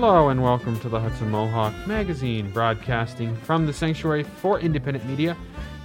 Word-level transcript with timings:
Hello 0.00 0.30
and 0.30 0.42
welcome 0.42 0.80
to 0.80 0.88
the 0.88 0.98
Hudson 0.98 1.30
Mohawk 1.30 1.74
Magazine, 1.86 2.50
broadcasting 2.52 3.36
from 3.36 3.66
the 3.66 3.72
Sanctuary 3.74 4.22
for 4.22 4.58
Independent 4.58 5.04
Media 5.04 5.36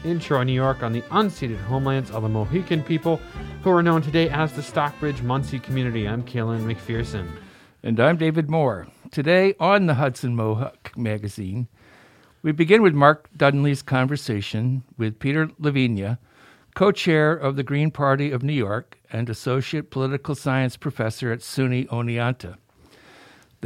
in 0.06 0.22
Troy, 0.22 0.44
New 0.44 0.54
York, 0.54 0.84
on 0.84 0.94
the 0.94 1.02
unceded 1.12 1.60
homelands 1.64 2.12
of 2.12 2.24
the 2.24 2.30
Mohican 2.30 2.82
people, 2.82 3.18
who 3.62 3.72
are 3.72 3.84
known 3.84 4.02
today 4.02 4.30
as 4.30 4.54
the 4.54 4.64
Stockbridge 4.64 5.20
Munsee 5.20 5.62
community. 5.62 6.08
I'm 6.08 6.24
Kaylin 6.24 6.64
McPherson. 6.64 7.30
And 7.84 8.00
I'm 8.00 8.16
David 8.16 8.50
Moore. 8.50 8.88
Today 9.12 9.54
on 9.60 9.86
the 9.86 9.96
Hudson 9.96 10.34
Mohawk 10.34 10.98
Magazine, 10.98 11.68
we 12.42 12.54
begin 12.54 12.82
with 12.82 12.94
Mark 12.94 13.28
Dunlea's 13.36 13.82
conversation 13.82 14.84
with 14.98 15.20
Peter 15.20 15.48
LaVenia, 15.60 16.20
co 16.74 16.94
chair 16.94 17.34
of 17.34 17.58
the 17.58 17.64
Green 17.64 17.92
Party 17.92 18.32
of 18.32 18.44
New 18.44 18.54
York 18.54 18.98
and 19.12 19.30
associate 19.30 19.92
political 19.92 20.36
science 20.36 20.78
professor 20.78 21.34
at 21.34 21.40
SUNY 21.40 21.90
Oneonta. 21.90 22.56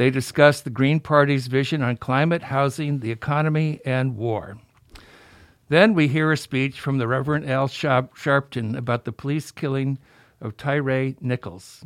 They 0.00 0.08
discuss 0.08 0.62
the 0.62 0.70
Green 0.70 0.98
Party's 0.98 1.46
vision 1.46 1.82
on 1.82 1.98
climate, 1.98 2.44
housing, 2.44 3.00
the 3.00 3.10
economy, 3.10 3.80
and 3.84 4.16
war. 4.16 4.56
Then 5.68 5.92
we 5.92 6.08
hear 6.08 6.32
a 6.32 6.38
speech 6.38 6.80
from 6.80 6.96
the 6.96 7.06
Reverend 7.06 7.44
Al 7.44 7.68
Sharpton 7.68 8.78
about 8.78 9.04
the 9.04 9.12
police 9.12 9.50
killing 9.50 9.98
of 10.40 10.56
Tyre 10.56 11.16
Nichols. 11.20 11.84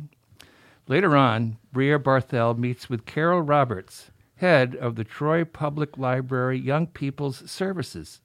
Later 0.87 1.17
on, 1.17 1.57
Bria 1.73 1.99
Barthel 1.99 2.57
meets 2.57 2.89
with 2.89 3.05
Carol 3.05 3.41
Roberts, 3.41 4.11
head 4.37 4.77
of 4.77 4.95
the 4.95 5.03
Troy 5.03 5.43
Public 5.43 5.97
Library 5.97 6.57
Young 6.57 6.87
People's 6.87 7.51
Services. 7.51 8.21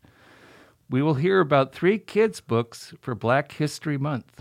We 0.89 1.03
will 1.03 1.15
hear 1.15 1.41
about 1.41 1.73
three 1.73 1.99
kids' 1.99 2.41
books 2.41 2.95
for 3.01 3.17
Black 3.17 3.51
History 3.51 3.99
Month. 3.99 4.41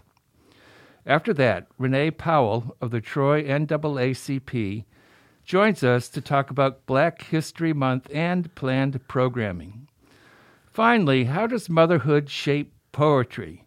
After 1.08 1.34
that, 1.34 1.66
Renee 1.80 2.12
Powell 2.12 2.76
of 2.80 2.92
the 2.92 3.02
Troy 3.02 3.44
NAACP 3.46 4.84
joins 5.50 5.84
us 5.84 6.10
to 6.10 6.22
talk 6.22 6.52
about 6.52 6.86
Black 6.86 7.24
History 7.24 7.74
Month 7.74 8.08
and 8.14 8.54
planned 8.54 9.08
programming. 9.08 9.88
Finally, 10.72 11.24
how 11.24 11.48
does 11.48 11.68
motherhood 11.68 12.30
shape 12.30 12.72
poetry? 12.92 13.66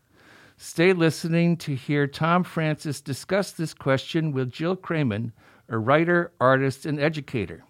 Stay 0.57 0.93
listening 0.93 1.57
to 1.57 1.75
hear 1.75 2.07
Tom 2.07 2.45
Francis 2.45 3.01
discuss 3.01 3.51
this 3.51 3.75
question 3.75 4.31
with 4.31 4.53
Jill 4.53 4.77
Craman, 4.77 5.33
a 5.69 5.77
writer, 5.77 6.31
artist, 6.41 6.87
and 6.87 7.01
educator. 7.01 7.65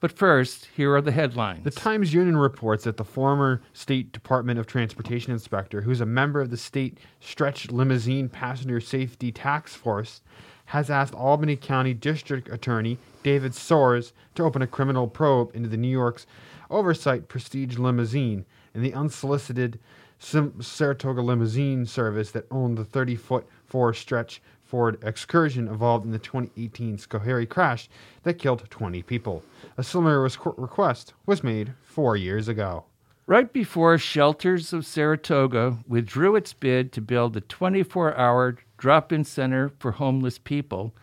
But 0.00 0.10
first, 0.10 0.66
here 0.74 0.92
are 0.96 1.00
the 1.00 1.12
headlines. 1.12 1.62
The 1.62 1.70
Times 1.70 2.12
Union 2.12 2.36
reports 2.36 2.82
that 2.82 2.96
the 2.96 3.04
former 3.04 3.62
State 3.72 4.10
Department 4.10 4.58
of 4.58 4.66
Transportation 4.66 5.32
inspector, 5.32 5.82
who's 5.82 6.00
a 6.00 6.06
member 6.06 6.40
of 6.40 6.50
the 6.50 6.56
state 6.56 6.98
stretch 7.20 7.70
limousine 7.70 8.28
passenger 8.28 8.80
safety 8.80 9.30
task 9.30 9.68
force, 9.78 10.20
has 10.64 10.90
asked 10.90 11.14
Albany 11.14 11.54
County 11.54 11.94
District 11.94 12.48
Attorney 12.48 12.98
David 13.22 13.52
Soares 13.52 14.12
to 14.34 14.44
open 14.44 14.62
a 14.62 14.66
criminal 14.66 15.06
probe 15.06 15.54
into 15.54 15.68
the 15.68 15.76
New 15.76 15.88
York's 15.88 16.26
oversight 16.70 17.28
prestige 17.28 17.78
limousine 17.78 18.44
and 18.74 18.84
the 18.84 18.94
unsolicited 18.94 19.78
Saratoga 20.18 21.22
limousine 21.22 21.86
service 21.86 22.30
that 22.32 22.46
owned 22.50 22.76
the 22.76 22.84
30 22.84 23.16
foot 23.16 23.46
four 23.64 23.94
stretch 23.94 24.42
Ford 24.62 25.02
Excursion 25.02 25.66
involved 25.66 26.04
in 26.04 26.12
the 26.12 26.18
2018 26.18 26.98
Schoharie 26.98 27.48
crash 27.48 27.88
that 28.22 28.38
killed 28.38 28.68
20 28.70 29.02
people. 29.02 29.42
A 29.76 29.82
similar 29.82 30.20
request 30.20 31.14
was 31.26 31.42
made 31.42 31.72
four 31.82 32.16
years 32.16 32.46
ago. 32.46 32.84
Right 33.26 33.52
before 33.52 33.96
Shelters 33.98 34.72
of 34.72 34.86
Saratoga 34.86 35.78
withdrew 35.88 36.36
its 36.36 36.52
bid 36.52 36.92
to 36.92 37.00
build 37.00 37.36
a 37.36 37.40
24 37.40 38.16
hour 38.16 38.58
drop 38.76 39.12
in 39.12 39.24
center 39.24 39.70
for 39.78 39.92
homeless 39.92 40.38
people, 40.38 40.94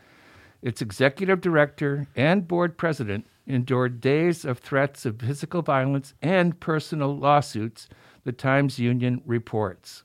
its 0.62 0.82
executive 0.82 1.42
director 1.42 2.08
and 2.16 2.48
board 2.48 2.78
president 2.78 3.26
endured 3.46 4.02
days 4.02 4.44
of 4.44 4.60
threats 4.60 5.06
of 5.06 5.20
physical 5.20 5.62
violence 5.62 6.14
and 6.22 6.60
personal 6.60 7.18
lawsuits, 7.18 7.88
the 8.24 8.32
Times 8.32 8.78
Union 8.78 9.22
reports. 9.26 10.04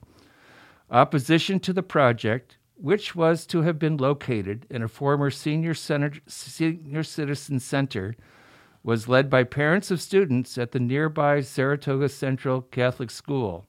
Opposition 0.91 1.59
to 1.61 1.73
the 1.73 1.83
project, 1.83 2.57
which 2.77 3.15
was 3.15 3.47
to 3.47 3.63
have 3.63 3.79
been 3.79 3.97
located 3.97 4.67
in 4.71 4.83
a 4.83 4.89
former 4.89 5.31
senior, 5.31 5.75
center, 5.75 6.13
senior 6.27 7.03
citizen 7.03 7.59
center, 7.59 8.15
was 8.85 9.09
led 9.09 9.31
by 9.31 9.45
parents 9.45 9.91
of 9.91 10.01
students 10.01 10.59
at 10.59 10.73
the 10.73 10.81
nearby 10.81 11.41
Saratoga 11.41 12.09
Central 12.09 12.63
Catholic 12.63 13.11
School. 13.11 13.67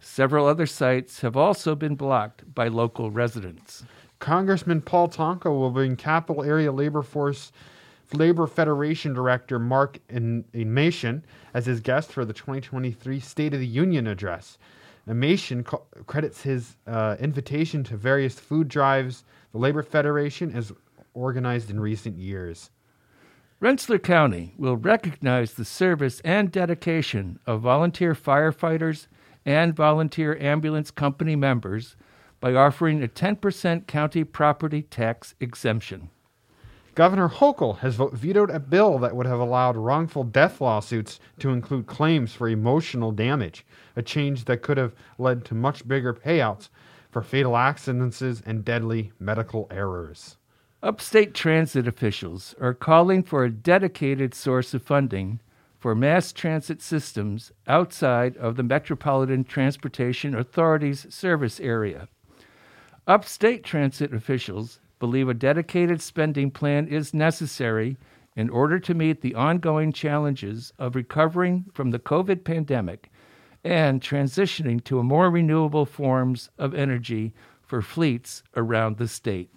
Several 0.00 0.46
other 0.46 0.66
sites 0.66 1.20
have 1.20 1.36
also 1.36 1.74
been 1.74 1.94
blocked 1.94 2.54
by 2.54 2.68
local 2.68 3.10
residents. 3.10 3.84
Congressman 4.22 4.80
Paul 4.80 5.08
Tonko 5.08 5.46
will 5.46 5.72
bring 5.72 5.96
Capital 5.96 6.44
Area 6.44 6.70
Labor 6.70 7.02
Force 7.02 7.50
Labor 8.12 8.46
Federation 8.46 9.12
Director 9.12 9.58
Mark 9.58 9.98
Emanatian 10.08 11.22
as 11.54 11.66
his 11.66 11.80
guest 11.80 12.12
for 12.12 12.24
the 12.24 12.32
2023 12.32 13.18
State 13.18 13.52
of 13.52 13.58
the 13.58 13.66
Union 13.66 14.06
address. 14.06 14.58
Emanatian 15.08 15.64
co- 15.64 15.82
credits 16.06 16.42
his 16.42 16.76
uh, 16.86 17.16
invitation 17.18 17.82
to 17.82 17.96
various 17.96 18.38
food 18.38 18.68
drives 18.68 19.24
the 19.50 19.58
Labor 19.58 19.82
Federation 19.82 20.52
has 20.52 20.70
organized 21.14 21.68
in 21.68 21.80
recent 21.80 22.16
years. 22.16 22.70
Rensselaer 23.58 23.98
County 23.98 24.54
will 24.56 24.76
recognize 24.76 25.54
the 25.54 25.64
service 25.64 26.20
and 26.20 26.52
dedication 26.52 27.40
of 27.44 27.60
volunteer 27.60 28.14
firefighters 28.14 29.08
and 29.44 29.74
volunteer 29.74 30.38
ambulance 30.38 30.92
company 30.92 31.34
members 31.34 31.96
by 32.42 32.52
offering 32.54 33.02
a 33.02 33.08
10% 33.08 33.86
county 33.86 34.24
property 34.24 34.82
tax 34.82 35.36
exemption. 35.38 36.10
Governor 36.96 37.28
Hochul 37.28 37.78
has 37.78 37.94
vetoed 37.94 38.50
a 38.50 38.58
bill 38.58 38.98
that 38.98 39.14
would 39.14 39.26
have 39.26 39.38
allowed 39.38 39.76
wrongful 39.76 40.24
death 40.24 40.60
lawsuits 40.60 41.20
to 41.38 41.50
include 41.50 41.86
claims 41.86 42.34
for 42.34 42.48
emotional 42.48 43.12
damage, 43.12 43.64
a 43.96 44.02
change 44.02 44.44
that 44.46 44.60
could 44.60 44.76
have 44.76 44.92
led 45.18 45.44
to 45.46 45.54
much 45.54 45.86
bigger 45.86 46.12
payouts 46.12 46.68
for 47.10 47.22
fatal 47.22 47.56
accidents 47.56 48.20
and 48.20 48.64
deadly 48.64 49.12
medical 49.20 49.68
errors. 49.70 50.36
Upstate 50.82 51.34
transit 51.34 51.86
officials 51.86 52.56
are 52.60 52.74
calling 52.74 53.22
for 53.22 53.44
a 53.44 53.50
dedicated 53.50 54.34
source 54.34 54.74
of 54.74 54.82
funding 54.82 55.38
for 55.78 55.94
mass 55.94 56.32
transit 56.32 56.82
systems 56.82 57.52
outside 57.68 58.36
of 58.36 58.56
the 58.56 58.62
Metropolitan 58.64 59.44
Transportation 59.44 60.34
Authority's 60.34 61.06
service 61.08 61.60
area. 61.60 62.08
Upstate 63.06 63.64
transit 63.64 64.14
officials 64.14 64.78
believe 65.00 65.28
a 65.28 65.34
dedicated 65.34 66.00
spending 66.00 66.52
plan 66.52 66.86
is 66.86 67.12
necessary 67.12 67.96
in 68.36 68.48
order 68.48 68.78
to 68.78 68.94
meet 68.94 69.20
the 69.20 69.34
ongoing 69.34 69.92
challenges 69.92 70.72
of 70.78 70.94
recovering 70.94 71.64
from 71.74 71.90
the 71.90 71.98
COVID 71.98 72.44
pandemic 72.44 73.10
and 73.64 74.00
transitioning 74.00 74.82
to 74.84 75.02
more 75.02 75.30
renewable 75.30 75.84
forms 75.84 76.48
of 76.58 76.74
energy 76.74 77.34
for 77.60 77.82
fleets 77.82 78.44
around 78.54 78.98
the 78.98 79.08
state. 79.08 79.50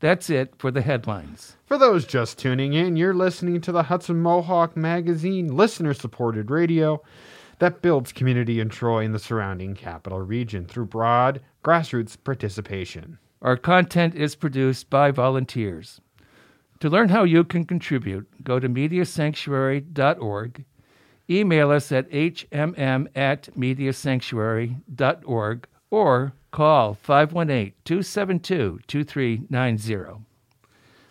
That's 0.00 0.28
it 0.28 0.54
for 0.58 0.72
the 0.72 0.82
headlines. 0.82 1.56
For 1.64 1.78
those 1.78 2.04
just 2.04 2.36
tuning 2.36 2.72
in, 2.72 2.96
you're 2.96 3.14
listening 3.14 3.60
to 3.60 3.70
the 3.70 3.84
Hudson 3.84 4.20
Mohawk 4.20 4.76
Magazine 4.76 5.56
listener 5.56 5.94
supported 5.94 6.50
radio 6.50 7.00
that 7.62 7.80
builds 7.80 8.10
community 8.10 8.58
in 8.58 8.68
Troy 8.68 9.04
and 9.04 9.14
the 9.14 9.20
surrounding 9.20 9.76
capital 9.76 10.20
region 10.20 10.66
through 10.66 10.86
broad 10.86 11.40
grassroots 11.62 12.16
participation. 12.24 13.18
Our 13.40 13.56
content 13.56 14.16
is 14.16 14.34
produced 14.34 14.90
by 14.90 15.12
volunteers. 15.12 16.00
To 16.80 16.90
learn 16.90 17.10
how 17.10 17.22
you 17.22 17.44
can 17.44 17.64
contribute, 17.64 18.26
go 18.42 18.58
to 18.58 18.68
mediasanctuary.org, 18.68 20.64
email 21.30 21.70
us 21.70 21.92
at 21.92 22.10
hmm 22.10 23.06
at 23.14 23.48
mediasanctuary.org, 23.56 25.68
or 25.88 26.32
Call 26.50 26.94
518 26.94 27.72
272 27.84 28.80
2390. 28.88 30.24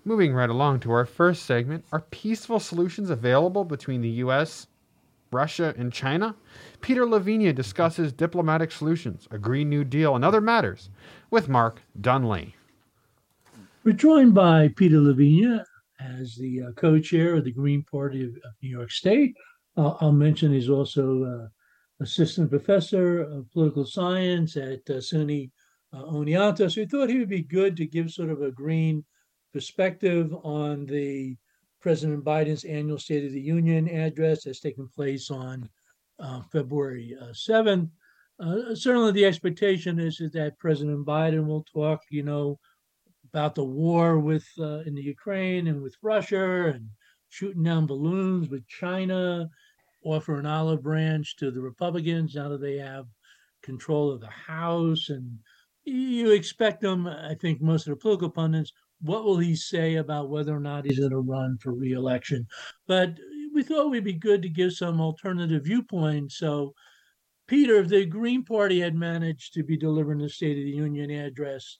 Moving 0.03 0.33
right 0.33 0.49
along 0.49 0.81
to 0.81 0.91
our 0.91 1.05
first 1.05 1.45
segment 1.45 1.85
Are 1.93 2.01
peaceful 2.01 2.59
solutions 2.59 3.09
available 3.09 3.63
between 3.63 4.01
the 4.01 4.09
U.S., 4.09 4.67
Russia, 5.31 5.73
and 5.77 5.93
China? 5.93 6.35
Peter 6.81 7.05
LaVenia 7.05 7.55
discusses 7.55 8.11
diplomatic 8.11 8.71
solutions, 8.71 9.27
a 9.31 9.37
Green 9.37 9.69
New 9.69 9.83
Deal, 9.83 10.15
and 10.15 10.25
other 10.25 10.41
matters 10.41 10.89
with 11.29 11.47
Mark 11.47 11.81
Dunlea. 11.99 12.53
We're 13.83 13.93
joined 13.93 14.33
by 14.33 14.67
Peter 14.75 14.97
LaVenia 14.97 15.63
as 15.99 16.35
the 16.35 16.63
uh, 16.63 16.71
co 16.73 16.99
chair 16.99 17.35
of 17.35 17.45
the 17.45 17.51
Green 17.51 17.83
Party 17.83 18.23
of, 18.23 18.29
of 18.29 18.53
New 18.61 18.69
York 18.69 18.91
State. 18.91 19.35
Uh, 19.77 19.95
I'll 20.01 20.11
mention 20.11 20.51
he's 20.51 20.69
also 20.69 21.23
uh, 21.23 22.03
assistant 22.03 22.49
professor 22.49 23.21
of 23.21 23.51
political 23.51 23.85
science 23.85 24.57
at 24.57 24.81
uh, 24.89 24.99
SUNY 24.99 25.51
uh, 25.93 26.03
Oneonta. 26.03 26.71
So 26.71 26.81
we 26.81 26.87
thought 26.87 27.09
he 27.09 27.19
would 27.19 27.29
be 27.29 27.43
good 27.43 27.77
to 27.77 27.85
give 27.85 28.11
sort 28.11 28.29
of 28.29 28.41
a 28.41 28.51
green 28.51 29.05
perspective 29.53 30.33
on 30.43 30.85
the 30.85 31.37
President 31.81 32.23
Biden's 32.23 32.63
annual 32.63 32.99
State 32.99 33.25
of 33.25 33.31
the 33.31 33.41
Union 33.41 33.89
address 33.89 34.43
that's 34.43 34.59
taking 34.59 34.87
place 34.87 35.31
on 35.31 35.67
uh, 36.19 36.41
February 36.51 37.15
uh, 37.19 37.33
7th. 37.33 37.89
Uh, 38.39 38.73
certainly, 38.75 39.11
the 39.11 39.25
expectation 39.25 39.99
is, 39.99 40.19
is 40.19 40.31
that 40.31 40.57
President 40.59 41.05
Biden 41.05 41.45
will 41.45 41.65
talk, 41.73 42.01
you 42.09 42.23
know, 42.23 42.59
about 43.33 43.55
the 43.55 43.63
war 43.63 44.19
with 44.19 44.45
uh, 44.59 44.79
in 44.79 44.95
the 44.95 45.01
Ukraine 45.01 45.67
and 45.67 45.81
with 45.81 45.95
Russia 46.01 46.67
and 46.67 46.87
shooting 47.29 47.63
down 47.63 47.85
balloons 47.85 48.49
with 48.49 48.67
China, 48.67 49.49
offer 50.03 50.39
an 50.39 50.45
olive 50.45 50.83
branch 50.83 51.35
to 51.37 51.51
the 51.51 51.61
Republicans 51.61 52.35
now 52.35 52.49
that 52.49 52.61
they 52.61 52.77
have 52.77 53.05
control 53.63 54.11
of 54.11 54.19
the 54.19 54.27
House. 54.27 55.09
And 55.09 55.37
you 55.85 56.31
expect 56.31 56.81
them, 56.81 57.07
I 57.07 57.35
think 57.39 57.61
most 57.61 57.87
of 57.87 57.91
the 57.91 58.01
political 58.01 58.29
pundits, 58.29 58.73
what 59.01 59.23
will 59.23 59.37
he 59.37 59.55
say 59.55 59.95
about 59.95 60.29
whether 60.29 60.55
or 60.55 60.59
not 60.59 60.85
he's 60.85 60.99
going 60.99 61.11
to 61.11 61.19
run 61.19 61.57
for 61.59 61.73
reelection? 61.73 62.47
But 62.87 63.17
we 63.53 63.63
thought 63.63 63.89
we'd 63.89 64.03
be 64.03 64.13
good 64.13 64.41
to 64.43 64.49
give 64.49 64.73
some 64.73 65.01
alternative 65.01 65.63
viewpoints. 65.63 66.37
So, 66.37 66.73
Peter, 67.47 67.75
if 67.75 67.89
the 67.89 68.05
Green 68.05 68.45
Party 68.45 68.79
had 68.79 68.95
managed 68.95 69.53
to 69.55 69.63
be 69.63 69.75
delivering 69.75 70.19
the 70.19 70.29
State 70.29 70.57
of 70.57 70.63
the 70.63 70.71
Union 70.71 71.11
address, 71.11 71.79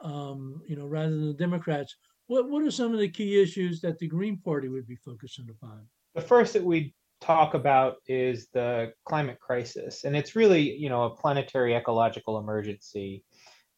um, 0.00 0.60
you 0.66 0.74
know, 0.74 0.86
rather 0.86 1.10
than 1.10 1.28
the 1.28 1.34
Democrats, 1.34 1.96
what 2.26 2.48
what 2.48 2.62
are 2.62 2.70
some 2.70 2.92
of 2.92 2.98
the 2.98 3.08
key 3.08 3.40
issues 3.40 3.80
that 3.82 3.98
the 3.98 4.08
Green 4.08 4.38
Party 4.38 4.68
would 4.68 4.86
be 4.86 4.96
focusing 4.96 5.48
upon? 5.50 5.86
The 6.14 6.20
first 6.20 6.54
that 6.54 6.64
we 6.64 6.94
talk 7.20 7.54
about 7.54 7.96
is 8.06 8.48
the 8.52 8.92
climate 9.04 9.38
crisis, 9.38 10.04
and 10.04 10.16
it's 10.16 10.34
really, 10.34 10.74
you 10.74 10.88
know, 10.88 11.04
a 11.04 11.10
planetary 11.10 11.74
ecological 11.74 12.38
emergency. 12.38 13.22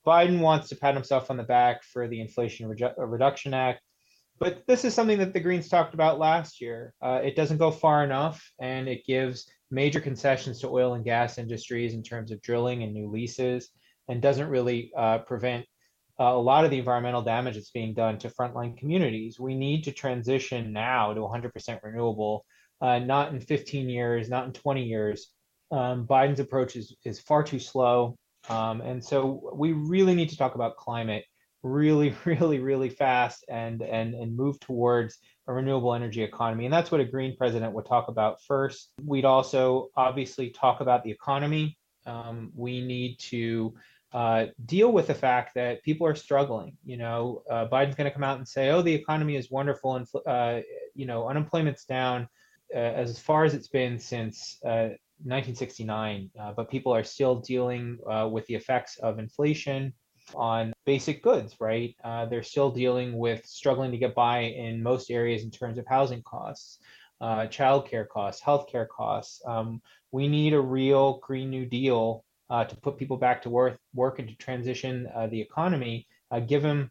Biden 0.06 0.40
wants 0.40 0.68
to 0.68 0.76
pat 0.76 0.94
himself 0.94 1.30
on 1.30 1.36
the 1.36 1.42
back 1.42 1.82
for 1.82 2.08
the 2.08 2.20
Inflation 2.20 2.68
Redu- 2.68 2.94
Reduction 2.98 3.54
Act 3.54 3.80
but 4.38 4.66
this 4.66 4.84
is 4.84 4.94
something 4.94 5.18
that 5.18 5.32
the 5.32 5.40
Greens 5.40 5.68
talked 5.68 5.94
about 5.94 6.18
last 6.18 6.60
year. 6.60 6.92
Uh, 7.00 7.20
it 7.22 7.36
doesn't 7.36 7.58
go 7.58 7.70
far 7.70 8.02
enough, 8.02 8.44
and 8.60 8.88
it 8.88 9.06
gives 9.06 9.48
major 9.70 10.00
concessions 10.00 10.60
to 10.60 10.68
oil 10.68 10.94
and 10.94 11.04
gas 11.04 11.38
industries 11.38 11.94
in 11.94 12.02
terms 12.02 12.30
of 12.30 12.42
drilling 12.42 12.82
and 12.82 12.92
new 12.92 13.08
leases, 13.08 13.70
and 14.08 14.20
doesn't 14.20 14.48
really 14.48 14.90
uh, 14.96 15.18
prevent 15.18 15.64
uh, 16.20 16.24
a 16.24 16.38
lot 16.38 16.64
of 16.64 16.70
the 16.70 16.78
environmental 16.78 17.22
damage 17.22 17.54
that's 17.54 17.70
being 17.70 17.94
done 17.94 18.18
to 18.18 18.28
frontline 18.28 18.76
communities. 18.76 19.38
We 19.38 19.54
need 19.54 19.84
to 19.84 19.92
transition 19.92 20.72
now 20.72 21.14
to 21.14 21.20
100% 21.20 21.82
renewable, 21.82 22.44
uh, 22.80 22.98
not 22.98 23.32
in 23.32 23.40
15 23.40 23.88
years, 23.88 24.28
not 24.28 24.46
in 24.46 24.52
20 24.52 24.84
years. 24.84 25.28
Um, 25.70 26.06
Biden's 26.06 26.40
approach 26.40 26.76
is, 26.76 26.94
is 27.04 27.20
far 27.20 27.42
too 27.42 27.58
slow. 27.58 28.16
Um, 28.48 28.80
and 28.80 29.02
so 29.02 29.50
we 29.54 29.72
really 29.72 30.14
need 30.14 30.28
to 30.30 30.36
talk 30.36 30.54
about 30.54 30.76
climate 30.76 31.24
really, 31.64 32.14
really, 32.24 32.60
really 32.60 32.90
fast 32.90 33.44
and 33.48 33.82
and 33.82 34.14
and 34.14 34.36
move 34.36 34.60
towards 34.60 35.18
a 35.48 35.52
renewable 35.52 35.94
energy 35.94 36.22
economy. 36.22 36.64
And 36.64 36.72
that's 36.72 36.90
what 36.90 37.00
a 37.00 37.04
green 37.04 37.36
president 37.36 37.72
would 37.72 37.86
talk 37.86 38.08
about 38.08 38.42
first. 38.42 38.92
We'd 39.02 39.24
also 39.24 39.88
obviously 39.96 40.50
talk 40.50 40.80
about 40.80 41.02
the 41.02 41.10
economy. 41.10 41.76
Um, 42.06 42.52
we 42.54 42.80
need 42.80 43.18
to 43.30 43.74
uh, 44.12 44.46
deal 44.64 44.92
with 44.92 45.08
the 45.08 45.14
fact 45.14 45.54
that 45.54 45.82
people 45.82 46.06
are 46.06 46.14
struggling. 46.14 46.76
You 46.84 46.98
know, 46.98 47.42
uh, 47.50 47.66
Biden's 47.66 47.96
going 47.96 48.08
to 48.08 48.14
come 48.14 48.22
out 48.22 48.38
and 48.38 48.46
say, 48.46 48.70
"Oh, 48.70 48.82
the 48.82 48.94
economy 48.94 49.36
is 49.36 49.50
wonderful, 49.50 49.96
and 49.96 50.06
uh, 50.26 50.60
you 50.94 51.06
know, 51.06 51.28
unemployment's 51.28 51.84
down 51.84 52.28
uh, 52.74 52.78
as 52.78 53.18
far 53.18 53.44
as 53.44 53.54
it's 53.54 53.68
been 53.68 53.98
since 53.98 54.58
1969." 55.24 56.30
Uh, 56.38 56.42
uh, 56.42 56.52
but 56.52 56.70
people 56.70 56.94
are 56.94 57.04
still 57.04 57.36
dealing 57.36 57.98
with 58.30 58.46
the 58.46 58.54
effects 58.54 58.98
of 58.98 59.18
inflation 59.18 59.92
on 60.34 60.72
basic 60.86 61.22
goods, 61.22 61.56
right? 61.60 61.94
Uh, 62.02 62.26
they're 62.26 62.42
still 62.42 62.70
dealing 62.70 63.18
with 63.18 63.44
struggling 63.44 63.90
to 63.90 63.98
get 63.98 64.14
by 64.14 64.40
in 64.40 64.82
most 64.82 65.10
areas 65.10 65.42
in 65.42 65.50
terms 65.50 65.78
of 65.78 65.86
housing 65.86 66.22
costs, 66.22 66.78
uh, 67.20 67.46
childcare 67.46 68.08
costs, 68.08 68.42
healthcare 68.42 68.88
costs. 68.88 69.42
Um, 69.46 69.82
we 70.12 70.28
need 70.28 70.54
a 70.54 70.60
real 70.60 71.18
Green 71.18 71.50
New 71.50 71.66
Deal 71.66 72.24
uh, 72.50 72.64
to 72.64 72.76
put 72.76 72.96
people 72.96 73.16
back 73.16 73.42
to 73.42 73.50
work, 73.50 73.78
work 73.94 74.18
and 74.18 74.28
to 74.28 74.34
transition 74.36 75.08
uh, 75.14 75.26
the 75.26 75.40
economy, 75.40 76.06
uh, 76.30 76.40
give 76.40 76.62
them 76.62 76.90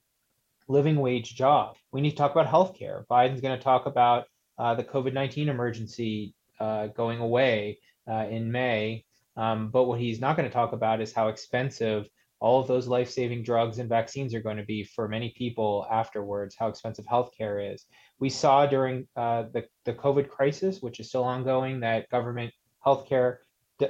living 0.67 0.97
wage 0.97 1.35
jobs. 1.35 1.79
We 1.91 2.01
need 2.01 2.11
to 2.11 2.17
talk 2.17 2.31
about 2.31 2.47
healthcare. 2.47 3.05
Biden's 3.07 3.41
going 3.41 3.57
to 3.57 3.63
talk 3.63 3.85
about 3.85 4.25
uh, 4.57 4.75
the 4.75 4.83
COVID 4.83 5.13
19 5.13 5.49
emergency 5.49 6.35
going 6.95 7.19
away 7.19 7.77
in 8.07 8.51
May. 8.51 9.05
Um, 9.35 9.69
but 9.69 9.85
what 9.85 9.99
he's 9.99 10.21
not 10.21 10.37
going 10.37 10.47
to 10.47 10.53
talk 10.53 10.73
about 10.73 11.01
is 11.01 11.11
how 11.11 11.27
expensive 11.27 12.07
all 12.39 12.59
of 12.59 12.67
those 12.67 12.87
life-saving 12.87 13.41
drugs 13.41 13.79
and 13.79 13.87
vaccines 13.87 14.35
are 14.35 14.41
going 14.41 14.57
to 14.57 14.65
be 14.65 14.83
for 14.83 15.07
many 15.07 15.33
people 15.37 15.87
afterwards, 15.89 16.55
how 16.59 16.67
expensive 16.67 17.05
healthcare 17.05 17.73
is. 17.73 17.85
We 18.19 18.29
saw 18.29 18.65
during 18.65 19.07
uh, 19.15 19.43
the, 19.53 19.65
the 19.85 19.93
COVID 19.93 20.29
crisis, 20.29 20.81
which 20.81 20.99
is 20.99 21.07
still 21.07 21.23
ongoing, 21.23 21.79
that 21.79 22.09
government 22.09 22.53
healthcare 22.85 23.37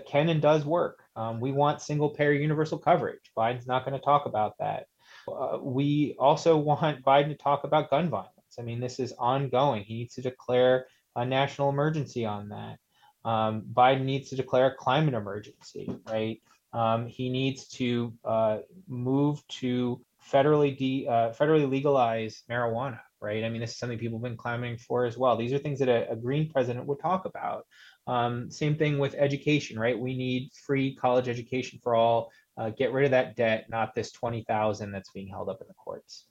can 0.08 0.30
and 0.30 0.42
does 0.42 0.66
work. 0.66 1.04
Um, 1.16 1.40
we 1.40 1.52
want 1.52 1.82
single 1.82 2.10
payer 2.10 2.32
universal 2.32 2.78
coverage. 2.78 3.32
Biden's 3.38 3.68
not 3.68 3.86
going 3.86 3.98
to 3.98 4.04
talk 4.04 4.26
about 4.26 4.54
that. 4.60 4.86
Uh, 5.28 5.58
we 5.62 6.16
also 6.20 6.58
want 6.70 7.04
Biden 7.04 7.30
to 7.30 7.36
talk 7.36 7.64
about 7.64 7.90
gun 7.90 8.10
violence. 8.10 8.30
I 8.60 8.62
mean, 8.62 8.80
this 8.80 9.00
is 9.00 9.14
ongoing. 9.18 9.84
He 9.84 9.96
needs 9.96 10.16
to 10.16 10.22
declare 10.22 10.86
a 11.16 11.26
national 11.26 11.70
emergency 11.70 12.26
on 12.26 12.50
that. 12.50 12.78
Um, 13.26 13.64
Biden 13.74 14.04
needs 14.04 14.30
to 14.30 14.36
declare 14.36 14.68
a 14.68 14.76
climate 14.76 15.14
emergency, 15.14 15.96
right? 16.08 16.42
Um, 16.74 17.08
he 17.08 17.30
needs 17.30 17.68
to 17.70 18.14
uh, 18.26 18.58
move 18.88 19.46
to 19.60 20.02
federally 20.32 20.76
de, 20.78 21.08
uh, 21.08 21.32
federally 21.32 21.70
legalize 21.70 22.44
marijuana, 22.50 23.00
right? 23.22 23.44
I 23.44 23.50
mean, 23.50 23.62
this 23.62 23.72
is 23.72 23.78
something 23.78 24.00
people 24.00 24.18
have 24.18 24.24
been 24.24 24.38
clamoring 24.38 24.78
for 24.78 25.06
as 25.06 25.18
well. 25.18 25.38
These 25.38 25.54
are 25.54 25.60
things 25.60 25.80
that 25.80 25.90
a, 25.90 26.12
a 26.12 26.16
green 26.16 26.50
president 26.50 26.88
would 26.88 27.00
talk 27.00 27.26
about. 27.26 27.66
Um, 28.08 28.50
same 28.50 28.76
thing 28.76 28.98
with 28.98 29.16
education, 29.16 29.80
right? 29.80 29.98
We 29.98 30.18
need 30.18 30.52
free 30.66 30.96
college 30.96 31.30
education 31.30 31.80
for 31.84 31.96
all. 31.96 32.32
Uh, 32.58 32.70
get 32.72 32.92
rid 32.92 33.06
of 33.06 33.12
that 33.12 33.36
debt, 33.36 33.66
not 33.70 33.96
this 33.96 34.12
twenty 34.12 34.44
thousand 34.44 34.92
that's 34.92 35.12
being 35.12 35.28
held 35.28 35.50
up 35.50 35.62
in 35.62 35.68
the 35.68 35.74
courts. 35.74 36.26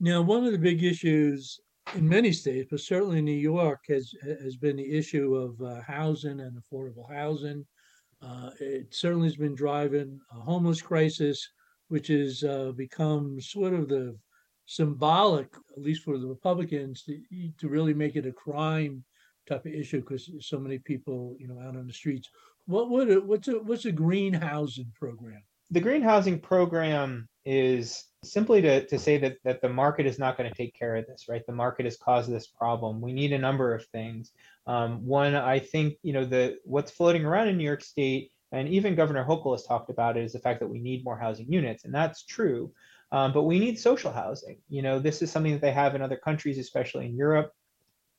Now, 0.00 0.22
one 0.22 0.44
of 0.44 0.52
the 0.52 0.58
big 0.58 0.82
issues 0.82 1.60
in 1.94 2.08
many 2.08 2.32
states, 2.32 2.68
but 2.70 2.80
certainly 2.80 3.20
New 3.20 3.32
York, 3.32 3.80
has 3.88 4.14
has 4.22 4.56
been 4.56 4.76
the 4.76 4.90
issue 4.90 5.34
of 5.34 5.60
uh, 5.60 5.80
housing 5.82 6.40
and 6.40 6.58
affordable 6.58 7.12
housing. 7.12 7.64
Uh, 8.22 8.50
it 8.60 8.94
certainly 8.94 9.28
has 9.28 9.36
been 9.36 9.54
driving 9.54 10.18
a 10.32 10.40
homeless 10.40 10.80
crisis, 10.80 11.46
which 11.88 12.08
has 12.08 12.42
uh, 12.42 12.72
become 12.74 13.40
sort 13.40 13.74
of 13.74 13.88
the 13.88 14.16
symbolic, 14.66 15.48
at 15.76 15.82
least 15.82 16.02
for 16.02 16.18
the 16.18 16.26
Republicans, 16.26 17.02
to, 17.02 17.20
to 17.58 17.68
really 17.68 17.92
make 17.92 18.16
it 18.16 18.26
a 18.26 18.32
crime 18.32 19.04
type 19.46 19.66
of 19.66 19.72
issue 19.72 20.00
because 20.00 20.30
so 20.40 20.58
many 20.58 20.78
people, 20.78 21.36
you 21.38 21.46
know, 21.46 21.60
out 21.60 21.76
on 21.76 21.86
the 21.86 21.92
streets. 21.92 22.30
What 22.66 22.90
would 22.90 23.26
what's 23.26 23.48
a 23.48 23.58
what's 23.58 23.84
a 23.84 23.92
green 23.92 24.32
housing 24.32 24.90
program? 24.94 25.42
The 25.70 25.80
green 25.80 26.02
housing 26.02 26.40
program 26.40 27.28
is 27.44 28.04
simply 28.32 28.62
to, 28.62 28.86
to 28.86 28.98
say 28.98 29.18
that, 29.18 29.36
that 29.44 29.60
the 29.60 29.68
market 29.68 30.06
is 30.06 30.18
not 30.18 30.36
going 30.36 30.48
to 30.48 30.56
take 30.56 30.74
care 30.74 30.96
of 30.96 31.06
this, 31.06 31.26
right? 31.28 31.44
The 31.46 31.52
market 31.52 31.84
has 31.84 31.96
caused 31.96 32.30
this 32.30 32.46
problem. 32.46 33.00
We 33.00 33.12
need 33.12 33.32
a 33.32 33.38
number 33.38 33.74
of 33.74 33.86
things. 33.86 34.32
Um, 34.66 35.04
one, 35.06 35.34
I 35.34 35.58
think, 35.58 35.96
you 36.02 36.12
know, 36.12 36.24
the 36.24 36.58
what's 36.64 36.90
floating 36.90 37.24
around 37.24 37.48
in 37.48 37.56
New 37.56 37.64
York 37.64 37.82
State, 37.82 38.32
and 38.52 38.68
even 38.68 38.94
Governor 38.94 39.24
Hochul 39.24 39.52
has 39.52 39.64
talked 39.64 39.90
about 39.90 40.16
it, 40.16 40.24
is 40.24 40.32
the 40.32 40.38
fact 40.38 40.60
that 40.60 40.68
we 40.68 40.78
need 40.78 41.04
more 41.04 41.18
housing 41.18 41.50
units, 41.52 41.84
and 41.84 41.94
that's 41.94 42.24
true. 42.24 42.72
Um, 43.12 43.32
but 43.32 43.44
we 43.44 43.58
need 43.58 43.78
social 43.78 44.12
housing. 44.12 44.58
You 44.68 44.82
know, 44.82 44.98
this 44.98 45.22
is 45.22 45.30
something 45.30 45.52
that 45.52 45.60
they 45.60 45.72
have 45.72 45.94
in 45.94 46.02
other 46.02 46.16
countries, 46.16 46.58
especially 46.58 47.06
in 47.06 47.16
Europe, 47.16 47.52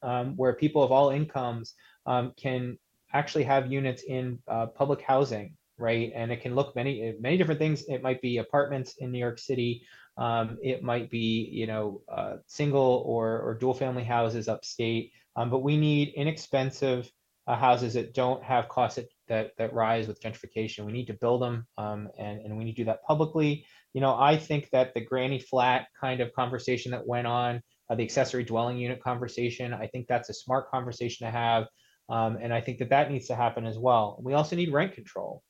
um, 0.03 0.35
where 0.37 0.53
people 0.53 0.83
of 0.83 0.91
all 0.91 1.09
incomes 1.09 1.73
um, 2.05 2.33
can 2.37 2.77
actually 3.13 3.43
have 3.43 3.71
units 3.71 4.03
in 4.03 4.39
uh, 4.47 4.67
public 4.67 5.01
housing 5.01 5.55
right? 5.77 6.11
And 6.15 6.31
it 6.31 6.41
can 6.41 6.55
look 6.55 6.75
many 6.75 7.15
many 7.19 7.37
different 7.37 7.59
things. 7.59 7.83
It 7.87 8.01
might 8.01 8.21
be 8.21 8.37
apartments 8.37 8.95
in 8.97 9.11
New 9.11 9.19
York 9.19 9.39
City. 9.39 9.85
Um, 10.17 10.57
it 10.63 10.83
might 10.83 11.09
be 11.09 11.49
you 11.51 11.67
know 11.67 12.01
uh, 12.09 12.37
single 12.47 13.03
or 13.05 13.39
or 13.41 13.55
dual 13.55 13.73
family 13.73 14.03
houses 14.03 14.47
upstate. 14.47 15.11
Um, 15.35 15.49
but 15.49 15.59
we 15.59 15.75
need 15.75 16.13
inexpensive 16.15 17.11
uh, 17.47 17.55
houses 17.55 17.93
that 17.93 18.13
don't 18.13 18.41
have 18.43 18.69
costs 18.69 18.95
that, 18.95 19.09
that, 19.27 19.51
that 19.57 19.73
rise 19.73 20.07
with 20.07 20.21
gentrification. 20.21 20.85
We 20.85 20.93
need 20.93 21.07
to 21.07 21.13
build 21.13 21.41
them, 21.41 21.67
um, 21.77 22.09
and 22.17 22.39
and 22.41 22.57
we 22.57 22.63
need 22.63 22.75
to 22.75 22.81
do 22.83 22.85
that 22.85 23.03
publicly. 23.03 23.65
You 23.93 24.01
know, 24.01 24.15
I 24.17 24.37
think 24.37 24.69
that 24.71 24.93
the 24.93 25.01
granny 25.01 25.39
flat 25.39 25.87
kind 25.99 26.21
of 26.21 26.33
conversation 26.33 26.91
that 26.91 27.05
went 27.05 27.27
on, 27.27 27.61
uh, 27.89 27.95
the 27.95 28.03
accessory 28.03 28.43
dwelling 28.43 28.77
unit 28.77 29.01
conversation, 29.01 29.73
I 29.73 29.87
think 29.87 30.07
that's 30.07 30.29
a 30.29 30.33
smart 30.33 30.69
conversation 30.69 31.27
to 31.27 31.31
have. 31.31 31.67
Um, 32.07 32.37
and 32.39 32.53
I 32.53 32.61
think 32.61 32.79
that 32.79 32.89
that 32.89 33.09
needs 33.09 33.27
to 33.27 33.35
happen 33.35 33.65
as 33.65 33.79
well. 33.79 34.19
We 34.21 34.33
also 34.33 34.55
need 34.55 34.71
rent 34.71 34.93
control 34.93 35.41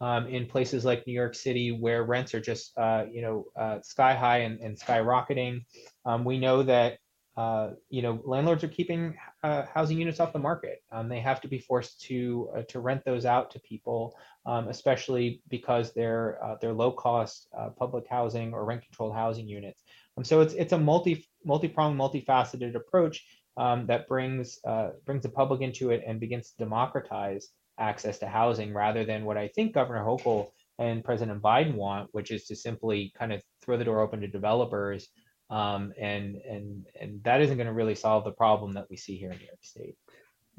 um, 0.00 0.26
in 0.26 0.46
places 0.46 0.84
like 0.84 1.06
New 1.06 1.12
York 1.12 1.34
City 1.34 1.72
where 1.72 2.04
rents 2.04 2.34
are 2.34 2.40
just 2.40 2.76
uh, 2.78 3.04
you 3.10 3.22
know 3.22 3.46
uh, 3.56 3.80
sky 3.82 4.14
high 4.14 4.38
and, 4.38 4.60
and 4.60 4.78
skyrocketing. 4.78 5.64
Um, 6.04 6.24
we 6.24 6.38
know 6.38 6.62
that 6.62 6.98
uh, 7.36 7.70
you 7.88 8.02
know 8.02 8.20
landlords 8.24 8.62
are 8.64 8.68
keeping 8.68 9.16
uh, 9.42 9.64
housing 9.72 9.98
units 9.98 10.20
off 10.20 10.32
the 10.32 10.38
market. 10.38 10.82
Um, 10.92 11.08
they 11.08 11.20
have 11.20 11.40
to 11.40 11.48
be 11.48 11.58
forced 11.58 12.00
to 12.02 12.50
uh, 12.56 12.62
to 12.68 12.80
rent 12.80 13.04
those 13.04 13.24
out 13.24 13.50
to 13.52 13.60
people, 13.60 14.16
um, 14.46 14.68
especially 14.68 15.42
because 15.48 15.92
they're 15.92 16.42
uh, 16.44 16.56
they're 16.60 16.72
low 16.72 16.92
cost 16.92 17.48
public 17.76 18.06
housing 18.08 18.54
or 18.54 18.64
rent 18.64 18.82
controlled 18.82 19.14
housing 19.14 19.48
units. 19.48 19.82
Um, 20.16 20.24
so 20.24 20.40
it's 20.40 20.54
it's 20.54 20.72
a 20.72 20.78
multi 20.78 21.28
multi 21.44 21.68
pronged, 21.68 21.98
multifaceted 21.98 22.76
approach 22.76 23.24
um, 23.56 23.86
that 23.86 24.06
brings 24.06 24.60
brings 25.04 25.24
the 25.24 25.28
public 25.28 25.60
into 25.60 25.90
it 25.90 26.04
and 26.06 26.20
begins 26.20 26.50
to 26.50 26.56
democratize 26.58 27.50
access 27.78 28.18
to 28.18 28.26
housing 28.26 28.72
rather 28.74 29.04
than 29.04 29.24
what 29.24 29.36
I 29.36 29.48
think 29.48 29.74
Governor 29.74 30.04
Hochul 30.04 30.48
and 30.78 31.04
President 31.04 31.42
Biden 31.42 31.74
want, 31.74 32.08
which 32.12 32.30
is 32.30 32.46
to 32.46 32.56
simply 32.56 33.12
kind 33.18 33.32
of 33.32 33.42
throw 33.62 33.76
the 33.76 33.84
door 33.84 34.00
open 34.00 34.20
to 34.20 34.28
developers. 34.28 35.08
Um, 35.50 35.92
and 35.98 36.36
and 36.36 36.84
and 37.00 37.22
that 37.24 37.40
isn't 37.40 37.56
going 37.56 37.66
to 37.66 37.72
really 37.72 37.94
solve 37.94 38.24
the 38.24 38.32
problem 38.32 38.72
that 38.72 38.86
we 38.90 38.96
see 38.96 39.16
here 39.16 39.30
in 39.30 39.38
New 39.38 39.46
York 39.46 39.62
State. 39.62 39.96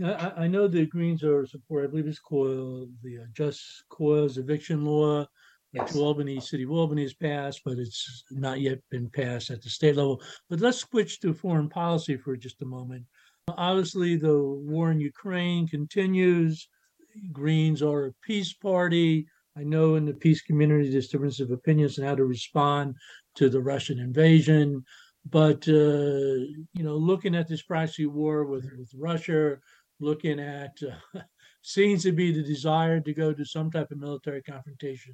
I, 0.04 0.44
I 0.44 0.48
know 0.48 0.68
the 0.68 0.86
Greens 0.86 1.24
are 1.24 1.46
support. 1.46 1.84
I 1.84 1.88
believe 1.88 2.08
it's 2.08 2.20
COIL, 2.20 2.90
the 3.04 3.20
uh, 3.20 3.26
Just 3.34 3.84
COIL's 3.92 4.38
eviction 4.38 4.86
law. 4.86 5.28
Yes. 5.72 5.94
To 5.94 6.00
Albany, 6.00 6.40
City 6.40 6.64
of 6.64 6.72
Albany 6.72 7.04
has 7.04 7.14
passed, 7.14 7.62
but 7.64 7.78
it's 7.78 8.24
not 8.32 8.60
yet 8.60 8.80
been 8.90 9.08
passed 9.08 9.52
at 9.52 9.62
the 9.62 9.70
state 9.70 9.96
level. 9.98 10.20
But 10.50 10.62
let's 10.62 10.80
switch 10.80 11.20
to 11.20 11.32
foreign 11.32 11.70
policy 11.70 12.18
for 12.18 12.36
just 12.36 12.64
a 12.64 12.66
moment. 12.66 13.06
Obviously, 13.50 14.16
the 14.16 14.36
war 14.42 14.90
in 14.90 15.00
Ukraine 15.00 15.68
continues. 15.68 16.68
Greens 17.32 17.82
are 17.82 18.08
a 18.08 18.14
peace 18.22 18.54
party. 18.54 19.28
I 19.58 19.64
know 19.64 19.96
in 19.96 20.06
the 20.06 20.14
peace 20.14 20.42
community 20.42 20.90
there's 20.90 21.10
difference 21.10 21.40
of 21.40 21.52
opinions 21.52 22.00
on 22.00 22.06
how 22.06 22.16
to 22.16 22.26
respond 22.26 22.96
to 23.36 23.50
the 23.50 23.62
Russian 23.62 24.00
invasion. 24.00 24.84
But 25.30 25.68
uh, 25.68 26.46
you 26.74 26.84
know, 26.84 26.96
looking 26.96 27.36
at 27.36 27.48
this 27.48 27.62
proxy 27.62 28.06
war 28.06 28.46
with 28.46 28.70
with 28.78 28.92
Russia, 28.98 29.58
looking 30.00 30.40
at 30.40 30.78
uh, 31.16 31.22
seems 31.62 32.04
to 32.04 32.12
be 32.12 32.32
the 32.32 32.44
desire 32.44 33.00
to 33.02 33.14
go 33.14 33.34
to 33.34 33.46
some 33.46 33.70
type 33.70 33.92
of 33.92 34.00
military 34.00 34.42
confrontation 34.42 35.14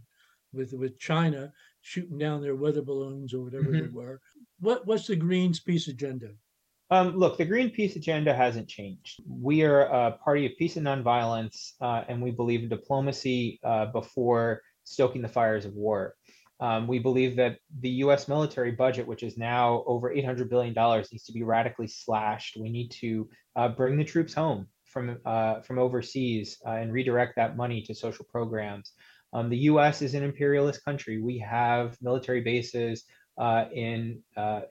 with 0.53 0.73
with 0.73 0.99
China, 0.99 1.51
shooting 1.81 2.17
down 2.17 2.41
their 2.41 2.55
weather 2.55 2.81
balloons 2.81 3.33
or 3.33 3.41
whatever 3.43 3.65
mm-hmm. 3.65 3.81
they 3.81 3.87
were. 3.87 4.21
What 4.59 4.85
what's 4.85 5.07
the 5.07 5.15
Greens 5.15 5.59
peace 5.59 5.87
agenda? 5.87 6.29
Um, 6.92 7.15
look, 7.18 7.38
the 7.38 7.46
Green 7.46 7.72
Peace 7.72 7.96
agenda 7.96 8.34
hasn't 8.34 8.68
changed. 8.68 9.22
We 9.27 9.63
are 9.63 9.82
a 9.82 10.12
party 10.12 10.46
of 10.46 10.51
peace 10.58 10.77
and 10.77 10.86
nonviolence, 10.86 11.72
uh, 11.82 12.04
and 12.08 12.22
we 12.22 12.32
believe 12.32 12.62
in 12.62 12.70
diplomacy 12.70 13.60
uh, 13.63 13.88
before 13.88 14.62
stoking 14.84 15.22
the 15.24 15.27
fires 15.27 15.65
of 15.65 15.74
war. 15.74 16.15
Um, 16.60 16.88
we 16.88 17.00
believe 17.00 17.36
that 17.38 17.58
the 17.82 17.89
U.S. 17.89 18.27
military 18.27 18.72
budget, 18.72 19.08
which 19.08 19.24
is 19.24 19.38
now 19.38 19.84
over 19.88 20.13
$800 20.13 20.48
billion, 20.48 20.74
needs 21.12 21.25
to 21.25 21.34
be 21.34 21.44
radically 21.44 21.88
slashed. 21.88 22.56
We 22.56 22.70
need 22.70 22.92
to 23.01 23.30
uh, 23.56 23.70
bring 23.70 23.98
the 23.98 24.06
troops 24.06 24.34
home 24.34 24.68
from 24.86 25.18
uh, 25.25 25.62
from 25.62 25.80
overseas 25.80 26.58
uh, 26.65 26.72
and 26.72 26.94
redirect 26.94 27.36
that 27.36 27.58
money 27.58 27.82
to 27.82 27.96
social 27.96 28.25
programs. 28.32 28.94
Um, 29.34 29.50
the 29.50 29.58
U.S. 29.70 30.01
is 30.01 30.13
an 30.13 30.24
imperialist 30.24 30.86
country. 30.86 31.20
We 31.22 31.39
have 31.39 31.98
military 32.01 32.42
bases 32.42 33.04
uh, 33.38 33.65
in, 33.74 34.22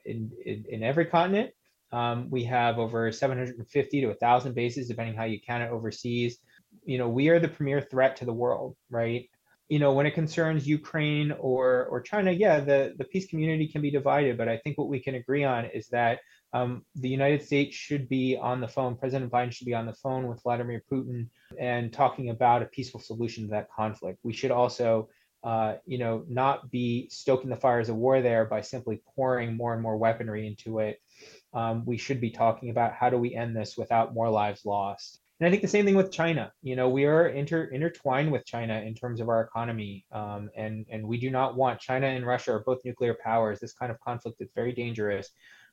in, 0.05 0.31
in 0.43 0.65
in 0.69 0.83
every 0.83 1.05
continent. 1.05 1.51
Um, 1.95 2.29
we 2.29 2.43
have 2.43 2.77
over 2.77 3.11
750 3.11 4.01
to 4.01 4.07
1,000 4.07 4.53
bases, 4.53 4.87
depending 4.87 5.15
how 5.15 5.23
you 5.23 5.39
count 5.39 5.63
it 5.63 5.71
overseas. 5.71 6.37
You 6.83 6.97
know, 6.97 7.09
we 7.09 7.29
are 7.29 7.39
the 7.39 7.47
premier 7.47 7.81
threat 7.81 8.17
to 8.17 8.25
the 8.25 8.33
world, 8.33 8.75
right? 8.89 9.29
you 9.67 9.79
know, 9.79 9.93
when 9.93 10.05
it 10.05 10.11
concerns 10.11 10.67
Ukraine 10.67 11.31
or 11.31 11.85
or 11.85 11.99
China, 12.01 12.31
yeah, 12.31 12.59
the 12.59 12.93
the 12.97 13.03
peace 13.05 13.25
community 13.25 13.67
can 13.67 13.81
be 13.81 13.89
divided, 13.89 14.37
but 14.37 14.47
I 14.47 14.57
think 14.57 14.77
what 14.77 14.89
we 14.89 14.99
can 14.99 15.15
agree 15.15 15.43
on 15.43 15.65
is 15.65 15.87
that 15.87 16.19
um, 16.53 16.85
the 16.95 17.09
United 17.09 17.43
States 17.43 17.75
should 17.75 18.07
be 18.07 18.37
on 18.37 18.61
the 18.61 18.67
phone. 18.67 18.95
President 18.95 19.31
Biden 19.31 19.51
should 19.51 19.65
be 19.65 19.73
on 19.73 19.87
the 19.87 19.93
phone 19.93 20.27
with 20.27 20.41
Vladimir 20.43 20.83
Putin 20.91 21.29
and 21.59 21.91
talking 21.91 22.29
about 22.29 22.61
a 22.61 22.65
peaceful 22.67 22.99
solution 22.99 23.45
to 23.45 23.51
that 23.51 23.67
conflict. 23.75 24.19
We 24.23 24.33
should 24.33 24.51
also, 24.51 25.09
uh, 25.43 25.75
you 25.85 25.97
know, 25.97 26.23
not 26.29 26.69
be 26.69 27.09
stoking 27.09 27.49
the 27.49 27.55
fires 27.55 27.89
of 27.89 27.95
war 27.95 28.21
there 28.21 28.45
by 28.45 28.61
simply 28.61 29.01
pouring 29.15 29.57
more 29.57 29.73
and 29.73 29.81
more 29.81 29.97
weaponry 29.97 30.47
into 30.47 30.79
it. 30.79 31.01
Um, 31.55 31.83
we 31.85 31.97
should 31.97 32.21
be 32.21 32.29
talking 32.29 32.69
about 32.69 32.93
how 32.93 33.09
do 33.09 33.17
we 33.17 33.33
end 33.33 33.55
this 33.55 33.77
without 33.77 34.13
more 34.13 34.29
lives 34.29 34.65
lost. 34.65 35.21
And 35.39 35.47
I 35.47 35.49
think 35.49 35.61
the 35.61 35.67
same 35.67 35.85
thing 35.85 35.95
with 35.95 36.11
China. 36.11 36.51
You 36.61 36.75
know, 36.75 36.89
we 36.89 37.05
are 37.05 37.27
inter, 37.27 37.65
intertwined 37.65 38.31
with 38.31 38.45
China 38.45 38.79
in 38.81 38.93
terms 38.93 39.19
of 39.19 39.27
our 39.27 39.41
economy, 39.41 40.05
um, 40.11 40.49
and 40.55 40.85
and 40.89 41.05
we 41.05 41.19
do 41.19 41.29
not 41.29 41.57
want 41.57 41.79
China 41.79 42.07
and 42.07 42.25
Russia 42.25 42.53
are 42.53 42.63
both 42.63 42.79
nuclear 42.85 43.17
powers. 43.21 43.59
This 43.59 43.73
kind 43.73 43.91
of 43.91 43.99
conflict 43.99 44.39
is 44.39 44.49
very 44.55 44.71
dangerous, 44.71 45.29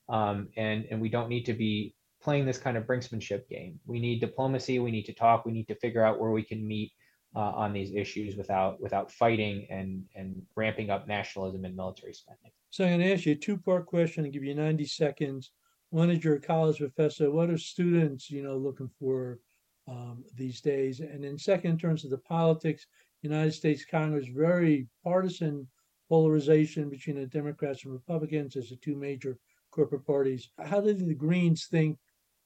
um, 0.08 0.48
and 0.56 0.86
and 0.90 1.00
we 1.00 1.08
don't 1.08 1.28
need 1.28 1.44
to 1.46 1.52
be 1.52 1.94
playing 2.20 2.44
this 2.44 2.58
kind 2.58 2.76
of 2.76 2.84
brinksmanship 2.84 3.48
game. 3.48 3.78
We 3.86 4.00
need 4.00 4.20
diplomacy. 4.20 4.78
We 4.78 4.90
need 4.90 5.06
to 5.06 5.12
talk. 5.12 5.44
We 5.44 5.52
need 5.52 5.68
to 5.68 5.76
figure 5.76 6.04
out 6.04 6.20
where 6.20 6.30
we 6.30 6.42
can 6.42 6.66
meet 6.66 6.92
uh, 7.34 7.40
on 7.40 7.72
these 7.72 7.92
issues 7.92 8.36
without 8.36 8.80
without 8.80 9.12
fighting 9.12 9.66
and 9.70 10.04
and 10.16 10.42
ramping 10.56 10.90
up 10.90 11.06
nationalism 11.06 11.64
and 11.64 11.76
military 11.76 12.14
spending. 12.14 12.50
So 12.70 12.84
I'm 12.84 12.90
going 12.90 13.00
to 13.00 13.12
ask 13.12 13.26
you 13.26 13.32
a 13.32 13.36
two 13.36 13.58
part 13.58 13.86
question 13.86 14.24
and 14.24 14.32
give 14.32 14.44
you 14.44 14.54
90 14.54 14.86
seconds. 14.86 15.52
One 15.92 16.08
is 16.08 16.24
your 16.24 16.38
college 16.38 16.78
professor. 16.78 17.30
What 17.30 17.50
are 17.50 17.58
students, 17.58 18.30
you 18.30 18.42
know, 18.42 18.56
looking 18.56 18.88
for 18.98 19.38
um, 19.86 20.24
these 20.34 20.62
days. 20.62 21.00
And 21.00 21.22
then 21.22 21.38
second, 21.38 21.72
in 21.72 21.78
terms 21.78 22.04
of 22.04 22.10
the 22.10 22.16
politics, 22.16 22.86
United 23.20 23.52
States 23.52 23.84
Congress, 23.84 24.26
very 24.26 24.88
partisan 25.04 25.68
polarization 26.08 26.88
between 26.88 27.16
the 27.16 27.26
Democrats 27.26 27.84
and 27.84 27.92
Republicans 27.92 28.56
as 28.56 28.70
the 28.70 28.76
two 28.76 28.96
major 28.96 29.36
corporate 29.70 30.06
parties. 30.06 30.48
How 30.64 30.80
do 30.80 30.94
the 30.94 31.14
Greens 31.14 31.66
think, 31.70 31.98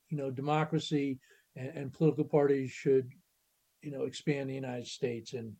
you 0.09 0.17
know, 0.17 0.29
democracy 0.29 1.21
and, 1.55 1.69
and 1.69 1.93
political 1.93 2.25
parties 2.25 2.73
should, 2.73 3.09
you 3.81 3.93
know, 3.93 4.07
expand 4.07 4.51
the 4.51 4.55
United 4.55 4.89
States? 4.89 5.35
And 5.35 5.53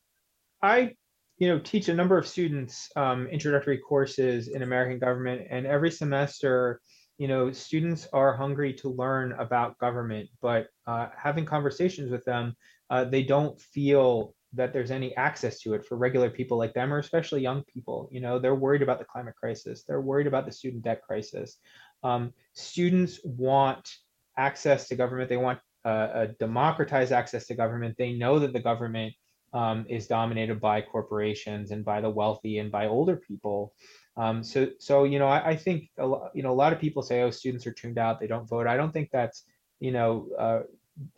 I, 0.61 0.97
you 1.39 1.47
know, 1.47 1.61
teach 1.61 1.89
a 1.89 1.95
number 1.95 2.19
of 2.19 2.27
students 2.27 2.91
um, 2.97 3.29
introductory 3.29 3.79
courses 3.79 4.49
in 4.49 4.63
American 4.63 4.99
government, 4.99 5.47
and 5.51 5.67
every 5.67 5.93
semester 5.93 6.81
you 7.19 7.29
know, 7.29 7.51
students 7.53 8.09
are 8.13 8.37
hungry 8.37 8.73
to 8.75 8.89
learn 8.89 9.33
about 9.33 9.79
government, 9.79 10.29
but 10.43 10.69
uh, 10.87 11.09
having 11.17 11.45
conversations 11.45 12.11
with 12.11 12.25
them, 12.25 12.55
uh, 12.91 13.05
they 13.05 13.23
don't 13.23 13.61
feel 13.61 14.35
that 14.53 14.73
there's 14.73 14.91
any 14.91 15.15
access 15.17 15.61
to 15.61 15.75
it 15.75 15.85
for 15.85 15.97
regular 15.97 16.31
people 16.31 16.59
like 16.59 16.75
them, 16.75 16.93
or 16.93 16.99
especially 16.99 17.41
young 17.43 17.63
people. 17.65 18.09
You 18.13 18.21
know, 18.21 18.39
they're 18.39 18.55
worried 18.55 18.83
about 18.83 18.99
the 18.99 19.05
climate 19.05 19.35
crisis. 19.35 19.83
They're 19.83 20.01
worried 20.01 20.27
about 20.27 20.47
the 20.47 20.53
student 20.53 20.83
debt 20.83 21.03
crisis. 21.03 21.59
Um, 22.03 22.33
students 22.53 23.21
want 23.25 23.89
access 24.37 24.89
to 24.89 24.97
government. 24.97 25.29
They 25.29 25.37
want 25.37 25.59
uh, 25.85 26.09
a 26.13 26.27
democratized 26.39 27.13
access 27.13 27.47
to 27.47 27.55
government. 27.55 27.97
They 27.99 28.13
know 28.13 28.39
that 28.39 28.53
the 28.53 28.61
government 28.61 29.15
um, 29.53 29.87
is 29.89 30.07
dominated 30.07 30.61
by 30.61 30.83
corporations 30.83 31.71
and 31.71 31.85
by 31.85 32.01
the 32.01 32.11
wealthy 32.11 32.59
and 32.59 32.71
by 32.71 32.87
older 32.87 33.17
people. 33.17 33.73
Um, 34.17 34.43
so, 34.43 34.69
so 34.79 35.05
you 35.05 35.19
know, 35.19 35.29
I, 35.29 35.51
I 35.51 35.57
think 35.57 35.91
a 35.99 36.07
lot, 36.07 36.31
you 36.35 36.43
know, 36.43 36.51
a 36.51 36.55
lot 36.55 36.73
of 36.73 36.81
people 36.81 37.03
say, 37.03 37.23
"Oh, 37.23 37.31
students 37.31 37.67
are 37.67 37.73
tuned 37.73 37.99
out; 37.99 38.19
they 38.19 38.27
don't 38.27 38.49
vote." 38.49 38.67
I 38.67 38.77
don't 38.77 38.93
think 38.93 39.11
that's, 39.13 39.45
you 39.79 39.93
know, 39.93 40.29
uh, 40.39 40.61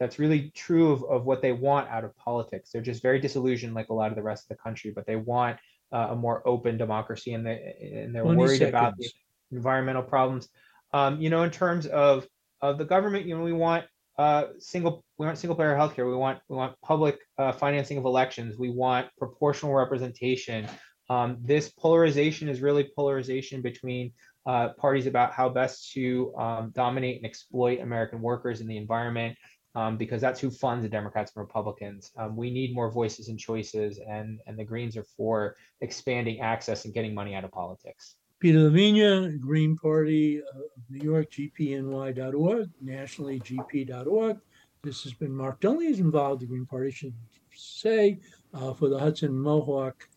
that's 0.01 0.19
really 0.19 0.51
true 0.55 0.91
of, 0.91 1.05
of 1.05 1.25
what 1.25 1.41
they 1.41 1.53
want 1.53 1.89
out 1.89 2.05
of 2.05 2.17
politics. 2.17 2.71
They're 2.71 2.83
just 2.83 3.03
very 3.03 3.21
disillusioned, 3.21 3.75
like 3.75 3.91
a 3.91 3.95
lot 3.95 4.11
of 4.11 4.17
the 4.17 4.23
rest 4.23 4.45
of 4.45 4.49
the 4.49 4.63
country. 4.63 4.91
But 4.91 5.07
they 5.07 5.17
want 5.17 5.59
uh, 5.93 6.09
a 6.11 6.17
more 6.17 6.47
open 6.47 6.77
democracy, 6.77 7.35
and 7.35 7.47
they 7.47 8.03
and 8.05 8.15
they're 8.15 8.25
worried 8.25 8.59
seconds. 8.59 8.69
about 8.69 8.97
the 8.99 9.09
environmental 9.53 10.03
problems. 10.03 10.49
Um, 10.93 11.21
you 11.21 11.31
know, 11.31 11.43
in 11.43 11.51
terms 11.51 11.87
of 11.87 12.27
of 12.61 12.79
the 12.79 12.85
government, 12.85 13.27
you 13.27 13.37
know, 13.37 13.45
we 13.45 13.53
want 13.53 13.85
uh, 14.19 14.47
single 14.59 15.05
we 15.19 15.27
want 15.27 15.39
single 15.39 15.57
payer 15.57 15.77
healthcare. 15.77 16.09
We 16.09 16.17
want 16.17 16.41
we 16.49 16.57
want 16.57 16.75
public 16.83 17.19
uh, 17.39 17.53
financing 17.53 17.99
of 17.99 18.05
elections. 18.05 18.59
We 18.59 18.71
want 18.71 19.07
proportional 19.19 19.75
representation. 19.75 20.67
Um, 21.11 21.39
this 21.41 21.71
polarization 21.71 22.49
is 22.49 22.61
really 22.61 22.91
polarization 22.95 23.63
between 23.63 24.13
uh, 24.47 24.71
parties 24.71 25.07
about 25.07 25.33
how 25.33 25.49
best 25.49 25.93
to 25.93 26.35
um, 26.37 26.73
dominate 26.75 27.17
and 27.17 27.27
exploit 27.27 27.81
American 27.81 28.21
workers 28.21 28.61
and 28.61 28.71
the 28.71 28.77
environment, 28.77 29.37
um, 29.75 29.97
because 29.97 30.21
that's 30.21 30.41
who 30.41 30.51
funds 30.51 30.83
the 30.83 30.89
Democrats 30.89 31.33
and 31.35 31.41
Republicans. 31.43 32.11
Um, 32.17 32.35
we 32.37 32.51
need 32.51 32.75
more 32.75 32.91
voices 32.91 33.29
and 33.29 33.39
choices, 33.39 34.01
and, 34.09 34.41
and 34.47 34.59
the 34.59 34.65
Greens 34.65 34.97
are 34.97 35.05
for 35.17 35.57
expanding 35.81 36.41
access 36.41 36.85
and 36.85 36.95
getting 36.95 37.15
money 37.15 37.35
out 37.35 37.45
of 37.45 37.53
politics. 37.53 38.17
Peter 38.41 38.71
LaVenia, 38.71 39.39
Green 39.41 39.77
Party 39.77 40.39
of 40.41 40.63
New 40.89 41.05
York, 41.05 41.31
gpny.org, 41.31 42.71
nationally 42.81 43.41
gp.org. 43.41 44.39
This 44.83 45.03
has 45.03 45.13
been 45.13 45.35
Mark 45.35 45.61
Dunlea, 45.61 45.91
is 45.91 45.99
involved 45.99 46.43
the 46.43 46.47
Green 46.47 46.65
Party, 46.65 46.91
should 46.91 47.15
say, 47.53 48.21
uh, 48.55 48.73
for 48.73 48.89
the 48.89 48.99
Hudson 48.99 49.37
Mohawk 49.37 50.09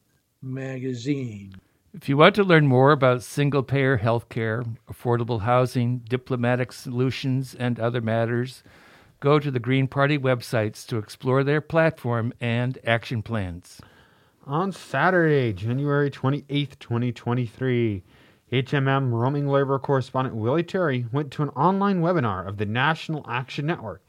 magazine. 0.42 1.56
If 1.94 2.10
you 2.10 2.18
want 2.18 2.36
to 2.36 2.44
learn 2.44 2.68
more 2.68 2.92
about 2.92 3.22
single 3.22 3.64
payer 3.64 3.98
health 3.98 4.30
care, 4.30 4.64
affordable 4.92 5.42
housing, 5.42 6.00
diplomatic 6.00 6.72
solutions, 6.72 7.54
and 7.54 7.80
other 7.80 8.02
matters, 8.02 8.64
go 9.20 9.40
to 9.40 9.52
the 9.52 9.60
Green 9.60 9.88
Party 9.88 10.18
websites 10.18 10.86
to 10.88 10.98
explore 10.98 11.44
their 11.44 11.62
platform 11.62 12.34
and 12.40 12.80
action 12.86 13.22
plans. 13.22 13.82
On 14.48 14.72
Saturday, 14.72 15.54
January 15.54 16.10
28, 16.10 16.80
2023, 16.80 18.04
HMM 18.52 19.12
roaming 19.12 19.48
labor 19.48 19.78
correspondent 19.78 20.36
Willie 20.36 20.64
Terry 20.64 21.06
went 21.12 21.30
to 21.32 21.44
an 21.44 21.50
online 21.50 22.02
webinar 22.02 22.48
of 22.48 22.58
the 22.58 22.66
National 22.66 23.24
Action 23.30 23.66
Network. 23.66 24.02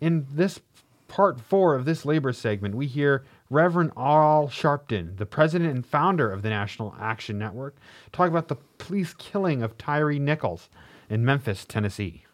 In 0.00 0.26
this 0.32 0.60
part 1.08 1.40
four 1.40 1.74
of 1.74 1.84
this 1.84 2.04
labor 2.04 2.32
segment, 2.32 2.74
we 2.74 2.86
hear 2.86 3.24
Reverend 3.50 3.92
Al 3.96 4.48
Sharpton, 4.48 5.18
the 5.18 5.26
president 5.26 5.70
and 5.70 5.84
founder 5.84 6.32
of 6.32 6.42
the 6.42 6.48
National 6.48 6.94
Action 6.98 7.38
Network, 7.38 7.76
talk 8.10 8.28
about 8.28 8.48
the 8.48 8.56
police 8.78 9.14
killing 9.14 9.62
of 9.62 9.76
Tyre 9.76 10.14
Nichols 10.14 10.68
in 11.10 11.24
Memphis, 11.24 11.64
Tennessee. 11.64 12.24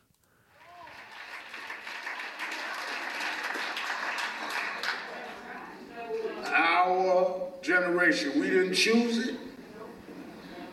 Our 6.47 7.51
generation. 7.61 8.41
We 8.41 8.51
didn't 8.51 8.75
choose 8.75 9.29
it, 9.29 9.35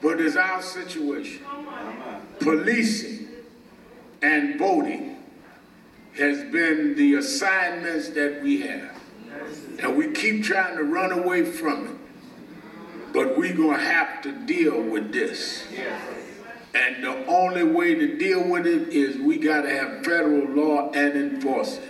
but 0.01 0.21
it's 0.21 0.35
our 0.35 0.61
situation. 0.61 1.43
Policing 2.39 3.27
and 4.21 4.57
voting 4.59 5.17
has 6.15 6.39
been 6.51 6.95
the 6.95 7.15
assignments 7.15 8.09
that 8.09 8.41
we 8.41 8.61
have. 8.61 8.96
And 9.79 9.97
we 9.97 10.11
keep 10.11 10.43
trying 10.43 10.77
to 10.77 10.83
run 10.83 11.11
away 11.11 11.45
from 11.45 11.87
it. 11.87 11.95
But 13.13 13.37
we're 13.37 13.55
going 13.55 13.77
to 13.77 13.85
have 13.85 14.21
to 14.23 14.31
deal 14.45 14.81
with 14.81 15.11
this. 15.13 15.63
And 16.73 17.03
the 17.03 17.25
only 17.27 17.63
way 17.63 17.95
to 17.95 18.17
deal 18.17 18.47
with 18.47 18.67
it 18.67 18.89
is 18.89 19.17
we 19.17 19.37
got 19.37 19.61
to 19.61 19.69
have 19.69 20.03
federal 20.03 20.47
law 20.49 20.91
and 20.91 21.13
enforce 21.15 21.77
it. 21.77 21.89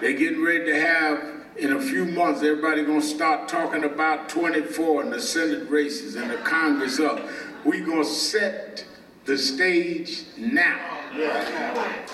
They're 0.00 0.12
getting 0.12 0.42
ready 0.42 0.66
to 0.66 0.80
have, 0.80 1.24
in 1.56 1.72
a 1.72 1.80
few 1.80 2.04
months, 2.04 2.42
everybody 2.42 2.84
going 2.84 3.00
to 3.00 3.06
start 3.06 3.48
talking 3.48 3.84
about 3.84 4.28
24 4.28 5.02
and 5.02 5.12
the 5.12 5.20
Senate 5.20 5.68
races 5.70 6.14
and 6.16 6.30
the 6.30 6.36
Congress 6.38 7.00
up. 7.00 7.20
Going 7.64 7.84
to 7.84 8.04
set 8.04 8.84
the 9.26 9.36
stage 9.36 10.24
now. 10.36 10.78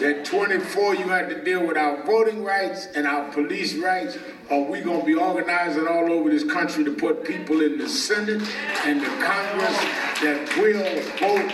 That 0.00 0.24
24, 0.24 0.94
you 0.96 1.08
have 1.08 1.28
to 1.28 1.42
deal 1.44 1.66
with 1.66 1.76
our 1.76 2.04
voting 2.04 2.42
rights 2.44 2.86
and 2.94 3.06
our 3.06 3.30
police 3.32 3.74
rights, 3.74 4.16
or 4.52 4.66
we 4.66 4.82
going 4.82 5.00
to 5.00 5.06
be 5.06 5.14
organizing 5.14 5.86
all 5.86 6.12
over 6.12 6.28
this 6.28 6.44
country 6.44 6.84
to 6.84 6.92
put 6.94 7.24
people 7.24 7.62
in 7.62 7.78
the 7.78 7.88
Senate 7.88 8.42
and 8.84 9.00
the 9.00 9.06
Congress 9.06 9.78
that 10.20 10.52
will 10.58 11.00
vote 11.18 11.52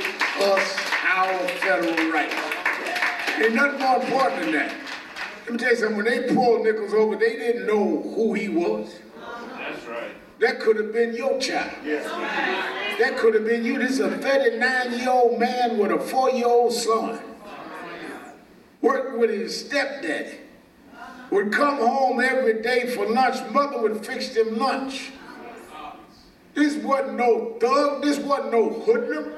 us 0.53 0.77
our 1.05 1.49
federal 1.61 2.11
rights. 2.11 2.35
Ain't 3.39 3.55
nothing 3.55 3.81
more 3.81 4.01
important 4.01 4.43
than 4.43 4.53
that. 4.53 4.75
Let 5.45 5.53
me 5.53 5.59
tell 5.59 5.71
you 5.71 5.77
something, 5.77 5.97
when 5.97 6.07
they 6.07 6.35
pulled 6.35 6.65
Nichols 6.65 6.93
over, 6.93 7.15
they 7.15 7.37
didn't 7.37 7.67
know 7.67 8.03
who 8.03 8.35
he 8.35 8.49
was. 8.49 8.99
That's 9.57 9.87
right. 9.87 10.11
That 10.41 10.59
could 10.59 10.77
have 10.77 10.93
been 10.93 11.15
your 11.15 11.39
child. 11.39 11.71
Yes. 11.85 12.05
That 12.99 13.17
could 13.17 13.35
have 13.35 13.45
been 13.45 13.65
you. 13.65 13.79
This 13.79 13.93
is 13.93 14.01
a 14.01 14.19
39 14.19 14.99
year 14.99 15.09
old 15.09 15.39
man 15.39 15.79
with 15.79 15.93
a 15.93 16.01
four 16.01 16.31
year 16.31 16.49
old 16.49 16.73
son. 16.73 17.21
Worked 18.83 19.19
with 19.19 19.31
his 19.31 19.67
stepdaddy. 19.67 20.38
Would 21.31 21.53
come 21.53 21.77
home 21.79 22.21
every 22.21 22.63
day 22.63 22.87
for 22.95 23.07
lunch. 23.07 23.37
Mother 23.53 23.83
would 23.83 24.05
fix 24.05 24.35
him 24.35 24.59
lunch. 24.59 25.13
This 26.55 26.77
wasn't 26.83 27.17
no 27.17 27.57
thug. 27.61 28.03
This 28.03 28.19
wasn't 28.19 28.53
no 28.53 28.71
hoodlum. 28.71 29.33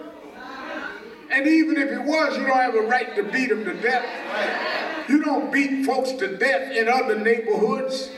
And 1.32 1.46
even 1.46 1.76
if 1.76 1.90
it 1.90 2.02
was, 2.02 2.36
you 2.36 2.46
don't 2.46 2.56
have 2.56 2.74
a 2.74 2.82
right 2.82 3.14
to 3.16 3.22
beat 3.24 3.50
him 3.50 3.64
to 3.64 3.74
death. 3.74 5.08
You 5.08 5.22
don't 5.22 5.52
beat 5.52 5.84
folks 5.84 6.12
to 6.12 6.36
death 6.36 6.72
in 6.72 6.88
other 6.88 7.18
neighborhoods. 7.18 8.10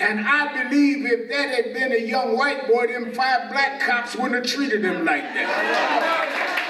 And 0.00 0.20
I 0.20 0.64
believe 0.64 1.04
if 1.06 1.28
that 1.28 1.48
had 1.50 1.74
been 1.74 1.92
a 1.92 2.00
young 2.00 2.36
white 2.36 2.68
boy, 2.68 2.86
them 2.86 3.12
five 3.12 3.50
black 3.50 3.80
cops 3.80 4.14
wouldn't 4.16 4.34
have 4.34 4.46
treated 4.46 4.84
him 4.84 5.04
like 5.04 5.22
that. 5.22 6.67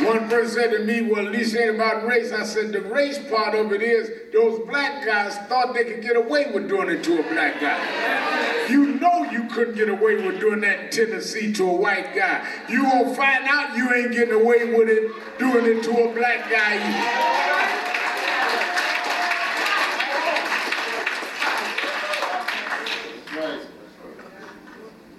One 0.00 0.28
person 0.28 0.54
said 0.54 0.70
to 0.70 0.84
me, 0.84 1.02
well, 1.02 1.26
at 1.26 1.32
least 1.32 1.56
ain't 1.56 1.74
about 1.74 2.06
race. 2.06 2.30
I 2.32 2.44
said, 2.44 2.70
the 2.70 2.82
race 2.82 3.18
part 3.28 3.56
of 3.56 3.72
it 3.72 3.82
is 3.82 4.32
those 4.32 4.64
black 4.68 5.04
guys 5.04 5.36
thought 5.48 5.74
they 5.74 5.84
could 5.84 6.02
get 6.02 6.14
away 6.14 6.52
with 6.52 6.68
doing 6.68 6.88
it 6.88 7.02
to 7.02 7.18
a 7.18 7.22
black 7.32 7.60
guy. 7.60 8.68
You 8.70 8.94
know 8.94 9.24
you 9.24 9.48
couldn't 9.48 9.74
get 9.74 9.88
away 9.88 10.24
with 10.24 10.38
doing 10.38 10.60
that 10.60 10.84
in 10.84 10.90
Tennessee 10.90 11.52
to 11.54 11.64
a 11.64 11.74
white 11.74 12.14
guy. 12.14 12.46
You 12.68 12.82
gonna 12.82 13.12
find 13.12 13.44
out 13.48 13.76
you 13.76 13.92
ain't 13.92 14.12
getting 14.12 14.34
away 14.34 14.72
with 14.72 14.88
it 14.88 15.10
doing 15.38 15.66
it 15.66 15.82
to 15.82 15.90
a 15.90 16.14
black 16.14 16.48
guy. 16.48 16.78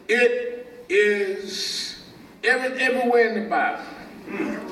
It 0.07 0.85
is 0.89 2.01
every, 2.43 2.79
everywhere 2.79 3.35
in 3.35 3.43
the 3.43 3.49
Bible. 3.49 4.68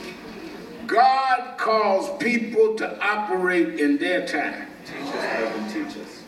God 0.87 1.57
calls 1.57 2.17
people 2.17 2.75
to 2.75 3.05
operate 3.05 3.79
in 3.79 3.97
their 3.97 4.25
time. 4.25 4.67
Teach 4.85 4.97
us, 5.01 5.11
brother. 5.11 5.73
Teach 5.73 5.97
us. 5.97 6.23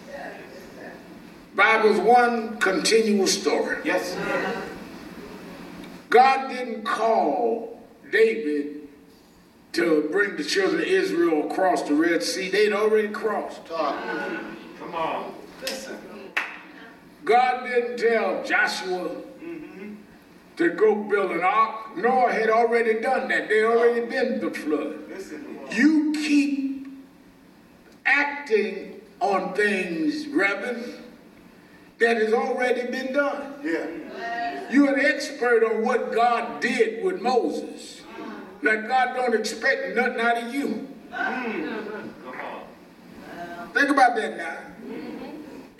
Bible's 1.55 1.99
one 1.99 2.57
continual 2.59 3.27
story. 3.27 3.77
Yes. 3.83 4.15
God 6.09 6.49
didn't 6.49 6.83
call 6.83 7.81
David 8.11 8.87
to 9.73 10.07
bring 10.11 10.35
the 10.35 10.43
children 10.43 10.81
of 10.81 10.87
Israel 10.87 11.49
across 11.49 11.83
the 11.83 11.93
Red 11.93 12.23
Sea. 12.23 12.49
They'd 12.49 12.73
already 12.73 13.09
crossed. 13.09 13.65
Come 13.65 14.95
on. 14.95 15.33
Listen. 15.61 15.97
God 17.23 17.65
didn't 17.65 17.97
tell 17.97 18.43
Joshua 18.43 19.11
to 20.59 20.69
go 20.71 20.93
build 20.93 21.31
an 21.31 21.41
ark. 21.41 21.95
Noah 21.95 22.33
had 22.33 22.49
already 22.49 22.99
done 22.99 23.29
that. 23.29 23.47
They 23.47 23.63
already 23.63 24.05
been 24.05 24.41
the 24.41 24.51
flood. 24.51 24.99
You 25.71 26.11
keep 26.11 26.85
acting 28.05 28.99
on 29.21 29.53
things, 29.53 30.27
Reverend, 30.27 31.01
that 31.99 32.17
has 32.17 32.33
already 32.33 32.91
been 32.91 33.13
done. 33.13 33.53
Yeah. 33.63 34.69
You're 34.69 34.99
an 34.99 35.05
expert 35.05 35.63
on 35.63 35.81
what 35.81 36.11
God 36.11 36.59
did 36.59 37.05
with 37.05 37.21
Moses. 37.21 38.01
Like 38.61 38.85
God 38.85 39.15
don't 39.15 39.35
expect 39.39 39.95
nothing 39.95 40.19
out 40.19 40.43
of 40.43 40.53
you. 40.53 40.89
On. 41.13 42.13
Think 43.73 43.89
about 43.91 44.17
that 44.17 44.35
now. 44.35 44.57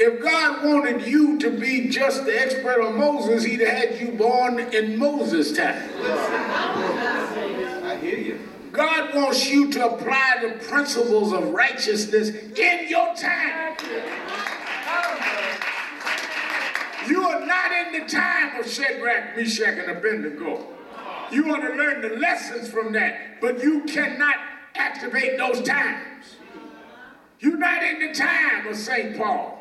If 0.01 0.23
God 0.23 0.63
wanted 0.63 1.05
you 1.05 1.37
to 1.39 1.49
be 1.49 1.89
just 1.89 2.23
the 2.23 2.39
expert 2.39 2.81
on 2.81 2.97
Moses, 2.97 3.43
he'd 3.43 3.59
have 3.59 3.89
had 3.89 3.99
you 3.99 4.13
born 4.13 4.57
in 4.57 4.97
Moses' 4.97 5.51
time. 5.51 5.89
I 7.83 7.97
hear 8.01 8.17
you. 8.17 8.39
God 8.71 9.13
wants 9.13 9.49
you 9.49 9.69
to 9.71 9.89
apply 9.89 10.37
the 10.41 10.51
principles 10.63 11.33
of 11.33 11.49
righteousness 11.49 12.29
in 12.29 12.87
your 12.87 13.13
time. 13.13 13.75
You 17.05 17.27
are 17.27 17.45
not 17.45 17.71
in 17.71 17.99
the 17.99 18.07
time 18.07 18.57
of 18.57 18.71
Shadrach, 18.71 19.35
Meshach, 19.35 19.79
and 19.79 19.97
Abednego. 19.97 20.65
You 21.29 21.45
want 21.45 21.63
to 21.63 21.73
learn 21.73 22.01
the 22.01 22.15
lessons 22.15 22.69
from 22.69 22.93
that, 22.93 23.41
but 23.41 23.61
you 23.61 23.83
cannot 23.83 24.35
activate 24.75 25.37
those 25.37 25.61
times. 25.61 26.37
You're 27.41 27.57
not 27.57 27.83
in 27.83 27.99
the 27.99 28.13
time 28.13 28.65
of 28.67 28.77
St. 28.77 29.17
Paul. 29.17 29.58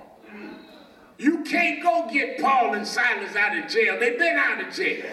You 1.18 1.42
can't 1.42 1.83
go 1.83 2.09
get 2.12 2.40
Paul 2.40 2.74
and 2.74 2.87
Silas 2.87 3.35
out 3.35 3.59
of 3.59 3.68
jail. 3.68 3.98
They've 3.98 4.18
been 4.18 4.37
out 4.37 4.61
of 4.64 4.72
jail. 4.72 5.04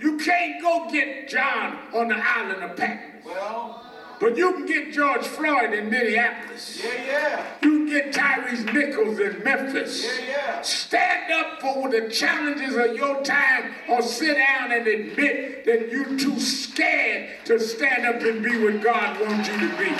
You 0.00 0.16
can't 0.18 0.62
go 0.62 0.88
get 0.90 1.28
John 1.28 1.78
on 1.92 2.08
the 2.08 2.16
island 2.16 2.62
of 2.62 2.76
Patmos. 2.76 3.24
Well, 3.24 3.82
But 4.20 4.36
you 4.36 4.52
can 4.52 4.66
get 4.66 4.92
George 4.92 5.26
Floyd 5.26 5.72
in 5.72 5.90
Minneapolis. 5.90 6.80
yeah, 6.84 7.04
yeah. 7.04 7.46
You 7.62 7.70
can 7.78 7.86
get 7.86 8.12
Tyrese 8.12 8.72
Nichols 8.72 9.18
in 9.18 9.42
Memphis. 9.42 10.04
Yeah, 10.04 10.26
yeah. 10.28 10.62
Stand 10.62 11.32
up 11.32 11.60
for 11.60 11.88
the 11.90 12.08
challenges 12.10 12.76
of 12.76 12.94
your 12.94 13.22
time 13.22 13.74
or 13.88 14.02
sit 14.02 14.36
down 14.36 14.70
and 14.70 14.86
admit 14.86 15.64
that 15.64 15.90
you're 15.90 16.16
too 16.16 16.38
scared 16.38 17.44
to 17.46 17.58
stand 17.58 18.06
up 18.06 18.22
and 18.22 18.42
be 18.44 18.56
what 18.62 18.80
God 18.82 19.20
wants 19.20 19.48
you 19.48 19.68
to 19.68 19.76
be. 19.78 19.92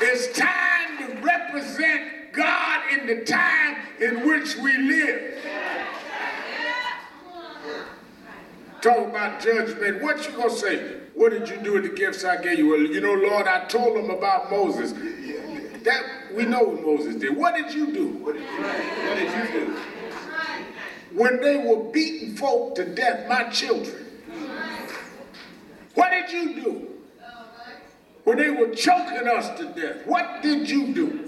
It's 0.00 0.38
time 0.38 0.98
to 0.98 1.20
represent 1.22 2.32
God 2.32 2.80
the 3.06 3.24
time 3.24 3.76
in 4.00 4.26
which 4.26 4.56
we 4.56 4.76
live. 4.76 5.38
Talk 8.82 9.08
about 9.08 9.40
judgment. 9.40 10.02
What 10.02 10.26
you 10.26 10.36
gonna 10.36 10.50
say? 10.50 11.00
What 11.14 11.32
did 11.32 11.48
you 11.48 11.56
do 11.56 11.72
with 11.72 11.84
the 11.84 11.88
gifts 11.88 12.24
I 12.24 12.40
gave 12.40 12.58
you? 12.58 12.68
Well, 12.68 12.80
you 12.80 13.00
know, 13.00 13.14
Lord, 13.14 13.46
I 13.46 13.64
told 13.64 13.96
them 13.96 14.10
about 14.10 14.50
Moses. 14.50 14.92
That 15.82 16.02
we 16.34 16.44
know 16.44 16.62
what 16.62 16.84
Moses 16.84 17.16
did. 17.16 17.36
What 17.36 17.54
did 17.54 17.72
you 17.72 17.92
do? 17.92 18.08
What 18.08 18.34
did 18.34 19.30
you 19.32 19.60
do? 19.60 19.76
When 21.12 21.40
they 21.40 21.56
were 21.56 21.90
beating 21.90 22.36
folk 22.36 22.74
to 22.74 22.84
death, 22.84 23.28
my 23.28 23.44
children. 23.44 24.04
What 25.94 26.10
did 26.10 26.30
you 26.30 26.62
do? 26.62 26.88
When 28.24 28.36
they 28.36 28.50
were 28.50 28.74
choking 28.74 29.26
us 29.28 29.56
to 29.58 29.66
death, 29.66 30.06
what 30.06 30.42
did 30.42 30.68
you 30.68 30.92
do? 30.92 31.25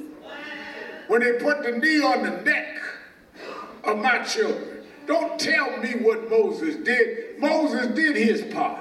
when 1.08 1.22
they 1.22 1.32
put 1.32 1.62
the 1.62 1.72
knee 1.72 2.00
on 2.00 2.22
the 2.22 2.42
neck 2.42 2.76
of 3.82 3.98
my 3.98 4.22
children. 4.22 4.86
Don't 5.06 5.40
tell 5.40 5.78
me 5.78 5.92
what 5.94 6.28
Moses 6.30 6.76
did. 6.76 7.40
Moses 7.40 7.88
did 7.94 8.14
his 8.14 8.42
part. 8.52 8.80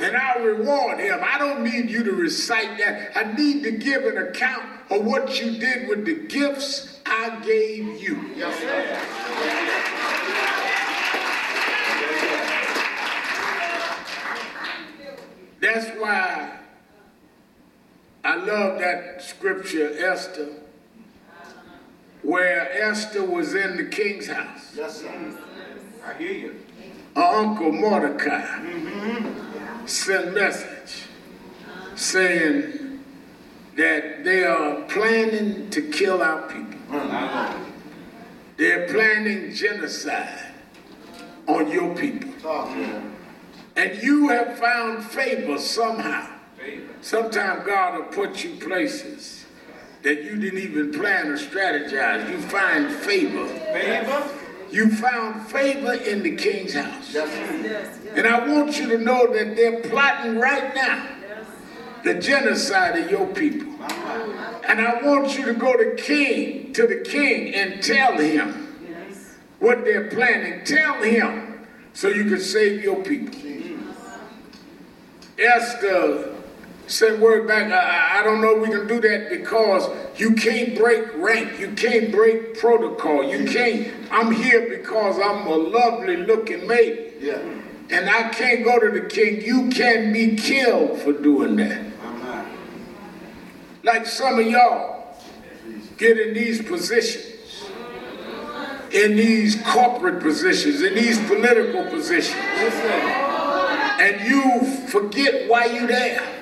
And 0.00 0.16
I 0.16 0.36
reward 0.36 0.98
him. 0.98 1.20
I 1.22 1.38
don't 1.38 1.64
need 1.64 1.90
you 1.90 2.04
to 2.04 2.12
recite 2.12 2.78
that. 2.78 3.16
I 3.16 3.32
need 3.32 3.62
to 3.62 3.72
give 3.72 4.04
an 4.04 4.18
account 4.18 4.64
of 4.90 5.04
what 5.04 5.40
you 5.40 5.58
did 5.58 5.88
with 5.88 6.04
the 6.04 6.26
gifts 6.26 7.00
I 7.06 7.40
gave 7.40 8.00
you. 8.00 8.30
Yes, 8.36 8.54
That's 15.60 16.00
why 16.00 16.58
I 18.24 18.36
love 18.36 18.78
that 18.78 19.22
scripture, 19.22 19.92
Esther 19.98 20.62
where 22.22 22.70
Esther 22.82 23.24
was 23.24 23.54
in 23.54 23.76
the 23.76 23.84
king's 23.84 24.26
house. 24.28 24.74
Yes, 24.76 25.00
sir. 25.00 25.38
I 26.04 26.14
hear 26.14 26.32
you. 26.32 26.64
Her 27.14 27.22
uncle 27.22 27.72
Mordecai 27.72 28.46
sent 29.86 30.34
message 30.34 31.04
saying 31.94 33.02
that 33.76 34.24
they 34.24 34.44
are 34.44 34.82
planning 34.82 35.70
to 35.70 35.82
kill 35.82 36.22
our 36.22 36.42
people. 36.48 36.78
They're 38.56 38.88
planning 38.88 39.52
genocide 39.54 40.52
on 41.46 41.70
your 41.70 41.94
people. 41.94 42.32
And 43.76 44.02
you 44.02 44.28
have 44.28 44.58
found 44.58 45.04
favor 45.04 45.58
somehow. 45.58 46.28
Sometimes 47.00 47.64
God 47.64 47.98
will 47.98 48.06
put 48.06 48.42
you 48.44 48.56
places 48.56 49.37
that 50.08 50.24
you 50.24 50.38
didn't 50.38 50.58
even 50.58 50.90
plan 50.90 51.28
or 51.28 51.36
strategize. 51.36 52.30
You 52.30 52.40
find 52.40 52.90
favor. 52.90 53.46
Favor? 53.46 54.30
You 54.70 54.90
found 54.90 55.46
favor 55.48 55.92
in 55.92 56.22
the 56.22 56.34
king's 56.34 56.72
house. 56.72 57.12
Yes, 57.12 57.30
sir. 57.30 58.12
And 58.14 58.26
I 58.26 58.48
want 58.48 58.78
you 58.78 58.88
to 58.88 58.98
know 58.98 59.30
that 59.34 59.54
they're 59.54 59.82
plotting 59.82 60.38
right 60.38 60.74
now 60.74 61.06
the 62.04 62.14
genocide 62.14 62.98
of 62.98 63.10
your 63.10 63.26
people. 63.26 63.70
And 64.66 64.80
I 64.80 65.02
want 65.02 65.36
you 65.36 65.44
to 65.44 65.52
go 65.52 65.76
to 65.76 65.94
king, 65.96 66.72
to 66.72 66.86
the 66.86 67.02
king 67.02 67.54
and 67.54 67.82
tell 67.82 68.16
him 68.16 68.94
what 69.58 69.84
they're 69.84 70.08
planning. 70.08 70.64
Tell 70.64 71.02
him 71.02 71.66
so 71.92 72.08
you 72.08 72.24
can 72.24 72.40
save 72.40 72.82
your 72.82 73.02
people. 73.02 73.34
Esther 75.38 76.37
sent 76.88 77.20
word 77.20 77.46
back, 77.46 77.70
I, 77.70 78.20
I 78.20 78.22
don't 78.22 78.40
know 78.40 78.54
we 78.54 78.68
can 78.68 78.86
do 78.86 79.00
that 79.00 79.28
because 79.30 79.88
you 80.18 80.34
can't 80.34 80.76
break 80.76 81.14
rank. 81.14 81.58
You 81.58 81.72
can't 81.72 82.10
break 82.10 82.58
protocol. 82.58 83.22
You 83.22 83.44
can't, 83.46 83.92
I'm 84.10 84.32
here 84.32 84.68
because 84.68 85.18
I'm 85.18 85.46
a 85.46 85.54
lovely 85.56 86.16
looking 86.16 86.66
mate. 86.66 87.14
Yeah. 87.20 87.38
And 87.90 88.10
I 88.10 88.28
can't 88.30 88.64
go 88.64 88.78
to 88.78 89.00
the 89.00 89.06
king. 89.06 89.42
You 89.42 89.70
can't 89.70 90.12
be 90.12 90.36
killed 90.36 90.98
for 91.00 91.12
doing 91.12 91.56
that. 91.56 91.86
I'm 92.02 92.46
Like 93.82 94.06
some 94.06 94.38
of 94.38 94.46
y'all 94.46 95.16
get 95.96 96.18
in 96.18 96.34
these 96.34 96.62
positions, 96.62 97.64
in 98.92 99.16
these 99.16 99.60
corporate 99.62 100.22
positions, 100.22 100.82
in 100.82 100.94
these 100.94 101.18
political 101.26 101.84
positions, 101.84 102.36
and 104.00 104.20
you 104.28 104.86
forget 104.88 105.48
why 105.48 105.64
you 105.66 105.86
there. 105.86 106.37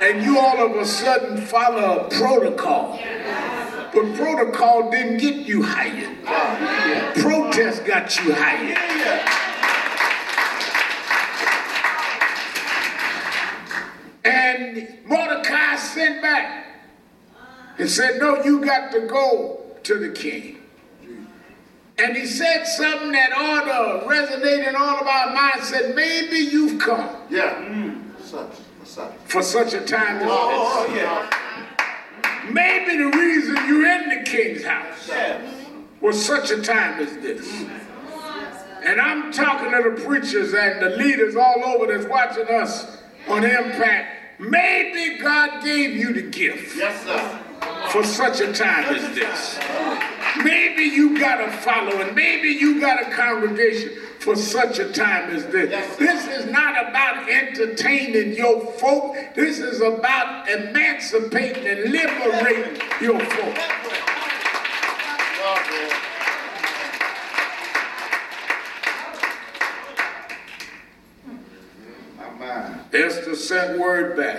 And 0.00 0.22
you 0.22 0.38
all 0.38 0.64
of 0.64 0.76
a 0.76 0.86
sudden 0.86 1.36
follow 1.38 2.06
a 2.06 2.08
protocol. 2.08 2.98
But 3.92 4.14
protocol 4.14 4.90
didn't 4.90 5.18
get 5.18 5.46
you 5.46 5.62
hired. 5.62 6.24
Protest 7.16 7.84
got 7.84 8.16
you 8.24 8.32
hired. 8.34 8.78
And 14.24 14.88
Mordecai 15.06 15.76
sent 15.76 16.22
back 16.22 16.66
and 17.78 17.88
said, 17.88 18.20
No, 18.20 18.42
you 18.44 18.60
got 18.60 18.92
to 18.92 19.00
go 19.06 19.60
to 19.84 19.98
the 19.98 20.10
king. 20.10 20.58
And 21.98 22.16
he 22.16 22.26
said 22.26 22.64
something 22.64 23.12
that 23.12 23.32
ought 23.32 23.64
to 23.64 24.06
resonate 24.06 24.68
in 24.68 24.76
all 24.76 24.98
of 24.98 25.06
our 25.06 25.34
minds. 25.34 25.68
Said, 25.68 25.96
Maybe 25.96 26.36
you've 26.36 26.80
come 26.80 27.08
Yeah. 27.30 27.64
What's 27.64 27.97
up? 28.34 28.54
What's 28.78 28.98
up? 28.98 29.28
for 29.28 29.42
such 29.42 29.74
a 29.74 29.80
time 29.80 30.16
as 30.18 30.28
Oh, 30.30 30.86
this. 30.88 30.96
yeah. 30.96 32.50
Maybe 32.50 32.96
the 32.96 33.10
reason 33.18 33.56
you're 33.66 33.86
in 33.86 34.08
the 34.10 34.30
king's 34.30 34.64
house 34.64 35.10
was 36.00 36.24
such 36.24 36.50
a 36.50 36.62
time 36.62 37.00
as 37.00 37.12
this. 37.18 37.46
And 38.84 39.00
I'm 39.00 39.32
talking 39.32 39.70
to 39.72 39.90
the 39.90 40.02
preachers 40.02 40.54
and 40.54 40.80
the 40.80 40.90
leaders 40.96 41.36
all 41.36 41.62
over 41.64 41.86
that's 41.92 42.08
watching 42.08 42.46
us 42.48 42.98
on 43.28 43.44
Impact. 43.44 44.40
Maybe 44.40 45.18
God 45.18 45.62
gave 45.64 45.94
you 45.96 46.12
the 46.12 46.22
gift 46.22 46.76
Yes, 46.76 47.02
sir. 47.04 47.40
for 47.90 48.04
such 48.04 48.40
a 48.40 48.52
time 48.52 48.84
as 48.94 49.14
this. 49.14 49.58
Maybe 50.44 50.84
you 50.84 51.18
got 51.18 51.40
a 51.46 51.50
following. 51.50 52.14
Maybe 52.14 52.48
you 52.50 52.80
got 52.80 53.02
a 53.06 53.10
congregation 53.10 53.90
for 54.18 54.36
such 54.36 54.78
a 54.78 54.92
time 54.92 55.30
as 55.30 55.46
this. 55.46 55.96
This 55.96 56.26
is 56.26 56.50
not 56.50 56.88
about 56.88 57.28
entertaining 57.28 58.34
your 58.34 58.66
folk. 58.72 59.16
This 59.34 59.58
is 59.58 59.80
about 59.80 60.48
emancipating 60.48 61.66
and 61.66 61.92
liberating 61.92 62.80
your 63.00 63.20
folk. 63.20 63.58
Esther 72.92 73.36
sent 73.36 73.78
word 73.78 74.16
back 74.16 74.38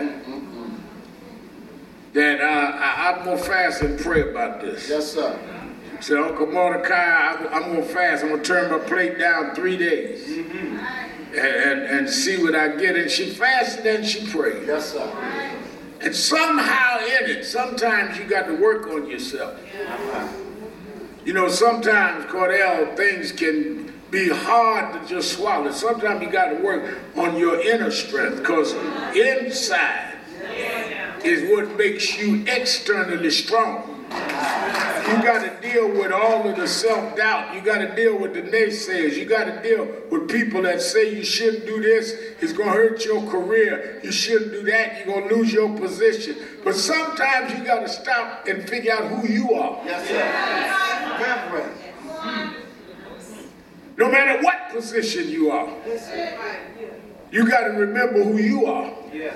that 2.14 2.42
uh, 2.42 2.44
I, 2.44 3.12
I'm 3.12 3.24
going 3.24 3.38
to 3.38 3.44
fast 3.44 3.82
and 3.82 4.00
pray 4.00 4.32
about 4.32 4.60
this. 4.62 4.90
Yes, 4.90 5.14
sir. 5.14 5.59
Said, 6.02 6.18
Uncle 6.18 6.48
Mordecai, 6.48 6.96
I, 6.96 7.48
I'm 7.52 7.74
going 7.74 7.82
to 7.82 7.94
fast. 7.94 8.24
I'm 8.24 8.30
going 8.30 8.42
to 8.42 8.48
turn 8.48 8.72
my 8.72 8.80
plate 8.80 9.20
down 9.20 9.54
three 9.54 9.78
days 9.78 10.28
mm-hmm. 10.28 10.78
and, 11.38 11.38
and, 11.38 11.82
and 11.82 12.10
see 12.10 12.42
what 12.42 12.56
I 12.56 12.76
get. 12.78 12.96
And 12.96 13.12
she 13.12 13.30
fasted 13.30 13.86
and 13.86 14.06
she 14.06 14.26
prayed. 14.28 14.66
Yes, 14.66 14.94
sir. 14.94 15.50
And 16.02 16.16
somehow 16.16 17.00
in 17.00 17.30
it, 17.30 17.46
sometimes 17.46 18.18
you 18.18 18.24
got 18.24 18.48
to 18.48 18.56
work 18.56 18.88
on 18.88 19.10
yourself. 19.10 19.60
You 21.26 21.34
know, 21.34 21.50
sometimes, 21.50 22.26
Cordell, 22.26 22.96
things 22.96 23.34
can 23.34 23.94
be 24.10 24.30
hard 24.30 24.94
to 24.94 25.08
just 25.08 25.34
swallow. 25.34 25.72
Sometimes 25.72 26.22
you 26.22 26.30
got 26.30 26.52
to 26.52 26.64
work 26.64 26.98
on 27.18 27.38
your 27.38 27.60
inner 27.60 27.92
strength 27.92 28.38
because 28.38 28.74
inside 29.16 30.16
is 31.24 31.52
what 31.52 31.78
makes 31.78 32.18
you 32.18 32.46
externally 32.48 33.30
strong. 33.30 33.99
You 34.10 35.24
got 35.24 35.42
to 35.44 35.68
deal 35.68 35.90
with 35.90 36.12
all 36.12 36.48
of 36.48 36.56
the 36.56 36.68
self 36.68 37.16
doubt. 37.16 37.56
You 37.56 37.62
got 37.62 37.80
to 37.80 37.96
deal 37.96 38.18
with 38.18 38.34
the 38.34 38.42
naysayers. 38.42 39.16
You 39.16 39.26
got 39.26 39.46
to 39.46 39.62
deal 39.62 39.88
with 40.12 40.30
people 40.30 40.62
that 40.64 40.82
say 40.82 41.16
you 41.16 41.24
shouldn't 41.24 41.66
do 41.66 41.82
this. 41.82 42.12
It's 42.42 42.54
going 42.54 42.70
to 42.70 42.76
hurt 42.76 43.06
your 43.06 43.26
career. 43.28 44.00
You 44.04 44.12
shouldn't 44.12 44.52
do 44.52 44.64
that. 44.64 44.98
You're 44.98 45.16
going 45.16 45.30
to 45.30 45.36
lose 45.36 45.52
your 45.52 45.76
position. 45.78 46.38
But 46.64 46.76
sometimes 46.76 47.54
you 47.54 47.64
got 47.64 47.80
to 47.82 47.90
stop 47.90 48.48
and 48.48 48.68
figure 48.70 48.94
out 48.94 49.08
who 49.08 49.28
you 49.28 49.54
are. 49.54 49.82
Yes, 49.86 50.08
sir. 50.08 51.24
Reverend. 51.24 51.76
No 53.98 54.10
matter 54.10 54.42
what 54.42 54.70
position 54.72 55.28
you 55.28 55.52
are, 55.52 55.76
you 57.32 57.50
got 57.50 57.66
to 57.68 57.72
remember 57.72 58.24
who 58.24 58.38
you 58.38 58.66
are. 58.66 58.94
Yes. 59.14 59.36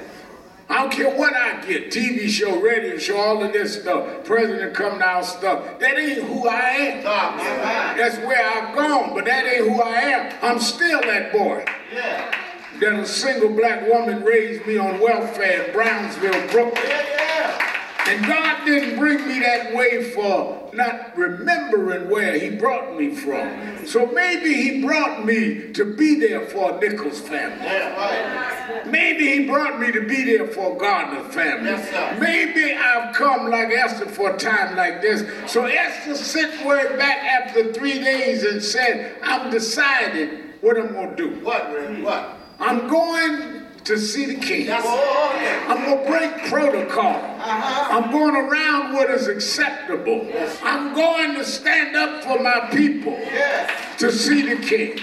I 0.70 0.82
don't 0.82 0.92
care 0.92 1.16
what 1.16 1.34
I 1.34 1.66
get, 1.66 1.92
TV 1.92 2.30
show, 2.30 2.60
radio 2.60 2.98
show, 2.98 3.18
all 3.18 3.44
of 3.44 3.52
this 3.54 3.82
stuff, 3.82 4.24
president 4.24 4.74
come 4.74 5.00
down 5.00 5.24
stuff. 5.24 5.80
That 5.80 5.98
ain't 5.98 6.24
who 6.24 6.48
I 6.48 6.60
am. 6.60 7.04
Talk, 7.04 7.38
my 7.38 7.44
mind. 7.44 8.00
That's 8.00 8.18
where 8.20 8.42
I've 8.42 8.76
gone, 8.76 9.14
but 9.14 9.26
that 9.26 9.46
ain't 9.46 9.68
who 9.68 9.82
I 9.82 9.96
am. 9.96 10.40
I'm 10.42 10.60
still 10.60 11.02
that 11.02 11.32
boy. 11.32 11.66
Yeah. 11.94 12.34
That 12.80 12.94
a 12.94 13.06
single 13.06 13.50
black 13.50 13.88
woman 13.88 14.24
raised 14.24 14.66
me 14.66 14.78
on 14.78 15.00
welfare 15.00 15.66
in 15.66 15.74
Brownsville, 15.74 16.48
Brooklyn. 16.50 17.13
And 18.06 18.26
God 18.26 18.66
didn't 18.66 19.00
bring 19.00 19.26
me 19.28 19.40
that 19.40 19.74
way 19.74 20.12
for 20.12 20.70
not 20.74 21.18
remembering 21.18 22.10
where 22.10 22.38
He 22.38 22.50
brought 22.50 22.98
me 22.98 23.16
from. 23.16 23.86
So 23.88 24.06
maybe 24.08 24.54
He 24.54 24.82
brought 24.82 25.26
me 25.26 25.72
to 25.74 25.96
be 25.96 26.20
there 26.20 26.46
for 26.48 26.74
a 26.74 26.80
Nichols 26.80 27.22
family. 27.22 27.66
Right. 27.66 28.84
Maybe 28.86 29.28
He 29.28 29.48
brought 29.48 29.80
me 29.80 29.92
to 29.92 30.06
be 30.06 30.26
there 30.26 30.48
for 30.48 30.78
Garner 30.78 31.24
family. 31.30 31.70
Yes. 31.70 32.20
Maybe 32.20 32.74
I've 32.74 33.16
come 33.16 33.50
like 33.50 33.70
Esther 33.70 34.08
for 34.08 34.36
a 34.36 34.38
time 34.38 34.76
like 34.76 35.02
this. 35.02 35.24
So 35.52 35.66
Esther 35.66 36.16
sent 36.16 36.66
word 36.66 36.98
back 36.98 37.24
after 37.24 37.72
three 37.72 38.00
days 38.00 38.44
and 38.44 38.62
said, 38.62 39.18
I'm 39.24 39.50
decided 39.50 40.56
what 40.62 40.78
I'm 40.78 40.94
going 40.94 41.10
to 41.12 41.16
do. 41.16 41.44
What, 41.44 41.70
What? 42.02 42.38
I'm 42.60 42.88
going 42.88 43.63
to 43.86 43.98
see 43.98 44.26
the 44.26 44.36
king. 44.36 44.66
Yes. 44.68 44.86
I'm 45.68 45.84
going 45.86 46.04
to 46.04 46.10
break 46.10 46.50
protocol. 46.50 47.16
Uh-huh. 47.16 48.00
I'm 48.00 48.12
going 48.12 48.36
around 48.36 48.94
what 48.94 49.10
is 49.10 49.28
acceptable. 49.28 50.30
I'm 50.64 50.94
going 50.94 51.36
to 51.36 51.44
stand 51.46 51.96
up 51.96 52.24
for 52.24 52.42
my 52.42 52.70
people 52.72 53.14
Yes. 53.14 54.00
to 54.00 54.12
see 54.12 54.42
the 54.54 54.62
king. 54.66 55.00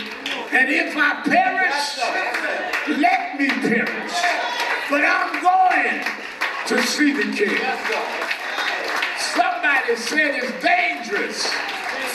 And 0.52 0.68
if 0.70 0.96
I 0.96 1.22
Yes, 1.26 1.98
perish, 1.98 2.98
Yes, 2.98 2.98
let 2.98 3.38
me 3.40 3.48
perish. 3.48 4.12
But 4.88 5.04
I'm 5.04 5.42
going 5.42 6.04
to 6.66 6.82
see 6.88 7.12
the 7.12 7.36
king. 7.36 7.50
Yes. 7.56 9.34
Somebody 9.34 9.96
said 9.96 10.34
it's 10.42 10.64
dangerous 10.64 11.46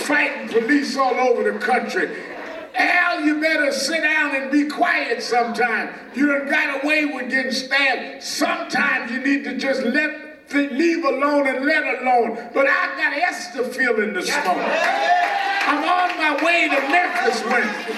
fighting 0.05 0.49
police 0.49 0.97
all 0.97 1.13
over 1.15 1.49
the 1.51 1.57
country. 1.59 2.09
Al, 2.77 3.21
you 3.21 3.39
better 3.39 3.71
sit 3.71 4.03
down 4.03 4.35
and 4.35 4.51
be 4.51 4.65
quiet 4.65 5.21
sometime. 5.21 5.93
You 6.13 6.27
done 6.27 6.49
got 6.49 6.83
away 6.83 7.05
with 7.05 7.29
getting 7.29 7.51
stabbed. 7.51 8.23
Sometimes 8.23 9.11
you 9.11 9.19
need 9.19 9.43
to 9.45 9.57
just 9.57 9.83
let 9.83 10.25
leave 10.53 11.03
alone 11.03 11.47
and 11.47 11.65
let 11.65 12.01
alone. 12.01 12.49
But 12.53 12.67
I 12.67 12.95
got 12.97 13.13
Esther 13.13 13.63
feeling 13.65 14.13
the 14.13 14.21
smoke. 14.21 14.57
I'm 15.67 15.83
on 15.83 16.17
my 16.17 16.43
way 16.43 16.69
to 16.69 16.79
Memphis 16.89 17.43
Wednesday. 17.43 17.95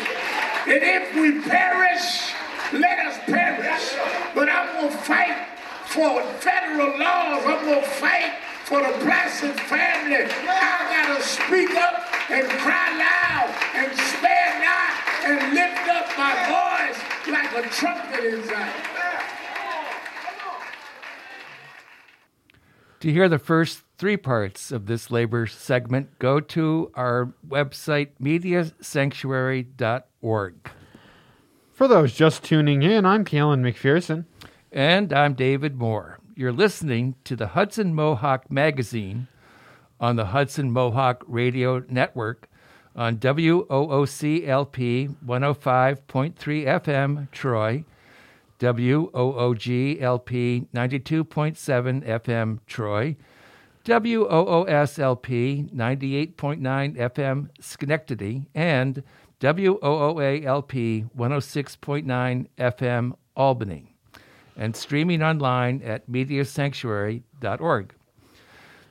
And 0.68 0.84
if 0.84 1.16
we 1.16 1.42
perish, 1.42 2.34
let 2.74 3.00
us 3.00 3.20
perish. 3.26 3.96
But 4.34 4.50
I'm 4.50 4.90
to 4.90 4.98
fight 4.98 5.48
for 5.86 6.22
federal 6.40 6.98
laws. 7.00 7.44
I'm 7.46 7.66
to 7.66 7.82
fight 7.88 8.34
for 8.68 8.82
the 8.82 8.92
Placid 9.00 9.60
family. 9.62 10.28
I 10.28 10.92
got 10.92 11.16
to 11.16 11.24
speak 11.24 11.72
up 11.76 12.04
and 12.30 12.46
cry 12.60 12.98
loud 12.98 13.56
and 13.74 13.98
spare 13.98 14.60
not 14.60 14.92
and 15.24 15.54
lift 15.54 15.88
up 15.88 16.10
my 16.18 16.36
voice 16.52 17.00
like 17.32 17.54
a 17.54 17.62
trumpet 17.70 18.26
inside. 18.26 18.74
To 23.00 23.12
hear 23.12 23.30
the 23.30 23.40
first 23.40 23.84
three 23.98 24.18
parts 24.18 24.74
of 24.74 24.88
this 24.88 25.10
labor 25.10 25.48
segment, 25.48 26.20
go 26.20 26.42
to 26.42 26.92
our 26.94 27.34
website, 27.48 28.10
mediasanctuary.org. 28.22 30.56
For 31.72 31.88
those 31.88 32.14
just 32.14 32.44
tuning 32.44 32.84
in, 32.84 33.06
I'm 33.06 33.24
Kalen 33.24 33.62
McPherson. 33.62 34.26
And 34.74 35.14
I'm 35.14 35.36
David 35.36 35.78
Moore. 35.78 36.17
You're 36.38 36.54
listening 36.54 37.16
to 37.24 37.36
the 37.36 37.48
Hudson 37.48 37.96
Mohawk 37.96 38.52
Magazine 38.52 39.28
on 40.00 40.18
the 40.18 40.26
Hudson 40.26 40.72
Mohawk 40.72 41.24
Radio 41.26 41.84
Network 41.90 42.48
on 42.96 43.18
WOOCLP 43.18 43.66
105.3 45.26 46.36
FM, 46.38 47.32
Troy, 47.32 47.84
WOOGLP 48.60 50.68
92.7 50.72 52.06
FM, 52.06 52.60
Troy, 52.68 53.16
WOOSLP 53.84 55.74
98.9 55.74 56.98
FM, 56.98 57.50
Schenectady, 57.60 58.46
and 58.54 59.02
WOOALP 59.40 61.10
106.9 61.18 62.48
FM, 62.60 63.14
Albany, 63.36 63.97
and 64.58 64.76
streaming 64.76 65.24
online 65.24 65.82
at 65.84 66.10
mediasanctuary.org. 66.10 67.94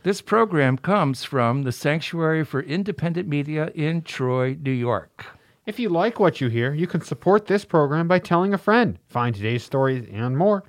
This 0.05 0.23
program 0.23 0.79
comes 0.79 1.25
from 1.25 1.65
the 1.65 1.73
Sanctuary 1.73 2.45
for 2.45 2.61
Independent 2.61 3.29
Media 3.29 3.73
in 3.75 4.03
Troy, 4.03 4.57
New 4.61 4.71
York. 4.71 5.27
If 5.67 5.81
you 5.81 5.89
like 5.89 6.21
what 6.21 6.41
you 6.41 6.47
hear, 6.47 6.73
you 6.73 6.87
can 6.87 7.01
support 7.01 7.47
this 7.47 7.65
program 7.65 8.07
by 8.07 8.21
telling 8.21 8.55
a 8.55 8.59
friend. 8.59 9.01
Find 9.09 9.35
today's 9.35 9.65
stories 9.65 10.09
and 10.13 10.39
more 10.39 10.63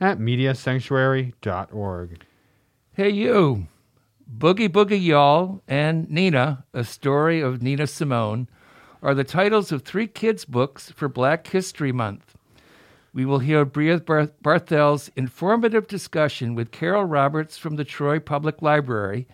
at 0.00 0.18
mediasanctuary.org. 0.18 2.24
Hey, 2.92 3.10
you! 3.10 3.68
Boogie 4.36 4.68
Boogie 4.68 5.00
Y'all 5.00 5.62
and 5.68 6.10
Nina, 6.10 6.64
a 6.74 6.82
story 6.82 7.40
of 7.40 7.62
Nina 7.62 7.86
Simone, 7.86 8.48
are 9.02 9.14
the 9.14 9.22
titles 9.22 9.70
of 9.70 9.82
three 9.82 10.08
kids' 10.08 10.44
books 10.44 10.90
for 10.90 11.08
Black 11.08 11.46
History 11.46 11.92
Month. 11.92 12.34
We 13.12 13.24
will 13.24 13.40
hear 13.40 13.64
Bria 13.64 13.98
Barth- 13.98 14.40
Barthel's 14.42 15.10
informative 15.16 15.88
discussion 15.88 16.54
with 16.54 16.70
Carol 16.70 17.04
Roberts 17.04 17.58
from 17.58 17.76
the 17.76 17.84
Troy 17.84 18.20
Public 18.20 18.62
Library. 18.62 19.26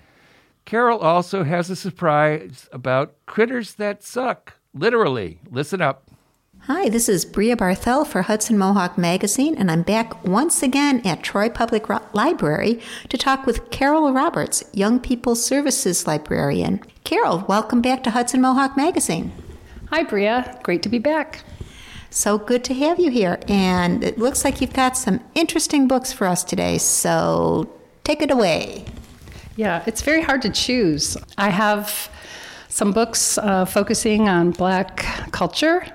Carol 0.65 0.99
also 0.99 1.45
has 1.45 1.69
a 1.71 1.77
surprise 1.77 2.69
about 2.73 3.15
critters 3.27 3.75
that 3.75 4.03
suck. 4.03 4.55
Literally. 4.75 5.41
Listen 5.51 5.81
up. 5.81 6.05
Hi, 6.61 6.89
this 6.89 7.09
is 7.09 7.25
Bria 7.25 7.57
Barthel 7.57 8.05
for 8.05 8.23
Hudson 8.23 8.59
Mohawk 8.59 8.99
Magazine, 8.99 9.55
and 9.57 9.71
I'm 9.71 9.83
back 9.83 10.25
once 10.25 10.65
again 10.65 11.01
at 11.07 11.23
Troy 11.23 11.49
Public 11.49 11.89
Ro- 11.89 12.01
Library 12.13 12.81
to 13.09 13.17
talk 13.17 13.47
with 13.47 13.71
Carol 13.71 14.13
Roberts, 14.13 14.65
Young 14.73 14.99
People's 14.99 15.45
Services 15.45 16.09
Librarian. 16.09 16.81
Carol, 17.05 17.45
welcome 17.47 17.81
back 17.81 18.03
to 18.03 18.11
Hudson 18.11 18.41
Mohawk 18.41 18.77
Magazine. 18.77 19.31
Hi, 19.91 20.03
Bria. 20.03 20.59
Great 20.65 20.83
to 20.83 20.89
be 20.89 20.99
back. 20.99 21.45
So 22.11 22.39
good 22.39 22.65
to 22.65 22.75
have 22.75 22.99
you 22.99 23.11
here, 23.11 23.39
and 23.49 24.03
it 24.03 24.19
looks 24.19 24.45
like 24.45 24.61
you've 24.61 24.73
got 24.73 24.97
some 24.97 25.21
interesting 25.35 25.87
books 25.87 26.13
for 26.13 26.27
us 26.27 26.45
today, 26.45 26.79
so 26.79 27.71
take 28.05 28.23
it 28.23 28.31
away. 28.31 28.85
Yeah, 29.57 29.83
it's 29.87 30.03
very 30.03 30.23
hard 30.23 30.43
to 30.43 30.51
choose. 30.51 31.17
I 31.39 31.51
have 31.51 32.09
some 32.69 32.93
books 32.93 33.39
uh, 33.39 33.65
focusing 33.65 34.29
on 34.29 34.51
Black 34.51 34.99
culture 35.33 35.87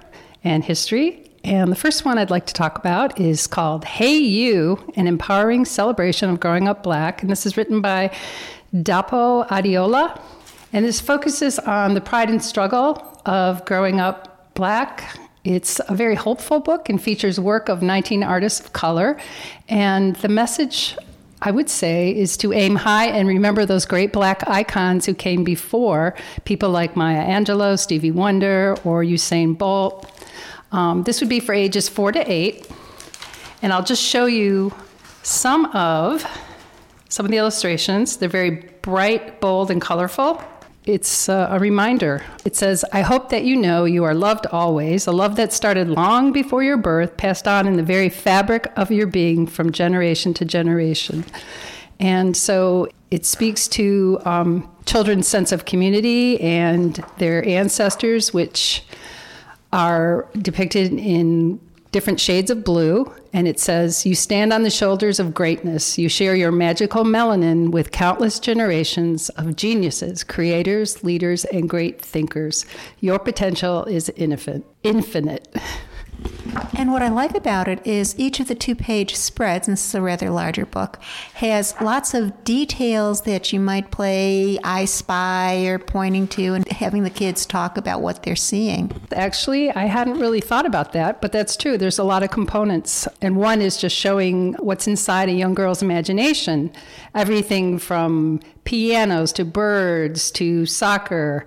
and 0.44 0.64
history. 0.64 1.30
And 1.44 1.72
the 1.72 1.76
first 1.76 2.06
one 2.06 2.18
I'd 2.18 2.30
like 2.30 2.46
to 2.48 2.54
talk 2.54 2.78
about 2.78 3.20
is 3.20 3.48
called 3.48 3.86
Hey 3.86 4.16
You 4.16 4.92
An 4.96 5.08
Empowering 5.08 5.66
Celebration 5.66 6.30
of 6.30 6.40
Growing 6.40 6.68
Up 6.68 6.84
Black. 6.84 7.22
And 7.22 7.32
this 7.32 7.46
is 7.46 7.58
written 7.58 7.82
by 7.82 8.12
Dapo 8.74 9.48
Adeola. 9.48 10.20
And 10.74 10.86
this 10.86 11.00
focuses 11.00 11.60
on 11.60 11.94
the 11.94 12.02
pride 12.02 12.30
and 12.30 12.44
struggle 12.44 13.20
of 13.26 13.66
growing 13.66 14.00
up 14.00 14.54
black. 14.54 15.18
It's 15.44 15.82
a 15.88 15.96
very 15.96 16.16
hopeful 16.16 16.60
book 16.60 16.88
and 16.90 17.02
features 17.02 17.40
work 17.40 17.68
of 17.68 17.82
19 17.82 18.24
artists 18.24 18.60
of 18.60 18.74
color. 18.74 19.18
And 19.68 20.16
the 20.18 20.28
message 20.28 20.96
I 21.42 21.50
would 21.50 21.70
say 21.70 22.16
is 22.16 22.38
to 22.38 22.54
aim 22.54 22.76
high 22.76 23.08
and 23.08 23.28
remember 23.28 23.66
those 23.66 23.86
great 23.86 24.14
black 24.14 24.48
icons 24.48 25.08
who 25.08 25.16
came 25.16 25.44
before, 25.44 26.14
people 26.46 26.70
like 26.70 26.96
Maya 26.96 27.26
Angelou, 27.26 27.80
Stevie 27.80 28.12
Wonder, 28.12 28.78
or 28.84 29.04
Usain 29.04 29.58
Bolt. 29.58 30.08
Um, 30.72 31.04
this 31.04 31.20
would 31.20 31.30
be 31.30 31.40
for 31.40 31.54
ages 31.54 31.90
four 31.90 32.12
to 32.12 32.32
eight. 32.32 32.70
And 33.64 33.74
I'll 33.74 33.84
just 33.84 34.04
show 34.04 34.28
you 34.28 34.72
some 35.24 35.66
of 35.68 36.26
some 37.10 37.26
of 37.26 37.32
the 37.32 37.38
illustrations. 37.38 38.18
They're 38.18 38.30
very 38.30 38.70
bright, 38.82 39.42
bold, 39.42 39.70
and 39.70 39.82
colorful. 39.82 40.42
It's 40.86 41.30
uh, 41.30 41.48
a 41.52 41.60
reminder. 41.60 42.24
It 42.44 42.56
says, 42.56 42.84
I 42.92 43.02
hope 43.02 43.30
that 43.30 43.44
you 43.44 43.56
know 43.56 43.86
you 43.86 44.04
are 44.04 44.16
loved 44.16 44.48
always, 44.48 45.06
a 45.06 45.12
love 45.12 45.36
that 45.36 45.54
started 45.54 45.90
long 45.90 46.32
before 46.32 46.64
your 46.64 46.78
birth, 46.78 47.18
passed 47.18 47.48
on 47.48 47.68
in 47.68 47.78
the 47.78 47.84
very 47.84 48.10
fabric 48.10 48.72
of 48.76 48.90
your 48.92 49.06
being 49.06 49.46
from 49.46 49.72
generation 49.72 50.34
to 50.36 50.46
generation. 50.46 51.24
And 52.00 52.36
so 52.36 52.90
it 53.12 53.28
speaks 53.28 53.68
to 53.70 54.20
um, 54.26 54.72
children's 54.86 55.28
sense 55.28 55.52
of 55.52 55.66
community 55.66 56.42
and 56.42 57.04
their 57.20 57.48
ancestors, 57.48 58.34
which 58.34 58.84
are 59.72 60.28
depicted 60.40 60.94
in 60.94 61.60
different 61.92 62.20
shades 62.20 62.50
of 62.50 62.64
blue. 62.64 63.14
And 63.34 63.48
it 63.48 63.60
says, 63.60 64.06
You 64.06 64.16
stand 64.16 64.52
on 64.54 64.64
the 64.64 64.70
shoulders 64.70 65.20
of 65.20 65.34
greatness. 65.34 65.98
You 65.98 66.10
share 66.10 66.36
your 66.36 66.52
magical 66.52 67.04
melanin 67.04 67.72
with 67.72 67.92
countless 67.92 68.40
generations 68.40 69.30
of 69.30 69.56
geniuses, 69.56 70.24
creators, 70.24 71.04
leaders, 71.04 71.46
and 71.46 71.70
great 71.70 72.02
thinkers. 72.02 72.66
Your 73.00 73.20
potential 73.20 73.86
is 73.86 74.12
infinite. 74.18 75.56
And 76.76 76.92
what 76.92 77.02
I 77.02 77.10
like 77.10 77.36
about 77.36 77.68
it 77.68 77.86
is 77.86 78.18
each 78.18 78.40
of 78.40 78.48
the 78.48 78.56
two 78.56 78.76
page 78.76 79.16
spreads, 79.16 79.68
and 79.68 79.74
this 79.74 79.86
is 79.86 79.96
a 79.96 80.02
rather 80.02 80.30
larger 80.30 80.66
book, 80.66 81.00
has 81.36 81.76
lots 81.80 82.14
of 82.14 82.44
details 82.44 83.22
that 83.22 83.54
you 83.54 83.60
might 83.60 83.92
play 83.92 84.58
I 84.64 84.86
Spy 84.86 85.66
or 85.66 85.80
pointing 85.80 86.28
to 86.30 86.54
and 86.54 86.68
having 86.70 87.04
the 87.04 87.10
kids 87.10 87.46
talk 87.46 87.78
about 87.78 88.02
what 88.02 88.24
they're 88.24 88.36
seeing. 88.36 88.92
Actually, 89.14 89.72
I 89.72 89.86
hadn't 89.86 90.20
really 90.20 90.42
thought 90.42 90.66
about 90.66 90.94
that, 90.94 91.22
but 91.22 91.32
that's 91.32 91.56
true. 91.56 91.78
There's 91.78 92.00
a 92.00 92.04
lot 92.04 92.24
of 92.24 92.32
components. 92.32 93.08
And 93.22 93.38
one 93.38 93.62
is 93.62 93.78
just 93.78 93.96
showing 93.96 94.54
what's 94.54 94.88
inside 94.88 95.30
a 95.30 95.34
young 95.34 95.54
girl's 95.54 95.82
imagination 95.82 96.72
everything 97.14 97.78
from 97.78 98.40
pianos 98.64 99.34
to 99.34 99.46
birds 99.46 100.32
to 100.32 100.66
soccer 100.66 101.46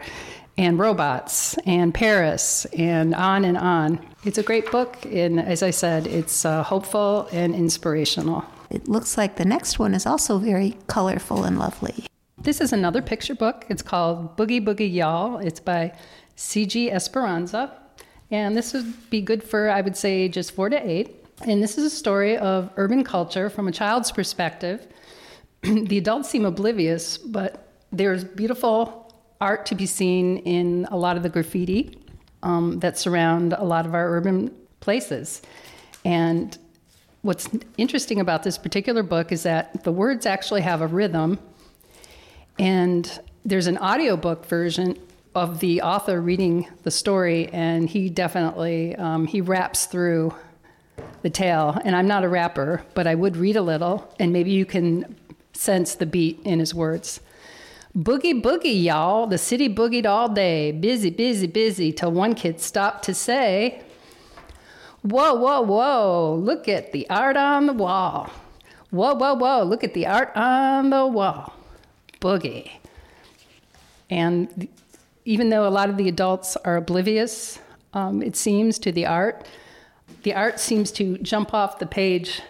and 0.56 0.78
robots 0.78 1.56
and 1.66 1.92
Paris 1.92 2.64
and 2.76 3.14
on 3.14 3.44
and 3.44 3.56
on. 3.56 3.98
It's 4.24 4.38
a 4.38 4.42
great 4.42 4.70
book, 4.70 5.04
and 5.04 5.40
as 5.40 5.62
I 5.62 5.70
said, 5.70 6.06
it's 6.06 6.44
uh, 6.44 6.62
hopeful 6.62 7.28
and 7.32 7.54
inspirational. 7.54 8.44
It 8.70 8.88
looks 8.88 9.18
like 9.18 9.36
the 9.36 9.44
next 9.44 9.78
one 9.78 9.94
is 9.94 10.06
also 10.06 10.38
very 10.38 10.76
colorful 10.86 11.44
and 11.44 11.58
lovely. 11.58 12.06
This 12.38 12.60
is 12.60 12.72
another 12.72 13.02
picture 13.02 13.34
book. 13.34 13.64
It's 13.68 13.82
called 13.82 14.36
Boogie 14.36 14.64
Boogie 14.64 14.92
Y'all. 14.92 15.38
It's 15.38 15.60
by 15.60 15.92
C.G. 16.36 16.90
Esperanza. 16.90 17.72
And 18.30 18.56
this 18.56 18.72
would 18.72 19.10
be 19.10 19.20
good 19.20 19.42
for, 19.42 19.70
I 19.70 19.80
would 19.80 19.96
say, 19.96 20.28
just 20.28 20.52
four 20.52 20.68
to 20.68 20.88
eight. 20.88 21.24
And 21.46 21.62
this 21.62 21.78
is 21.78 21.84
a 21.84 21.96
story 21.96 22.36
of 22.36 22.70
urban 22.76 23.04
culture 23.04 23.48
from 23.48 23.68
a 23.68 23.72
child's 23.72 24.10
perspective. 24.10 24.86
the 25.62 25.98
adults 25.98 26.30
seem 26.30 26.44
oblivious, 26.44 27.18
but 27.18 27.72
there's 27.92 28.24
beautiful 28.24 29.03
art 29.44 29.66
to 29.66 29.74
be 29.74 29.86
seen 29.86 30.38
in 30.38 30.88
a 30.90 30.96
lot 30.96 31.18
of 31.18 31.22
the 31.22 31.28
graffiti 31.28 31.98
um, 32.42 32.80
that 32.80 32.98
surround 32.98 33.52
a 33.52 33.62
lot 33.62 33.84
of 33.84 33.94
our 33.94 34.16
urban 34.16 34.50
places. 34.80 35.42
And 36.02 36.56
what's 37.20 37.48
interesting 37.76 38.20
about 38.20 38.42
this 38.42 38.56
particular 38.56 39.02
book 39.02 39.32
is 39.32 39.42
that 39.42 39.84
the 39.84 39.92
words 39.92 40.24
actually 40.24 40.62
have 40.62 40.80
a 40.80 40.86
rhythm, 40.86 41.38
and 42.58 43.20
there's 43.44 43.66
an 43.66 43.78
audiobook 43.78 44.46
version 44.46 44.98
of 45.34 45.60
the 45.60 45.82
author 45.82 46.20
reading 46.20 46.66
the 46.84 46.90
story, 46.90 47.48
and 47.52 47.88
he 47.88 48.08
definitely 48.08 48.96
um, 48.96 49.26
he 49.26 49.40
raps 49.42 49.86
through 49.86 50.32
the 51.22 51.30
tale. 51.30 51.76
And 51.84 51.94
I'm 51.94 52.06
not 52.06 52.24
a 52.24 52.28
rapper, 52.28 52.82
but 52.94 53.06
I 53.06 53.14
would 53.14 53.36
read 53.36 53.56
a 53.56 53.62
little, 53.62 53.96
and 54.18 54.32
maybe 54.32 54.52
you 54.52 54.64
can 54.64 55.16
sense 55.52 55.96
the 55.96 56.06
beat 56.06 56.40
in 56.44 56.60
his 56.60 56.72
words. 56.74 57.20
Boogie 57.96 58.42
boogie, 58.42 58.82
y'all. 58.82 59.28
The 59.28 59.38
city 59.38 59.72
boogied 59.72 60.04
all 60.04 60.28
day. 60.28 60.72
Busy, 60.72 61.10
busy, 61.10 61.46
busy, 61.46 61.92
till 61.92 62.10
one 62.10 62.34
kid 62.34 62.60
stopped 62.60 63.04
to 63.04 63.14
say, 63.14 63.82
Whoa, 65.02 65.34
whoa, 65.34 65.60
whoa, 65.60 66.34
look 66.34 66.66
at 66.66 66.92
the 66.92 67.08
art 67.10 67.36
on 67.36 67.66
the 67.66 67.72
wall. 67.72 68.30
Whoa, 68.90 69.14
whoa, 69.14 69.34
whoa, 69.34 69.62
look 69.62 69.84
at 69.84 69.94
the 69.94 70.06
art 70.06 70.32
on 70.34 70.90
the 70.90 71.06
wall. 71.06 71.54
Boogie. 72.20 72.70
And 74.10 74.66
even 75.24 75.50
though 75.50 75.68
a 75.68 75.70
lot 75.70 75.88
of 75.88 75.96
the 75.96 76.08
adults 76.08 76.56
are 76.56 76.76
oblivious, 76.76 77.58
um, 77.92 78.22
it 78.22 78.34
seems, 78.34 78.78
to 78.80 78.92
the 78.92 79.06
art, 79.06 79.46
the 80.22 80.34
art 80.34 80.58
seems 80.58 80.90
to 80.92 81.18
jump 81.18 81.54
off 81.54 81.78
the 81.78 81.86
page 81.86 82.40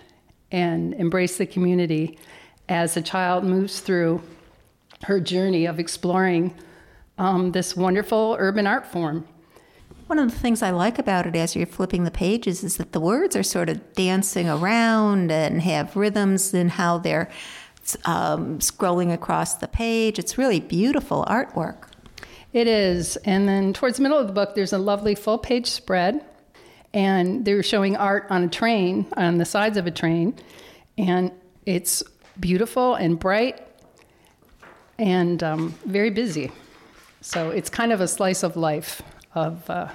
and 0.51 0.95
embrace 0.95 1.37
the 1.37 1.47
community 1.47 2.19
as 2.69 2.97
a 2.97 3.03
child 3.03 3.45
moves 3.45 3.81
through 3.81 4.23
her 5.05 5.21
journey 5.21 5.67
of 5.67 5.79
exploring 5.79 6.55
um, 7.19 7.53
this 7.53 7.77
wonderful 7.77 8.37
urban 8.39 8.67
art 8.67 8.87
form. 8.87 9.27
One 10.07 10.19
of 10.19 10.31
the 10.31 10.39
things 10.39 10.63
I 10.63 10.71
like 10.71 10.99
about 10.99 11.27
it 11.27 11.35
as 11.35 11.57
you're 11.57 11.67
flipping 11.67 12.05
the 12.05 12.11
pages 12.11 12.63
is 12.63 12.77
that 12.77 12.93
the 12.93 13.01
words 13.01 13.35
are 13.37 13.43
sort 13.43 13.71
of 13.71 13.95
dancing 13.95 14.49
around 14.49 15.33
and 15.33 15.63
have 15.63 15.97
rhythms 15.97 16.53
in 16.53 16.69
how 16.69 16.99
they're 16.99 17.31
um, 18.05 18.59
scrolling 18.59 19.13
across 19.13 19.55
the 19.55 19.69
page. 19.69 20.19
It's 20.19 20.37
really 20.37 20.61
beautiful 20.61 21.25
artwork. 21.27 21.89
It 22.53 22.67
is. 22.67 23.17
And 23.25 23.49
then 23.49 23.73
towards 23.73 23.97
the 23.97 24.03
middle 24.03 24.19
of 24.19 24.27
the 24.27 24.33
book, 24.33 24.55
there's 24.55 24.73
a 24.73 24.79
lovely 24.79 25.15
full 25.15 25.39
page 25.39 25.71
spread. 25.71 26.25
And 26.93 27.45
they're 27.45 27.63
showing 27.63 27.97
art 27.97 28.27
on 28.31 28.45
a 28.45 28.49
train, 28.49 29.07
on 29.17 29.39
the 29.39 29.45
sides 29.45 29.77
of 29.77 29.87
a 29.87 29.91
train. 29.91 30.35
And 30.97 31.33
it's 31.67 32.03
beautiful 32.39 32.95
and 32.95 33.19
bright 33.19 33.61
and 34.99 35.43
um, 35.43 35.75
very 35.85 36.11
busy. 36.11 36.51
So 37.21 37.51
it's 37.51 37.71
kind 37.71 37.93
of 37.93 38.01
a 38.01 38.09
slice 38.09 38.43
of 38.43 38.57
life 38.57 39.03
of 39.35 39.69
uh, 39.69 39.89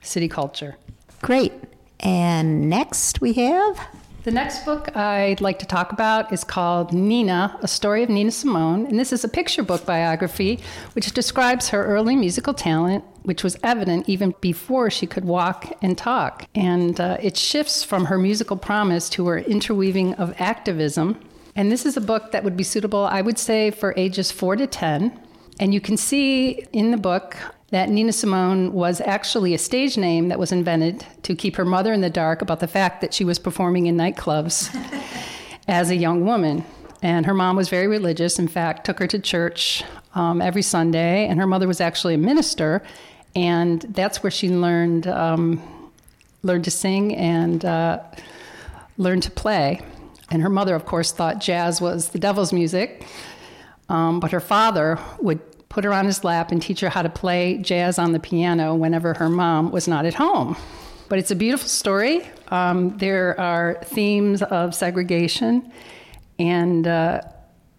city 0.00 0.28
culture. 0.28 0.76
Great. 1.22 1.52
And 2.00 2.68
next 2.68 3.20
we 3.20 3.32
have 3.34 3.80
the 4.26 4.32
next 4.32 4.64
book 4.64 4.96
I'd 4.96 5.40
like 5.40 5.60
to 5.60 5.66
talk 5.66 5.92
about 5.92 6.32
is 6.32 6.42
called 6.42 6.92
Nina, 6.92 7.56
a 7.62 7.68
story 7.68 8.02
of 8.02 8.08
Nina 8.08 8.32
Simone. 8.32 8.84
And 8.86 8.98
this 8.98 9.12
is 9.12 9.22
a 9.22 9.28
picture 9.28 9.62
book 9.62 9.86
biography 9.86 10.58
which 10.94 11.12
describes 11.12 11.68
her 11.68 11.86
early 11.86 12.16
musical 12.16 12.52
talent, 12.52 13.04
which 13.22 13.44
was 13.44 13.56
evident 13.62 14.08
even 14.08 14.34
before 14.40 14.90
she 14.90 15.06
could 15.06 15.24
walk 15.24 15.72
and 15.80 15.96
talk. 15.96 16.44
And 16.56 17.00
uh, 17.00 17.18
it 17.22 17.36
shifts 17.36 17.84
from 17.84 18.06
her 18.06 18.18
musical 18.18 18.56
promise 18.56 19.08
to 19.10 19.28
her 19.28 19.38
interweaving 19.38 20.14
of 20.14 20.34
activism. 20.40 21.20
And 21.56 21.72
this 21.72 21.86
is 21.86 21.96
a 21.96 22.02
book 22.02 22.32
that 22.32 22.44
would 22.44 22.56
be 22.56 22.62
suitable, 22.62 23.06
I 23.06 23.22
would 23.22 23.38
say, 23.38 23.70
for 23.70 23.94
ages 23.96 24.30
four 24.30 24.56
to 24.56 24.66
10. 24.66 25.18
And 25.58 25.72
you 25.72 25.80
can 25.80 25.96
see 25.96 26.66
in 26.72 26.90
the 26.90 26.98
book 26.98 27.36
that 27.70 27.88
Nina 27.88 28.12
Simone 28.12 28.74
was 28.74 29.00
actually 29.00 29.54
a 29.54 29.58
stage 29.58 29.96
name 29.96 30.28
that 30.28 30.38
was 30.38 30.52
invented 30.52 31.04
to 31.22 31.34
keep 31.34 31.56
her 31.56 31.64
mother 31.64 31.94
in 31.94 32.02
the 32.02 32.10
dark 32.10 32.42
about 32.42 32.60
the 32.60 32.68
fact 32.68 33.00
that 33.00 33.14
she 33.14 33.24
was 33.24 33.38
performing 33.38 33.86
in 33.86 33.96
nightclubs 33.96 34.70
as 35.68 35.90
a 35.90 35.96
young 35.96 36.26
woman. 36.26 36.64
And 37.02 37.24
her 37.24 37.34
mom 37.34 37.56
was 37.56 37.70
very 37.70 37.86
religious, 37.86 38.38
in 38.38 38.48
fact, 38.48 38.84
took 38.84 38.98
her 38.98 39.06
to 39.06 39.18
church 39.18 39.82
um, 40.14 40.42
every 40.42 40.62
Sunday, 40.62 41.26
and 41.26 41.40
her 41.40 41.46
mother 41.46 41.66
was 41.66 41.80
actually 41.80 42.14
a 42.14 42.18
minister, 42.18 42.82
and 43.34 43.82
that's 43.82 44.22
where 44.22 44.30
she 44.30 44.48
learned 44.48 45.06
um, 45.06 45.62
learned 46.42 46.64
to 46.64 46.70
sing 46.70 47.14
and 47.14 47.64
uh, 47.64 48.00
learned 48.96 49.22
to 49.24 49.30
play. 49.30 49.82
And 50.30 50.42
her 50.42 50.48
mother, 50.48 50.74
of 50.74 50.86
course, 50.86 51.12
thought 51.12 51.40
jazz 51.40 51.80
was 51.80 52.10
the 52.10 52.18
devil's 52.18 52.52
music, 52.52 53.06
um, 53.88 54.18
but 54.20 54.32
her 54.32 54.40
father 54.40 54.98
would 55.20 55.40
put 55.68 55.84
her 55.84 55.92
on 55.92 56.06
his 56.06 56.24
lap 56.24 56.50
and 56.50 56.60
teach 56.60 56.80
her 56.80 56.88
how 56.88 57.02
to 57.02 57.08
play 57.08 57.58
jazz 57.58 57.98
on 57.98 58.12
the 58.12 58.18
piano 58.18 58.74
whenever 58.74 59.14
her 59.14 59.28
mom 59.28 59.70
was 59.70 59.86
not 59.86 60.06
at 60.06 60.14
home. 60.14 60.56
But 61.08 61.18
it's 61.18 61.30
a 61.30 61.36
beautiful 61.36 61.68
story. 61.68 62.28
Um, 62.48 62.96
there 62.98 63.38
are 63.40 63.78
themes 63.84 64.42
of 64.42 64.74
segregation, 64.74 65.70
and 66.38 66.86
uh, 66.86 67.20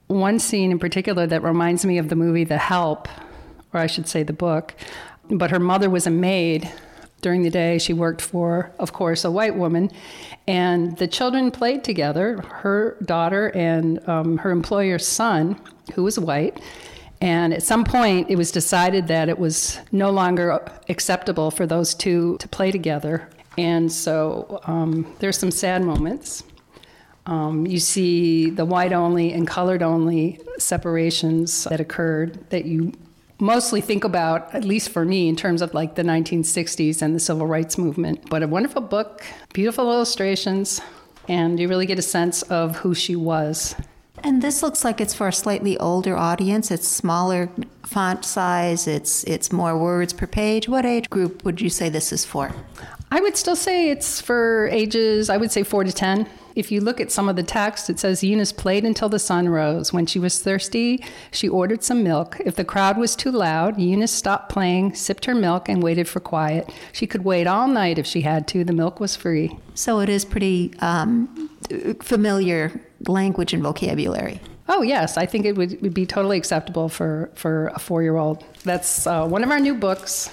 one 0.08 0.40
scene 0.40 0.72
in 0.72 0.80
particular 0.80 1.28
that 1.28 1.44
reminds 1.44 1.86
me 1.86 1.98
of 1.98 2.08
the 2.10 2.16
movie 2.16 2.46
The 2.46 2.58
Help, 2.58 3.10
or 3.74 3.82
I 3.82 3.88
should 3.88 4.08
say 4.08 4.24
the 4.24 4.34
book. 4.34 4.74
But 5.30 5.52
her 5.52 5.60
mother 5.60 5.90
was 5.90 6.08
a 6.08 6.12
maid. 6.12 6.72
During 7.28 7.44
the 7.44 7.50
day, 7.50 7.78
she 7.78 7.92
worked 7.92 8.22
for, 8.22 8.72
of 8.80 8.94
course, 8.94 9.26
a 9.26 9.32
white 9.32 9.56
woman, 9.56 9.92
and 10.48 10.96
the 10.98 11.08
children 11.08 11.52
played 11.52 11.84
together 11.84 12.42
her 12.64 12.96
daughter 13.04 13.50
and 13.54 14.00
um, 14.08 14.38
her 14.38 14.52
employer's 14.52 15.06
son, 15.06 15.60
who 15.94 16.04
was 16.04 16.18
white 16.18 16.62
and 17.22 17.54
at 17.54 17.64
some 17.64 17.84
point, 17.84 18.30
it 18.30 18.36
was 18.36 18.52
decided 18.52 19.08
that 19.08 19.28
it 19.28 19.40
was 19.40 19.80
no 19.92 20.12
longer 20.12 20.64
acceptable 20.88 21.50
for 21.50 21.66
those 21.66 21.96
two 21.96 22.38
to 22.40 22.48
play 22.48 22.72
together. 22.72 23.30
And 23.58 23.92
so 23.92 24.62
um, 24.66 25.16
there's 25.20 25.38
some 25.38 25.50
sad 25.50 25.84
moments. 25.84 26.44
Um, 27.26 27.66
you 27.66 27.80
see 27.80 28.52
the 28.52 28.66
white 28.66 28.94
only 28.94 29.34
and 29.34 29.48
colored 29.48 29.82
only 29.82 30.40
separations 30.60 31.66
that 31.66 31.80
occurred 31.80 32.50
that 32.52 32.66
you 32.66 32.94
mostly 33.40 33.82
think 33.82 34.04
about, 34.04 34.54
at 34.54 34.64
least 34.64 34.90
for 34.90 35.06
me, 35.06 35.28
in 35.28 35.36
terms 35.36 35.62
of 35.62 35.74
like 35.74 35.96
the 35.96 36.04
1960s 36.04 37.02
and 37.02 37.16
the 37.16 37.20
civil 37.20 37.48
rights 37.48 37.78
movement. 37.78 38.30
But 38.30 38.44
a 38.44 38.48
wonderful 38.48 38.82
book, 38.82 39.24
beautiful 39.54 39.92
illustrations, 39.92 40.82
and 41.28 41.60
you 41.60 41.68
really 41.68 41.86
get 41.86 42.00
a 42.00 42.04
sense 42.04 42.42
of 42.44 42.78
who 42.78 42.94
she 42.96 43.16
was 43.16 43.76
and 44.24 44.42
this 44.42 44.64
looks 44.64 44.84
like 44.84 45.00
it's 45.00 45.14
for 45.14 45.28
a 45.28 45.34
slightly 45.34 45.78
older 45.78 46.18
audience. 46.18 46.72
It's 46.72 46.88
smaller 46.88 47.50
font 47.84 48.26
size. 48.26 48.88
It's 48.88 49.24
it's 49.26 49.52
more 49.52 49.78
words 49.78 50.14
per 50.14 50.28
page. 50.28 50.68
What 50.68 50.86
age 50.86 51.10
group 51.10 51.44
would 51.46 51.62
you 51.62 51.70
say 51.70 51.90
this 51.90 52.12
is 52.12 52.26
for? 52.26 52.52
I 53.12 53.22
would 53.22 53.38
still 53.38 53.56
say 53.56 53.90
it's 53.90 54.20
for 54.20 54.68
ages. 54.72 55.30
I 55.30 55.38
would 55.38 55.52
say 55.52 55.64
four 55.64 55.84
to 55.84 55.92
ten. 55.92 56.28
If 56.58 56.72
you 56.72 56.82
look 56.82 57.00
at 57.00 57.12
some 57.12 57.30
of 57.30 57.36
the 57.36 57.44
text, 57.44 57.88
it 57.88 58.00
says 58.00 58.24
Eunice 58.24 58.52
played 58.52 58.84
until 58.84 59.10
the 59.10 59.20
sun 59.20 59.48
rose. 59.48 59.94
When 59.94 60.08
she 60.08 60.18
was 60.18 60.42
thirsty, 60.42 61.06
she 61.30 61.48
ordered 61.48 61.84
some 61.84 62.04
milk. 62.04 62.42
If 62.44 62.56
the 62.56 62.66
crowd 62.66 62.98
was 62.98 63.16
too 63.16 63.30
loud, 63.30 63.80
Eunice 63.80 64.12
stopped 64.12 64.50
playing, 64.50 64.96
sipped 64.96 65.26
her 65.26 65.36
milk, 65.36 65.70
and 65.70 65.84
waited 65.84 66.08
for 66.08 66.20
quiet. 66.20 66.68
She 66.94 67.06
could 67.06 67.24
wait 67.24 67.46
all 67.46 67.68
night 67.68 68.00
if 68.00 68.08
she 68.08 68.22
had 68.22 68.48
to. 68.48 68.64
The 68.64 68.74
milk 68.74 69.00
was 69.00 69.16
free. 69.16 69.56
So 69.76 70.00
it 70.00 70.10
is 70.10 70.26
pretty 70.26 70.74
um, 70.80 71.52
familiar 72.02 72.82
language 73.08 73.54
and 73.54 73.62
vocabulary. 73.62 74.42
Oh 74.68 74.82
yes, 74.82 75.16
I 75.16 75.28
think 75.28 75.46
it 75.46 75.56
would, 75.56 75.80
would 75.84 75.94
be 75.94 76.08
totally 76.08 76.38
acceptable 76.38 76.90
for 76.90 77.30
for 77.36 77.68
a 77.76 77.80
four 77.80 78.02
year 78.02 78.18
old. 78.18 78.44
That's 78.64 79.06
uh, 79.06 79.28
one 79.28 79.44
of 79.44 79.52
our 79.52 79.60
new 79.60 79.76
books 79.76 80.32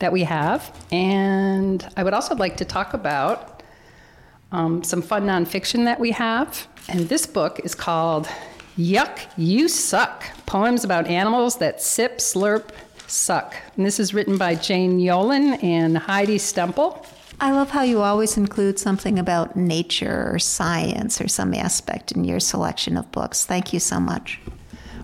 that 0.00 0.12
we 0.12 0.24
have, 0.24 0.76
and 0.92 1.88
I 1.96 2.04
would 2.04 2.12
also 2.12 2.34
like 2.36 2.58
to 2.58 2.66
talk 2.66 2.92
about 2.92 3.57
um, 4.52 4.82
some 4.82 5.02
fun 5.02 5.24
nonfiction 5.24 5.84
that 5.84 6.00
we 6.00 6.12
have. 6.12 6.66
And 6.88 7.08
this 7.08 7.26
book 7.26 7.60
is 7.64 7.74
called 7.74 8.28
Yuck, 8.78 9.30
You 9.36 9.68
Suck 9.68 10.24
Poems 10.46 10.84
about 10.84 11.06
Animals 11.06 11.58
That 11.58 11.82
Sip, 11.82 12.18
Slurp, 12.18 12.70
Suck. 13.06 13.54
And 13.76 13.84
this 13.84 14.00
is 14.00 14.14
written 14.14 14.38
by 14.38 14.54
Jane 14.54 14.98
Yolen 14.98 15.62
and 15.62 15.98
Heidi 15.98 16.38
Stemple. 16.38 17.04
I 17.40 17.52
love 17.52 17.70
how 17.70 17.82
you 17.82 18.02
always 18.02 18.36
include 18.36 18.78
something 18.78 19.18
about 19.18 19.54
nature 19.54 20.30
or 20.32 20.38
science 20.38 21.20
or 21.20 21.28
some 21.28 21.54
aspect 21.54 22.10
in 22.12 22.24
your 22.24 22.40
selection 22.40 22.96
of 22.96 23.10
books. 23.12 23.44
Thank 23.46 23.72
you 23.72 23.78
so 23.78 24.00
much. 24.00 24.40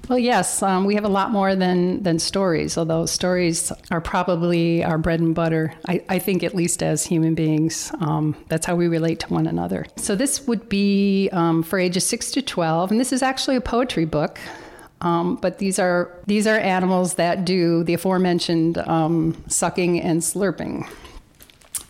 Well, 0.09 0.19
yes, 0.19 0.63
um, 0.63 0.85
we 0.85 0.97
have 0.97 1.05
a 1.05 1.09
lot 1.09 1.31
more 1.31 1.57
than, 1.57 2.03
than 2.03 2.19
stories, 2.19 2.77
although 2.77 3.07
stories 3.07 3.73
are 3.91 4.03
probably 4.03 4.85
our 4.85 4.99
bread 4.99 5.21
and 5.21 5.35
butter. 5.35 5.73
I, 5.89 6.05
I 6.11 6.19
think, 6.19 6.43
at 6.43 6.55
least 6.55 6.83
as 6.83 7.07
human 7.07 7.35
beings, 7.35 7.91
um, 8.01 8.37
that's 8.49 8.67
how 8.67 8.77
we 8.77 8.87
relate 8.87 9.21
to 9.21 9.29
one 9.33 9.47
another. 9.47 9.87
So, 9.97 10.15
this 10.15 10.47
would 10.47 10.69
be 10.69 11.31
um, 11.33 11.63
for 11.63 11.79
ages 11.79 12.07
6 12.07 12.33
to 12.33 12.43
12, 12.43 12.91
and 12.91 13.01
this 13.01 13.13
is 13.13 13.23
actually 13.23 13.57
a 13.57 13.63
poetry 13.63 14.05
book. 14.05 14.39
Um, 15.01 15.37
but 15.37 15.59
these 15.59 15.79
are 15.79 16.11
these 16.27 16.47
are 16.47 16.59
animals 16.59 17.15
that 17.15 17.45
do 17.45 17.85
the 17.85 17.95
aforementioned 17.95 18.79
um, 18.79 19.43
sucking 19.49 20.01
and 20.01 20.23
slurping. 20.23 20.89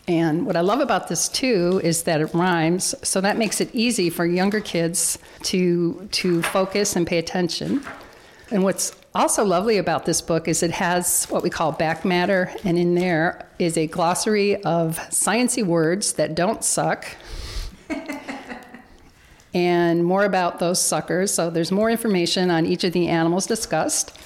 And 0.06 0.44
what 0.44 0.56
I 0.56 0.60
love 0.60 0.80
about 0.80 1.08
this 1.08 1.28
too 1.28 1.80
is 1.82 2.02
that 2.02 2.20
it 2.20 2.34
rhymes, 2.34 2.94
so 3.02 3.20
that 3.20 3.38
makes 3.38 3.60
it 3.60 3.70
easy 3.72 4.10
for 4.10 4.26
younger 4.26 4.60
kids 4.60 5.18
to 5.44 6.08
to 6.12 6.42
focus 6.42 6.96
and 6.96 7.06
pay 7.06 7.18
attention. 7.18 7.84
And 8.54 8.62
what's 8.62 8.94
also 9.16 9.44
lovely 9.44 9.78
about 9.78 10.04
this 10.04 10.20
book 10.22 10.46
is 10.46 10.62
it 10.62 10.70
has 10.70 11.24
what 11.24 11.42
we 11.42 11.50
call 11.50 11.72
back 11.72 12.04
matter, 12.04 12.52
and 12.62 12.78
in 12.78 12.94
there 12.94 13.48
is 13.58 13.76
a 13.76 13.88
glossary 13.88 14.62
of 14.62 14.96
sciency 15.10 15.66
words 15.66 16.12
that 16.12 16.36
don't 16.36 16.62
suck. 16.62 17.04
and 19.54 20.04
more 20.04 20.24
about 20.24 20.60
those 20.60 20.80
suckers. 20.80 21.34
So 21.34 21.50
there's 21.50 21.72
more 21.72 21.90
information 21.90 22.48
on 22.48 22.64
each 22.64 22.84
of 22.84 22.92
the 22.92 23.08
animals 23.08 23.44
discussed. 23.44 24.16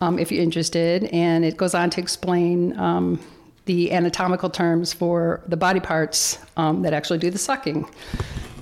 um, 0.00 0.20
if 0.20 0.30
you're 0.30 0.42
interested. 0.42 1.04
And 1.06 1.44
it 1.44 1.56
goes 1.56 1.74
on 1.74 1.90
to 1.90 2.00
explain 2.00 2.78
um, 2.78 3.20
the 3.64 3.92
anatomical 3.92 4.50
terms 4.50 4.92
for 4.92 5.42
the 5.48 5.56
body 5.56 5.80
parts 5.80 6.38
um, 6.56 6.82
that 6.82 6.92
actually 6.92 7.18
do 7.18 7.30
the 7.30 7.38
sucking. 7.38 7.88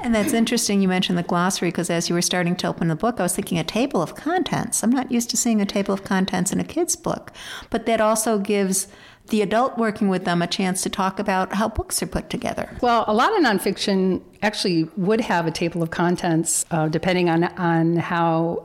And 0.07 0.15
that's 0.15 0.33
interesting 0.33 0.81
you 0.81 0.87
mentioned 0.87 1.19
the 1.19 1.25
glossary 1.25 1.71
because 1.71 1.91
as 1.91 2.09
you 2.09 2.15
were 2.15 2.23
starting 2.23 2.55
to 2.59 2.69
open 2.69 2.87
the 2.87 2.95
book, 2.95 3.19
I 3.19 3.25
was 3.25 3.35
thinking 3.35 3.59
a 3.59 3.65
table 3.65 4.01
of 4.01 4.15
contents. 4.15 4.85
I'm 4.85 4.91
not 4.93 5.11
used 5.11 5.31
to 5.31 5.37
seeing 5.37 5.61
a 5.61 5.67
table 5.67 5.93
of 5.93 6.05
contents 6.05 6.53
in 6.53 6.61
a 6.61 6.65
kid's 6.65 6.95
book, 6.95 7.33
but 7.71 7.87
that 7.87 8.01
also 8.01 8.39
gives 8.39 8.87
the 9.31 9.43
adult 9.43 9.77
working 9.77 10.09
with 10.09 10.25
them 10.25 10.43
a 10.43 10.47
chance 10.47 10.81
to 10.83 10.91
talk 10.91 11.19
about 11.19 11.55
how 11.55 11.69
books 11.69 12.01
are 12.05 12.07
put 12.07 12.31
together. 12.31 12.71
Well, 12.81 13.05
a 13.09 13.13
lot 13.13 13.37
of 13.37 13.45
nonfiction 13.45 14.23
actually 14.43 14.85
would 14.97 15.23
have 15.23 15.49
a 15.49 15.51
table 15.51 15.83
of 15.83 15.91
contents, 15.91 16.65
uh, 16.71 16.87
depending 16.87 17.29
on 17.29 17.43
on 17.59 17.97
how 17.97 18.63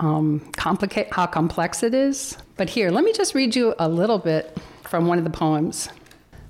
um, 0.00 0.40
complicate 0.58 1.10
how 1.14 1.28
complex 1.28 1.82
it 1.82 1.94
is. 1.94 2.36
But 2.58 2.68
here, 2.68 2.90
let 2.90 3.04
me 3.04 3.14
just 3.14 3.34
read 3.34 3.56
you 3.56 3.74
a 3.78 3.88
little 3.88 4.18
bit 4.18 4.54
from 4.82 5.06
one 5.06 5.16
of 5.16 5.24
the 5.24 5.30
poems. 5.30 5.88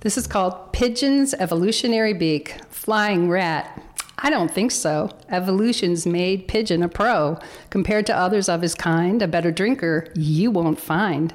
This 0.03 0.19
is 0.19 0.27
called 0.27 0.73
Pigeon's 0.73 1.33
Evolutionary 1.33 2.13
Beak, 2.13 2.57
Flying 2.71 3.29
Rat. 3.31 3.81
I 4.19 4.31
don't 4.31 4.51
think 4.51 4.71
so. 4.71 5.11
Evolution's 5.29 6.07
made 6.07 6.49
Pigeon 6.49 6.83
a 6.83 6.89
pro. 6.89 7.39
Compared 7.71 8.07
to 8.07 8.17
others 8.17 8.49
of 8.49 8.63
his 8.63 8.75
kind, 8.75 9.21
a 9.23 9.29
better 9.29 9.51
drinker 9.51 10.09
you 10.15 10.51
won't 10.51 10.79
find. 10.81 11.35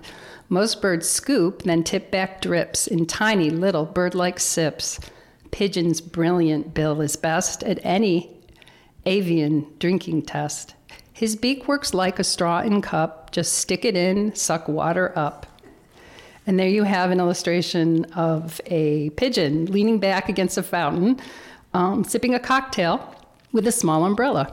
Most 0.50 0.82
birds 0.82 1.10
scoop, 1.10 1.64
then 1.64 1.84
tip 1.84 2.10
back 2.12 2.40
drips 2.40 2.88
in 2.88 3.06
tiny 3.06 3.50
little 3.50 3.86
bird 3.86 4.16
like 4.16 4.40
sips. 4.40 5.00
Pigeon's 5.52 6.00
brilliant 6.00 6.74
bill 6.74 7.02
is 7.02 7.16
best 7.16 7.64
at 7.64 7.80
any 7.84 8.32
avian 9.06 9.68
drinking 9.80 10.22
test. 10.22 10.76
His 11.12 11.36
beak 11.36 11.68
works 11.68 11.94
like 11.94 12.20
a 12.20 12.24
straw 12.24 12.60
in 12.60 12.82
cup, 12.82 13.32
just 13.32 13.54
stick 13.54 13.84
it 13.84 13.98
in, 13.98 14.36
suck 14.36 14.68
water 14.68 15.12
up. 15.16 15.48
And 16.46 16.58
there 16.58 16.68
you 16.68 16.84
have 16.84 17.12
an 17.12 17.20
illustration 17.20 18.06
of 18.14 18.62
a 18.68 19.10
pigeon 19.12 19.66
leaning 19.66 20.00
back 20.00 20.30
against 20.30 20.58
a 20.58 20.64
fountain, 20.64 21.20
um, 21.78 22.04
sipping 22.04 22.34
a 22.34 22.40
cocktail 22.40 23.16
with 23.52 23.68
a 23.68 23.72
small 23.72 24.04
umbrella. 24.04 24.52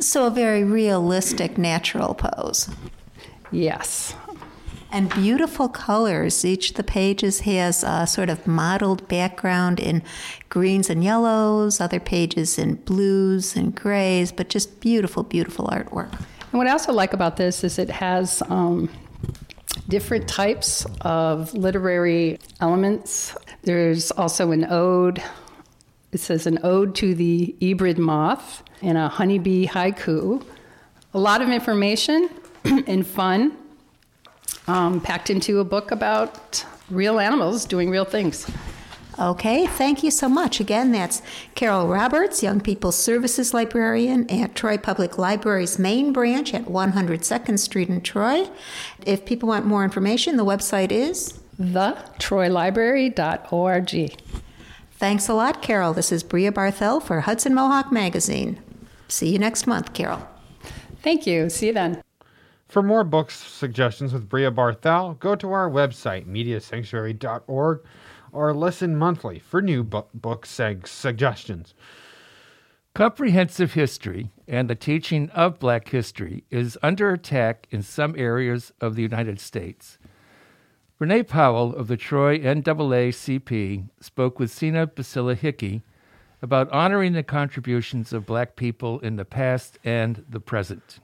So, 0.00 0.26
a 0.26 0.30
very 0.30 0.64
realistic, 0.64 1.56
natural 1.56 2.14
pose. 2.14 2.68
Yes. 3.52 4.14
And 4.90 5.08
beautiful 5.10 5.68
colors. 5.68 6.44
Each 6.44 6.70
of 6.70 6.76
the 6.76 6.82
pages 6.82 7.40
has 7.40 7.84
a 7.84 8.06
sort 8.06 8.28
of 8.28 8.46
mottled 8.46 9.06
background 9.06 9.78
in 9.78 10.02
greens 10.48 10.90
and 10.90 11.04
yellows, 11.04 11.80
other 11.80 12.00
pages 12.00 12.58
in 12.58 12.74
blues 12.74 13.54
and 13.54 13.74
grays, 13.74 14.32
but 14.32 14.48
just 14.48 14.80
beautiful, 14.80 15.22
beautiful 15.22 15.66
artwork. 15.66 16.12
And 16.50 16.58
what 16.58 16.66
I 16.66 16.72
also 16.72 16.92
like 16.92 17.12
about 17.12 17.36
this 17.36 17.62
is 17.62 17.78
it 17.78 17.90
has 17.90 18.42
um, 18.48 18.88
different 19.88 20.26
types 20.26 20.86
of 21.02 21.54
literary 21.54 22.38
elements. 22.60 23.36
There's 23.62 24.10
also 24.12 24.50
an 24.52 24.66
ode. 24.68 25.22
It 26.12 26.20
says 26.20 26.46
an 26.46 26.60
ode 26.62 26.94
to 26.96 27.14
the 27.14 27.54
Ebrid 27.60 27.98
moth 27.98 28.62
and 28.80 28.96
a 28.96 29.08
honeybee 29.08 29.66
haiku. 29.66 30.44
A 31.14 31.18
lot 31.18 31.42
of 31.42 31.50
information 31.50 32.30
and 32.64 33.06
fun 33.06 33.56
um, 34.66 35.00
packed 35.00 35.30
into 35.30 35.60
a 35.60 35.64
book 35.64 35.90
about 35.90 36.64
real 36.90 37.18
animals 37.18 37.64
doing 37.64 37.88
real 37.90 38.04
things. 38.04 38.50
Okay, 39.18 39.66
thank 39.66 40.04
you 40.04 40.12
so 40.12 40.28
much. 40.28 40.60
Again, 40.60 40.92
that's 40.92 41.22
Carol 41.56 41.88
Roberts, 41.88 42.40
Young 42.40 42.60
People's 42.60 42.94
Services 42.94 43.52
Librarian 43.52 44.30
at 44.30 44.54
Troy 44.54 44.78
Public 44.78 45.18
Library's 45.18 45.76
main 45.76 46.12
branch 46.12 46.54
at 46.54 46.66
102nd 46.66 47.58
Street 47.58 47.88
in 47.88 48.00
Troy. 48.00 48.48
If 49.04 49.26
people 49.26 49.48
want 49.48 49.66
more 49.66 49.82
information, 49.82 50.36
the 50.36 50.44
website 50.44 50.92
is 50.92 51.40
thetroylibrary.org. 51.60 54.44
Thanks 54.98 55.28
a 55.28 55.34
lot, 55.34 55.62
Carol. 55.62 55.92
This 55.92 56.10
is 56.10 56.24
Bria 56.24 56.50
Barthel 56.50 57.00
for 57.00 57.20
Hudson 57.20 57.54
Mohawk 57.54 57.92
Magazine. 57.92 58.60
See 59.06 59.30
you 59.30 59.38
next 59.38 59.66
month, 59.66 59.92
Carol. 59.92 60.28
Thank 61.02 61.24
you. 61.24 61.48
See 61.48 61.68
you 61.68 61.72
then. 61.72 62.02
For 62.66 62.82
more 62.82 63.04
book 63.04 63.30
suggestions 63.30 64.12
with 64.12 64.28
Bria 64.28 64.50
Barthel, 64.50 65.18
go 65.20 65.36
to 65.36 65.52
our 65.52 65.70
website, 65.70 66.26
mediasanctuary.org, 66.26 67.80
or 68.32 68.52
listen 68.52 68.96
monthly 68.96 69.38
for 69.38 69.62
new 69.62 69.84
bu- 69.84 70.02
book 70.12 70.44
seg- 70.44 70.88
suggestions. 70.88 71.74
Comprehensive 72.94 73.74
history 73.74 74.32
and 74.48 74.68
the 74.68 74.74
teaching 74.74 75.30
of 75.30 75.60
black 75.60 75.90
history 75.90 76.42
is 76.50 76.76
under 76.82 77.12
attack 77.12 77.68
in 77.70 77.82
some 77.82 78.16
areas 78.18 78.72
of 78.80 78.96
the 78.96 79.02
United 79.02 79.38
States. 79.38 79.96
Renee 80.98 81.22
Powell 81.22 81.76
of 81.76 81.86
the 81.86 81.96
Troy 81.96 82.40
NAACP 82.40 83.88
spoke 84.00 84.40
with 84.40 84.50
Sina 84.50 84.88
Basila 84.88 85.36
Hickey 85.36 85.82
about 86.42 86.68
honoring 86.72 87.12
the 87.12 87.22
contributions 87.22 88.12
of 88.12 88.26
black 88.26 88.56
people 88.56 88.98
in 88.98 89.14
the 89.14 89.24
past 89.24 89.78
and 89.84 90.24
the 90.28 90.40
present. 90.40 90.98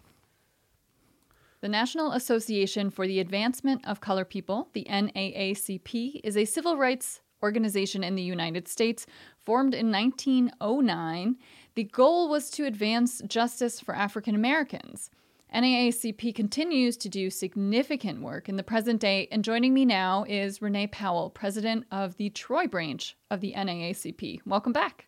The 1.60 1.68
National 1.68 2.10
Association 2.10 2.90
for 2.90 3.06
the 3.06 3.20
Advancement 3.20 3.86
of 3.86 4.00
Color 4.00 4.24
People, 4.24 4.68
the 4.72 4.84
NAACP, 4.90 6.20
is 6.24 6.36
a 6.36 6.44
civil 6.44 6.76
rights 6.76 7.20
organization 7.40 8.02
in 8.02 8.16
the 8.16 8.22
United 8.22 8.66
States 8.66 9.06
formed 9.44 9.74
in 9.74 9.92
1909. 9.92 11.36
The 11.76 11.84
goal 11.84 12.28
was 12.28 12.50
to 12.50 12.66
advance 12.66 13.22
justice 13.28 13.78
for 13.78 13.94
African 13.94 14.34
Americans. 14.34 15.10
NAACP 15.54 16.34
continues 16.34 16.96
to 16.96 17.08
do 17.08 17.30
significant 17.30 18.22
work 18.22 18.48
in 18.48 18.56
the 18.56 18.64
present 18.64 19.00
day, 19.00 19.28
and 19.30 19.44
joining 19.44 19.72
me 19.72 19.84
now 19.84 20.24
is 20.28 20.60
Renee 20.60 20.88
Powell, 20.88 21.30
president 21.30 21.84
of 21.92 22.16
the 22.16 22.30
Troy 22.30 22.66
branch 22.66 23.16
of 23.30 23.40
the 23.40 23.52
NAACP. 23.56 24.40
Welcome 24.44 24.72
back. 24.72 25.06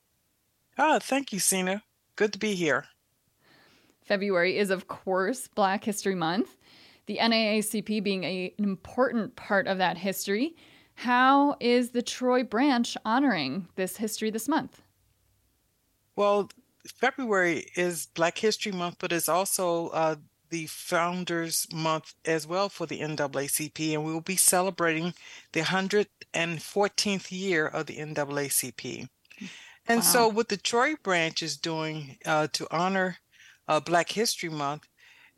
Oh, 0.78 1.00
thank 1.00 1.32
you, 1.32 1.40
Sina. 1.40 1.82
Good 2.14 2.32
to 2.32 2.38
be 2.38 2.54
here. 2.54 2.84
February 4.02 4.56
is, 4.56 4.70
of 4.70 4.86
course, 4.86 5.48
Black 5.48 5.82
History 5.82 6.14
Month, 6.14 6.56
the 7.06 7.18
NAACP 7.20 8.04
being 8.04 8.22
a, 8.22 8.54
an 8.56 8.62
important 8.62 9.34
part 9.34 9.66
of 9.66 9.78
that 9.78 9.98
history. 9.98 10.54
How 10.94 11.56
is 11.58 11.90
the 11.90 12.02
Troy 12.02 12.44
branch 12.44 12.96
honoring 13.04 13.66
this 13.74 13.96
history 13.96 14.30
this 14.30 14.46
month? 14.46 14.80
Well, 16.14 16.50
February 16.86 17.66
is 17.74 18.06
Black 18.14 18.38
History 18.38 18.70
Month, 18.70 18.98
but 19.00 19.10
it's 19.10 19.28
also 19.28 19.88
uh, 19.88 20.14
the 20.50 20.66
Founders 20.66 21.66
Month 21.72 22.14
as 22.24 22.46
well 22.46 22.68
for 22.68 22.86
the 22.86 23.00
NAACP, 23.00 23.94
and 23.94 24.04
we 24.04 24.12
will 24.12 24.20
be 24.20 24.36
celebrating 24.36 25.14
the 25.52 25.60
114th 25.60 27.30
year 27.30 27.66
of 27.66 27.86
the 27.86 27.96
NAACP. 27.96 29.08
And 29.88 29.98
wow. 29.98 30.06
so, 30.06 30.28
what 30.28 30.48
the 30.48 30.56
Troy 30.56 30.94
branch 31.02 31.42
is 31.42 31.56
doing 31.56 32.18
uh, 32.24 32.48
to 32.52 32.66
honor 32.70 33.18
uh, 33.68 33.80
Black 33.80 34.10
History 34.10 34.48
Month 34.48 34.88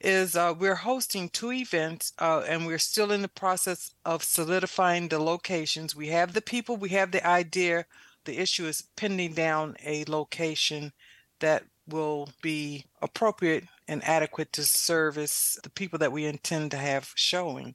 is 0.01 0.37
uh, 0.37 0.55
we're 0.57 0.77
hosting 0.77 1.29
two 1.29 1.53
events 1.53 2.13
uh, 2.19 2.45
and 2.49 2.67
we're 2.67 2.79
still 2.79 3.11
in 3.11 3.23
the 3.23 3.29
process 3.29 3.93
of 4.05 4.23
solidifying 4.23 5.09
the 5.09 5.19
locations. 5.19 5.97
We 5.97 6.09
have 6.09 6.33
the 6.33 6.41
people, 6.41 6.77
we 6.77 6.91
have 6.91 7.11
the 7.11 7.27
idea. 7.27 7.85
The 8.25 8.39
issue 8.39 8.67
is 8.67 8.85
pinning 8.97 9.33
down 9.33 9.77
a 9.85 10.05
location 10.07 10.93
that 11.41 11.65
will 11.89 12.29
be 12.43 12.85
appropriate 13.03 13.65
and 13.89 14.05
adequate 14.05 14.53
to 14.53 14.64
service 14.64 15.59
the 15.62 15.70
people 15.70 15.99
that 15.99 16.12
we 16.12 16.26
intend 16.26 16.70
to 16.70 16.76
have 16.76 17.12
showing. 17.16 17.74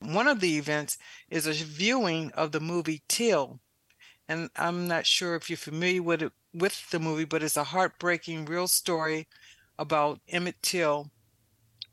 One 0.00 0.28
of 0.28 0.40
the 0.40 0.58
events 0.58 0.98
is 1.30 1.46
a 1.46 1.52
viewing 1.52 2.30
of 2.32 2.52
the 2.52 2.60
movie 2.60 3.02
Till. 3.08 3.60
And 4.28 4.50
I'm 4.56 4.86
not 4.86 5.06
sure 5.06 5.34
if 5.34 5.48
you're 5.48 5.56
familiar 5.56 6.02
with 6.02 6.22
it, 6.22 6.32
with 6.52 6.90
the 6.90 7.00
movie, 7.00 7.24
but 7.24 7.42
it's 7.42 7.56
a 7.56 7.64
heartbreaking 7.64 8.44
real 8.44 8.68
story 8.68 9.26
about 9.78 10.20
Emmett 10.28 10.62
Till 10.62 11.10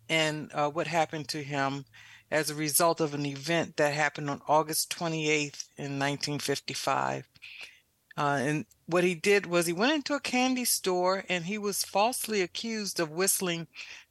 and 0.09 0.51
uh, 0.53 0.69
what 0.69 0.87
happened 0.87 1.29
to 1.29 1.43
him 1.43 1.85
as 2.29 2.49
a 2.49 2.55
result 2.55 2.99
of 2.99 3.13
an 3.13 3.25
event 3.25 3.77
that 3.77 3.93
happened 3.93 4.29
on 4.29 4.41
August 4.47 4.89
28th 4.97 5.67
in 5.77 5.99
1955. 5.99 7.27
Uh, 8.15 8.39
and 8.41 8.65
what 8.85 9.03
he 9.03 9.15
did 9.15 9.45
was 9.45 9.65
he 9.65 9.73
went 9.73 9.93
into 9.93 10.13
a 10.13 10.19
candy 10.19 10.65
store 10.65 11.23
and 11.29 11.45
he 11.45 11.57
was 11.57 11.83
falsely 11.83 12.41
accused 12.41 12.99
of 12.99 13.09
whistling 13.09 13.67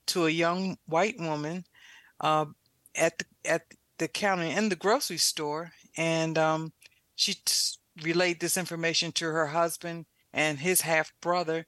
to 0.06 0.26
a 0.26 0.30
young 0.30 0.76
white 0.86 1.18
woman 1.20 1.64
uh, 2.20 2.46
at 2.96 3.18
the 3.18 3.24
at 3.44 3.62
the 3.98 4.08
counter 4.08 4.42
in 4.42 4.68
the 4.68 4.76
grocery 4.76 5.16
store, 5.16 5.72
and 5.96 6.36
um, 6.36 6.72
she 7.14 7.34
t- 7.34 7.76
relayed 8.02 8.40
this 8.40 8.56
information 8.56 9.12
to 9.12 9.26
her 9.26 9.48
husband 9.48 10.06
and 10.32 10.58
his 10.58 10.80
half 10.80 11.12
brother, 11.20 11.66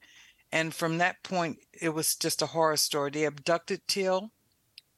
and 0.51 0.75
from 0.75 0.99
that 0.99 1.23
point, 1.23 1.59
it 1.81 1.91
was 1.91 2.17
just 2.17 2.43
a 2.43 2.47
horror 2.47 2.77
story. 2.77 3.11
They 3.11 3.25
abducted 3.25 3.83
Till, 3.87 4.31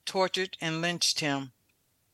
tortured, 0.05 0.57
and 0.61 0.81
lynched 0.81 1.21
him. 1.21 1.53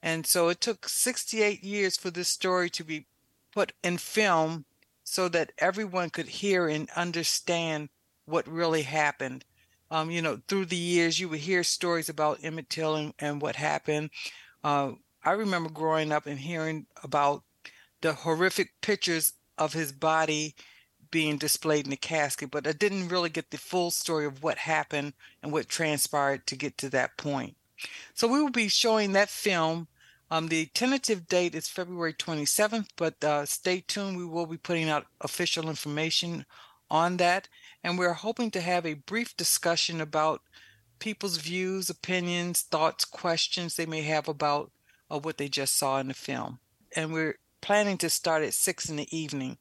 And 0.03 0.27
so 0.27 0.49
it 0.49 0.61
took 0.61 0.89
68 0.89 1.63
years 1.63 1.97
for 1.97 2.11
this 2.11 2.29
story 2.29 2.69
to 2.71 2.83
be 2.83 3.07
put 3.53 3.73
in 3.85 3.99
film 3.99 4.65
so 5.13 5.29
that 5.29 5.53
everyone 5.59 6.09
could 6.09 6.27
hear 6.27 6.69
and 6.69 6.89
understand 6.97 7.91
what 8.25 8.49
really 8.49 8.81
happened. 8.81 9.45
Um, 9.91 10.11
you 10.11 10.23
know, 10.23 10.41
through 10.49 10.65
the 10.65 10.75
years, 10.75 11.21
you 11.21 11.29
would 11.29 11.41
hear 11.41 11.63
stories 11.63 12.09
about 12.09 12.39
Emmett 12.43 12.71
Till 12.71 12.95
and, 12.95 13.13
and 13.19 13.43
what 13.43 13.57
happened. 13.57 14.09
Uh, 14.65 14.93
I 15.23 15.33
remember 15.33 15.69
growing 15.69 16.13
up 16.13 16.25
and 16.25 16.39
hearing 16.39 16.87
about 17.05 17.43
the 18.01 18.15
horrific 18.15 18.81
pictures 18.81 19.35
of 19.59 19.75
his 19.75 19.93
body 19.93 20.55
being 21.11 21.37
displayed 21.37 21.85
in 21.85 21.91
the 21.91 21.97
casket, 21.99 22.51
but 22.51 22.67
I 22.67 22.73
didn't 22.73 23.09
really 23.09 23.29
get 23.29 23.51
the 23.51 23.59
full 23.59 23.91
story 23.91 24.25
of 24.25 24.43
what 24.43 24.57
happened 24.57 25.13
and 25.43 25.53
what 25.53 25.69
transpired 25.69 26.47
to 26.47 26.57
get 26.57 26.79
to 26.79 26.89
that 26.89 27.19
point. 27.19 27.55
So 28.15 28.27
we 28.29 28.41
will 28.41 28.49
be 28.49 28.69
showing 28.69 29.13
that 29.13 29.29
film. 29.29 29.89
Um, 30.33 30.49
the 30.49 30.65
tentative 30.73 31.29
date 31.29 31.55
is 31.55 31.69
February 31.69 32.15
27th, 32.15 32.89
but 32.97 33.23
uh, 33.23 33.45
stay 33.45 33.85
tuned. 33.87 34.17
We 34.17 34.25
will 34.25 34.47
be 34.47 34.57
putting 34.57 34.89
out 34.89 35.05
official 35.21 35.69
information 35.69 36.47
on 36.91 37.19
that. 37.19 37.49
And 37.85 37.99
we're 37.99 38.15
hoping 38.15 38.51
to 38.53 38.63
have 38.63 38.87
a 38.87 38.95
brief 38.95 39.37
discussion 39.37 40.01
about 40.01 40.41
people's 41.01 41.37
views, 41.37 41.91
opinions, 41.91 42.63
thoughts, 42.63 43.05
questions 43.05 43.77
they 43.77 43.85
may 43.85 44.01
have 44.01 44.27
about 44.27 44.71
uh, 45.11 45.19
what 45.19 45.37
they 45.37 45.51
just 45.51 45.77
saw 45.77 45.99
in 45.99 46.09
the 46.09 46.15
film. 46.15 46.61
And 46.97 47.13
we're 47.13 47.37
planning 47.61 47.99
to 47.99 48.09
start 48.09 48.43
at 48.43 48.55
six 48.55 48.89
in 48.89 48.97
the 48.97 49.15
evening 49.15 49.59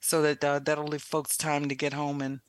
so 0.00 0.22
that 0.22 0.42
uh, 0.42 0.60
that'll 0.60 0.86
leave 0.86 1.02
folks 1.02 1.36
time 1.36 1.68
to 1.68 1.74
get 1.74 1.92
home 1.92 2.22
and 2.22 2.40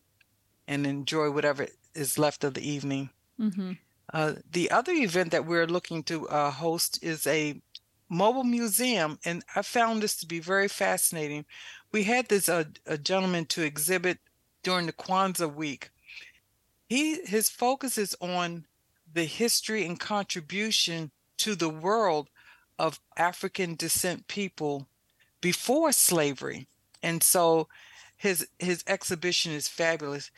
and 0.70 0.88
enjoy 0.88 1.32
whatever 1.32 1.68
is 1.94 2.18
left 2.18 2.46
of 2.46 2.54
the 2.54 2.66
evening. 2.66 3.10
Mm-hmm. 3.38 3.74
Uh, 4.14 4.34
the 4.50 4.72
other 4.72 4.94
event 4.94 5.32
that 5.32 5.46
we're 5.46 5.68
looking 5.68 6.04
to 6.04 6.28
uh, 6.30 6.52
host 6.52 7.00
is 7.04 7.28
a 7.28 7.62
mobile 8.10 8.44
museum, 8.44 9.20
and 9.26 9.44
I 9.56 9.62
found 9.62 10.02
this 10.02 10.16
to 10.18 10.26
be 10.26 10.40
very 10.40 10.68
fascinating. 10.68 11.46
We 11.92 12.04
had 12.04 12.30
this 12.30 12.48
uh, 12.48 12.66
a 12.86 12.98
gentleman 12.98 13.46
to 13.48 13.64
exhibit 13.64 14.20
during 14.64 14.86
the 14.86 14.94
Kwanzaa 14.94 15.54
week. 15.54 15.90
He 16.88 17.22
his 17.26 17.50
focus 17.50 17.98
is 17.98 18.16
on 18.22 18.66
the 19.14 19.26
history 19.26 19.86
and 19.86 20.00
contribution 20.00 21.12
to 21.38 21.56
the 21.56 21.70
world 21.70 22.30
of 22.80 23.00
African 23.18 23.76
descent 23.76 24.28
people 24.28 24.88
before 25.42 25.92
slavery. 25.92 26.68
And 27.04 27.22
so 27.22 27.68
his 28.16 28.48
his 28.60 28.84
exhibition 28.88 29.52
is 29.52 29.68
fabulous. 29.68 30.32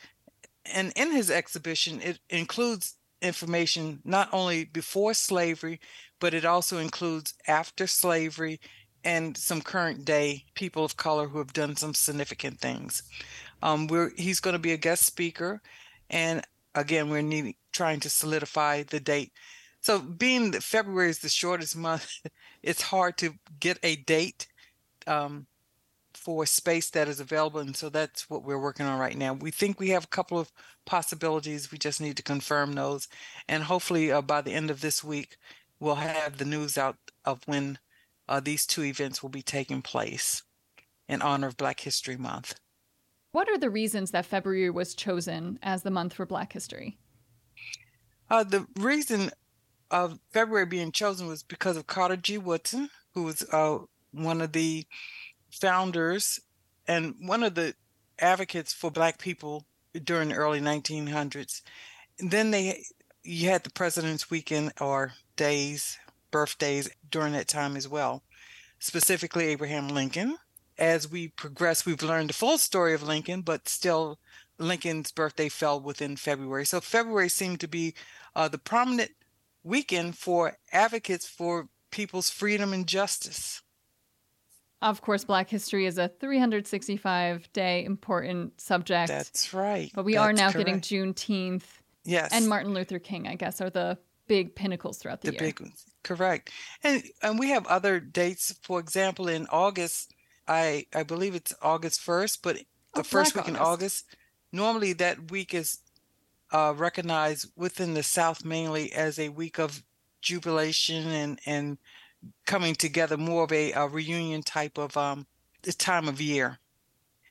And 0.64 0.92
in 0.96 1.12
his 1.12 1.30
exhibition 1.30 2.00
it 2.00 2.18
includes 2.28 2.96
information 3.22 4.00
not 4.04 4.28
only 4.32 4.64
before 4.64 5.14
slavery, 5.14 5.80
but 6.20 6.34
it 6.34 6.44
also 6.44 6.78
includes 6.78 7.34
after 7.46 7.86
slavery 7.86 8.60
and 9.04 9.36
some 9.36 9.62
current 9.62 10.04
day 10.04 10.44
people 10.54 10.84
of 10.84 10.96
color 10.96 11.28
who 11.28 11.38
have 11.38 11.52
done 11.52 11.76
some 11.76 11.94
significant 11.94 12.60
things. 12.60 13.02
Um, 13.62 13.86
we're 13.86 14.10
he's 14.16 14.40
going 14.40 14.54
to 14.54 14.58
be 14.58 14.72
a 14.72 14.78
guest 14.78 15.04
speaker, 15.04 15.62
and 16.08 16.42
again 16.74 17.10
we're 17.10 17.22
needing, 17.22 17.54
trying 17.72 18.00
to 18.00 18.10
solidify 18.10 18.84
the 18.84 19.00
date. 19.00 19.32
So 19.80 19.98
being 19.98 20.50
that 20.50 20.62
February 20.62 21.10
is 21.10 21.20
the 21.20 21.28
shortest 21.28 21.76
month, 21.76 22.10
it's 22.62 22.82
hard 22.82 23.16
to 23.18 23.34
get 23.58 23.78
a 23.82 23.96
date 23.96 24.46
um, 25.06 25.46
for 26.30 26.46
space 26.46 26.90
that 26.90 27.08
is 27.08 27.18
available, 27.18 27.58
and 27.58 27.76
so 27.76 27.88
that's 27.88 28.30
what 28.30 28.44
we're 28.44 28.56
working 28.56 28.86
on 28.86 29.00
right 29.00 29.16
now. 29.16 29.32
We 29.32 29.50
think 29.50 29.80
we 29.80 29.88
have 29.88 30.04
a 30.04 30.14
couple 30.14 30.38
of 30.38 30.52
possibilities. 30.86 31.72
We 31.72 31.78
just 31.78 32.00
need 32.00 32.16
to 32.18 32.22
confirm 32.22 32.74
those, 32.74 33.08
and 33.48 33.64
hopefully 33.64 34.12
uh, 34.12 34.22
by 34.22 34.40
the 34.40 34.52
end 34.52 34.70
of 34.70 34.80
this 34.80 35.02
week, 35.02 35.38
we'll 35.80 35.96
have 35.96 36.38
the 36.38 36.44
news 36.44 36.78
out 36.78 36.96
of 37.24 37.40
when 37.46 37.80
uh, 38.28 38.38
these 38.38 38.64
two 38.64 38.84
events 38.84 39.24
will 39.24 39.28
be 39.28 39.42
taking 39.42 39.82
place 39.82 40.44
in 41.08 41.20
honor 41.20 41.48
of 41.48 41.56
Black 41.56 41.80
History 41.80 42.16
Month. 42.16 42.54
What 43.32 43.48
are 43.48 43.58
the 43.58 43.68
reasons 43.68 44.12
that 44.12 44.24
February 44.24 44.70
was 44.70 44.94
chosen 44.94 45.58
as 45.64 45.82
the 45.82 45.90
month 45.90 46.12
for 46.12 46.26
Black 46.26 46.52
History? 46.52 46.96
Uh, 48.30 48.44
the 48.44 48.68
reason 48.78 49.32
of 49.90 50.20
February 50.32 50.66
being 50.66 50.92
chosen 50.92 51.26
was 51.26 51.42
because 51.42 51.76
of 51.76 51.88
Carter 51.88 52.16
G. 52.16 52.38
Woodson, 52.38 52.88
who 53.14 53.24
was 53.24 53.42
uh, 53.50 53.78
one 54.12 54.40
of 54.40 54.52
the 54.52 54.86
founders 55.50 56.40
and 56.86 57.14
one 57.20 57.42
of 57.42 57.54
the 57.54 57.74
advocates 58.18 58.72
for 58.72 58.90
Black 58.90 59.18
people 59.18 59.66
during 60.04 60.28
the 60.28 60.34
early 60.34 60.60
1900s. 60.60 61.62
And 62.18 62.30
then 62.30 62.50
they, 62.50 62.84
you 63.22 63.48
had 63.48 63.64
the 63.64 63.70
President's 63.70 64.30
Weekend 64.30 64.72
or 64.80 65.12
days, 65.36 65.98
birthdays 66.30 66.90
during 67.10 67.32
that 67.32 67.48
time 67.48 67.76
as 67.76 67.88
well, 67.88 68.22
specifically 68.78 69.46
Abraham 69.46 69.88
Lincoln. 69.88 70.36
As 70.78 71.10
we 71.10 71.28
progress, 71.28 71.84
we've 71.84 72.02
learned 72.02 72.30
the 72.30 72.34
full 72.34 72.56
story 72.56 72.94
of 72.94 73.02
Lincoln, 73.02 73.42
but 73.42 73.68
still, 73.68 74.18
Lincoln's 74.58 75.12
birthday 75.12 75.48
fell 75.48 75.80
within 75.80 76.16
February. 76.16 76.66
So 76.66 76.80
February 76.80 77.28
seemed 77.28 77.60
to 77.60 77.68
be 77.68 77.94
uh, 78.34 78.48
the 78.48 78.58
prominent 78.58 79.12
weekend 79.62 80.16
for 80.16 80.58
advocates 80.72 81.26
for 81.26 81.68
people's 81.90 82.30
freedom 82.30 82.72
and 82.72 82.86
justice. 82.86 83.62
Of 84.82 85.02
course, 85.02 85.24
Black 85.24 85.48
history 85.50 85.84
is 85.86 85.98
a 85.98 86.08
365 86.08 87.52
day 87.52 87.84
important 87.84 88.58
subject. 88.60 89.08
That's 89.08 89.52
right. 89.52 89.90
But 89.94 90.04
we 90.04 90.14
That's 90.14 90.22
are 90.24 90.32
now 90.32 90.50
correct. 90.50 90.66
getting 90.66 90.80
Juneteenth 90.80 91.64
Yes. 92.04 92.30
and 92.32 92.48
Martin 92.48 92.72
Luther 92.72 92.98
King, 92.98 93.28
I 93.28 93.34
guess, 93.34 93.60
are 93.60 93.68
the 93.70 93.98
big 94.26 94.54
pinnacles 94.54 94.98
throughout 94.98 95.20
the, 95.20 95.28
the 95.28 95.32
year. 95.34 95.40
big 95.40 95.60
ones. 95.60 95.84
Correct. 96.02 96.50
And 96.82 97.02
and 97.22 97.38
we 97.38 97.50
have 97.50 97.66
other 97.66 98.00
dates. 98.00 98.54
For 98.62 98.80
example, 98.80 99.28
in 99.28 99.46
August, 99.50 100.14
I 100.48 100.86
I 100.94 101.02
believe 101.02 101.34
it's 101.34 101.52
August 101.60 102.00
first, 102.00 102.42
but 102.42 102.56
the 102.56 103.00
Oh, 103.00 103.02
first 103.02 103.34
Black 103.34 103.46
week 103.46 103.54
in 103.54 103.60
August. 103.60 104.06
August, 104.06 104.16
normally 104.50 104.94
that 104.94 105.30
week 105.30 105.52
is 105.52 105.78
uh, 106.52 106.72
recognized 106.76 107.50
within 107.54 107.92
the 107.94 108.02
South 108.02 108.44
mainly 108.44 108.92
as 108.92 109.18
a 109.18 109.28
week 109.28 109.58
of 109.58 109.82
jubilation 110.22 111.06
and 111.08 111.38
and 111.44 111.78
coming 112.46 112.74
together, 112.74 113.16
more 113.16 113.44
of 113.44 113.52
a, 113.52 113.72
a 113.72 113.86
reunion 113.86 114.42
type 114.42 114.78
of 114.78 114.96
um 114.96 115.26
time 115.78 116.08
of 116.08 116.20
year. 116.20 116.58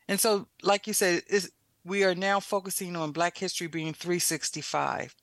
And 0.08 0.20
so, 0.20 0.48
like 0.64 0.88
you 0.88 0.94
said, 0.94 1.24
we 1.84 2.04
are 2.04 2.16
now 2.16 2.40
focusing 2.40 2.96
on 2.96 3.12
Black 3.12 3.38
History 3.38 3.68
being 3.68 3.94
365. 3.94 5.16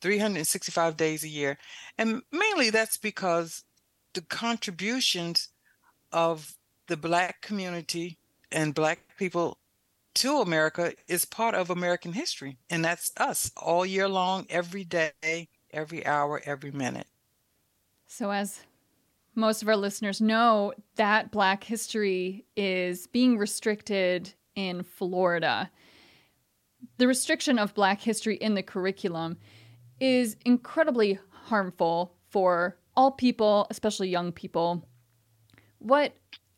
365 0.00 0.96
days 0.96 1.24
a 1.24 1.28
year. 1.28 1.58
And 1.96 2.22
mainly 2.30 2.70
that's 2.70 2.96
because 2.96 3.64
the 4.14 4.22
contributions 4.22 5.48
of 6.12 6.54
the 6.86 6.96
Black 6.96 7.42
community 7.42 8.18
and 8.50 8.74
Black 8.74 9.00
people 9.18 9.58
to 10.14 10.40
America 10.40 10.94
is 11.06 11.24
part 11.24 11.54
of 11.54 11.70
American 11.70 12.12
history. 12.12 12.58
And 12.70 12.84
that's 12.84 13.12
us 13.16 13.50
all 13.56 13.84
year 13.84 14.08
long, 14.08 14.46
every 14.50 14.84
day, 14.84 15.48
every 15.72 16.04
hour, 16.06 16.40
every 16.44 16.70
minute. 16.70 17.06
So, 18.06 18.30
as 18.30 18.60
most 19.38 19.62
of 19.62 19.68
our 19.68 19.76
listeners 19.76 20.20
know, 20.20 20.74
that 20.96 21.30
Black 21.30 21.64
history 21.64 22.44
is 22.56 23.06
being 23.06 23.38
restricted 23.38 24.34
in 24.54 24.82
Florida. 24.82 25.70
The 26.98 27.06
restriction 27.06 27.58
of 27.58 27.74
Black 27.74 28.00
history 28.00 28.36
in 28.36 28.54
the 28.54 28.62
curriculum 28.62 29.38
is 30.00 30.36
incredibly 30.44 31.18
harmful 31.30 32.14
for 32.28 32.76
all 32.96 33.12
people, 33.12 33.66
especially 33.70 34.08
young 34.08 34.32
people. 34.32 34.84
What 35.78 36.14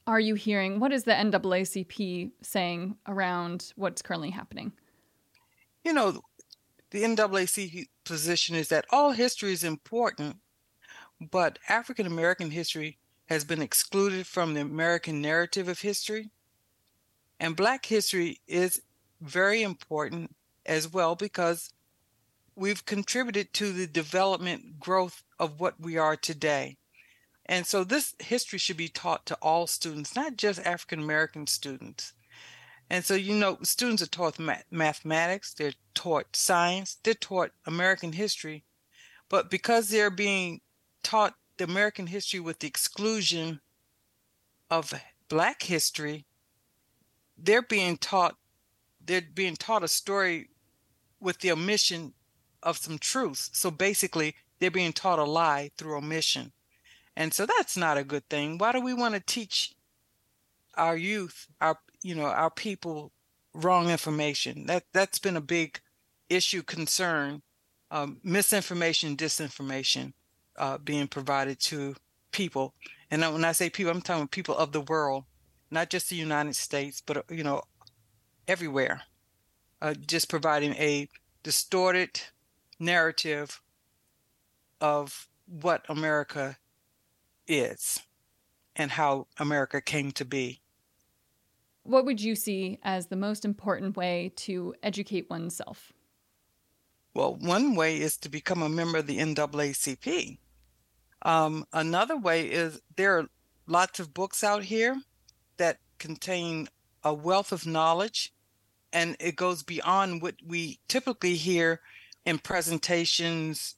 are 0.07 0.21
you 0.21 0.35
hearing? 0.35 0.81
What 0.81 0.93
is 0.93 1.05
the 1.05 1.13
NAACP 1.13 2.33
saying 2.43 2.97
around 3.07 3.73
what's 3.77 4.03
currently 4.03 4.31
happening? 4.31 4.73
You 5.85 5.93
know, 5.93 6.23
the 6.91 7.03
NAACP 7.03 7.87
position 8.05 8.57
is 8.57 8.69
that 8.69 8.87
all 8.91 9.13
history 9.13 9.53
is 9.53 9.65
important, 9.65 10.37
but 11.21 11.59
African 11.69 12.07
American 12.07 12.51
history 12.51 12.99
has 13.27 13.45
been 13.45 13.63
excluded 13.63 14.27
from 14.27 14.55
the 14.55 14.61
American 14.61 15.21
narrative 15.21 15.69
of 15.69 15.81
history. 15.81 16.31
And 17.39 17.57
Black 17.57 17.87
history 17.87 18.41
is 18.47 18.83
very 19.21 19.63
important 19.63 20.35
as 20.67 20.93
well 20.93 21.15
because 21.15 21.73
we've 22.57 22.85
contributed 22.85 23.53
to 23.55 23.73
the 23.73 23.87
development 23.87 24.81
growth 24.81 25.23
of 25.39 25.61
what 25.61 25.81
we 25.81 25.97
are 25.97 26.17
today. 26.17 26.77
And 27.47 27.67
so 27.67 27.85
this 27.85 28.15
history 28.19 28.59
should 28.59 28.77
be 28.77 28.89
taught 28.89 29.27
to 29.27 29.39
all 29.43 29.67
students, 29.67 30.15
not 30.15 30.37
just 30.37 30.65
African 30.67 31.01
American 31.01 31.47
students. 31.47 32.13
And 32.89 33.05
so, 33.05 33.15
you 33.15 33.35
know, 33.35 33.59
students 33.63 34.03
are 34.03 34.07
taught 34.07 34.39
ma- 34.39 34.57
mathematics, 34.71 35.55
they're 35.55 35.73
taught 35.95 36.35
science, 36.35 36.99
they're 37.03 37.15
taught 37.15 37.53
American 37.67 38.13
history. 38.13 38.65
But 39.29 39.51
because 39.51 39.89
they're 39.89 40.11
being 40.11 40.61
taught 41.03 41.35
the 41.57 41.65
American 41.65 42.07
history 42.07 42.41
with 42.41 42.61
the 42.61 42.67
exclusion 42.67 43.61
of 44.71 44.95
Black 45.29 45.63
history, 45.63 46.25
they're 47.37 47.63
being 47.63 47.97
taught 47.97 48.37
they're 49.05 49.23
being 49.23 49.57
taught 49.57 49.83
a 49.83 49.89
story 49.89 50.49
with 51.21 51.39
the 51.39 51.51
omission 51.51 52.13
of 52.63 52.77
some 52.77 52.99
truths. 52.99 53.51
So 53.53 53.71
basically, 53.71 54.35
they're 54.59 54.71
being 54.71 54.93
taught 54.93 55.19
a 55.19 55.25
lie 55.25 55.71
through 55.77 55.97
omission. 55.97 56.53
And 57.17 57.33
so 57.35 57.47
that's 57.47 57.77
not 57.77 57.99
a 57.99 58.05
good 58.05 58.29
thing. 58.29 58.59
Why 58.59 58.73
do 58.73 58.81
we 58.81 58.95
want 58.95 59.15
to 59.15 59.21
teach 59.21 59.75
our 60.75 60.97
youth, 60.97 61.49
our 61.61 61.79
you 62.03 62.15
know, 62.15 62.27
our 62.27 62.51
people 62.51 63.13
wrong 63.55 63.91
information? 63.91 64.67
That 64.67 64.85
that's 64.93 65.19
been 65.19 65.37
a 65.37 65.41
big 65.41 65.81
issue 66.29 66.63
concern, 66.63 67.43
um, 67.91 68.19
misinformation, 68.23 69.17
disinformation 69.17 70.13
uh, 70.57 70.79
being 70.79 71.09
provided 71.09 71.59
to 71.61 71.95
people. 72.33 72.75
And 73.11 73.23
when 73.23 73.45
I 73.45 73.53
say 73.53 73.71
people, 73.71 73.93
I'm 73.93 74.03
talking 74.03 74.29
people 74.29 74.57
of 74.57 74.73
the 74.73 74.81
world, 74.81 75.25
not 75.71 75.91
just 75.91 76.11
the 76.11 76.17
United 76.17 76.57
States, 76.57 77.03
but 77.05 77.17
uh, 77.19 77.23
you 77.31 77.45
know, 77.45 77.63
everywhere. 78.47 79.03
Uh, 79.83 79.95
just 79.95 80.29
providing 80.29 80.75
a 80.75 81.09
distorted 81.43 82.21
narrative 82.79 83.63
of 84.81 85.29
what 85.47 85.85
America 85.89 86.59
is 87.49 88.01
and 88.77 88.91
how 88.91 89.27
America 89.39 89.81
came 89.81 90.13
to 90.13 90.25
be. 90.25 90.61
What 91.83 92.05
would 92.05 92.21
you 92.21 92.35
see 92.35 92.79
as 92.83 93.07
the 93.07 93.17
most 93.17 93.45
important 93.45 93.97
way 93.97 94.33
to 94.37 94.75
educate 94.83 95.31
oneself? 95.31 95.93
Well, 97.15 97.35
one 97.35 97.75
way 97.75 98.01
is 98.01 98.17
to 98.19 98.29
become 98.29 98.63
a 98.63 98.69
member 98.69 98.99
of 98.99 99.07
the 99.07 99.19
NAACP. 99.19 100.39
Um, 101.23 101.67
another 101.73 102.17
way 102.17 102.47
is 102.47 102.81
there 102.97 103.19
are 103.19 103.27
lots 103.67 104.01
of 104.01 104.15
books 104.15 104.43
out 104.45 104.65
here 104.65 104.97
that 105.57 105.79
contain 105.99 106.69
a 107.03 107.13
wealth 107.13 107.53
of 107.53 107.67
knowledge, 107.67 108.33
and 108.93 109.17
it 109.21 109.37
goes 109.37 109.63
beyond 109.63 110.23
what 110.23 110.37
we 110.45 110.79
typically 110.89 111.35
hear 111.35 111.81
in 112.25 112.39
presentations 112.39 113.77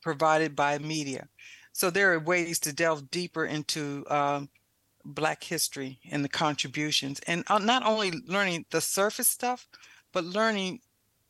provided 0.00 0.56
by 0.56 0.78
media. 0.78 1.28
So 1.72 1.90
there 1.90 2.12
are 2.12 2.18
ways 2.18 2.58
to 2.60 2.72
delve 2.72 3.10
deeper 3.10 3.44
into 3.44 4.04
um, 4.10 4.48
Black 5.04 5.44
history 5.44 5.98
and 6.10 6.24
the 6.24 6.28
contributions, 6.28 7.20
and 7.26 7.44
uh, 7.48 7.58
not 7.58 7.84
only 7.84 8.12
learning 8.26 8.66
the 8.70 8.80
surface 8.80 9.28
stuff, 9.28 9.68
but 10.12 10.24
learning 10.24 10.80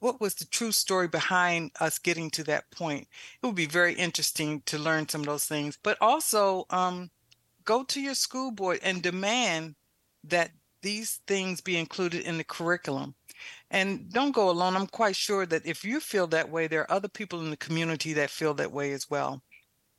what 0.03 0.21
was 0.21 0.35
the 0.35 0.45
true 0.47 0.73
story 0.73 1.07
behind 1.07 1.71
us 1.79 2.01
getting 2.01 2.29
to 2.29 2.43
that 2.43 2.69
point. 2.73 3.07
It 3.41 3.47
would 3.47 3.55
be 3.55 3.67
very 3.67 3.95
interesting 3.95 4.61
to 4.67 4.77
learn 4.77 5.09
some 5.09 5.21
of 5.21 5.29
those 5.29 5.45
things, 5.45 5.79
but 5.81 5.97
also 6.01 6.67
um, 6.71 7.09
go 7.65 7.85
to 7.85 8.01
your 8.01 8.17
school 8.17 8.51
board 8.51 8.81
and 8.83 9.01
demand 9.01 9.77
that 10.25 10.51
these 10.83 11.21
things 11.29 11.61
be 11.61 11.77
included 11.77 12.25
in 12.25 12.37
the 12.37 12.43
curriculum. 12.43 13.15
And 13.71 14.11
don't 14.11 14.35
go 14.35 14.51
alone. 14.51 14.75
I'm 14.75 14.89
quite 14.89 15.15
sure 15.15 15.47
that 15.47 15.65
if 15.65 15.85
you 15.85 16.01
feel 16.01 16.27
that 16.29 16.51
way, 16.51 16.67
there 16.67 16.81
are 16.81 16.91
other 16.91 17.09
people 17.09 17.39
in 17.39 17.51
the 17.51 17.57
community 17.57 18.13
that 18.15 18.31
feel 18.31 18.55
that 18.55 18.73
way 18.73 18.91
as 18.91 19.09
well. 19.09 19.41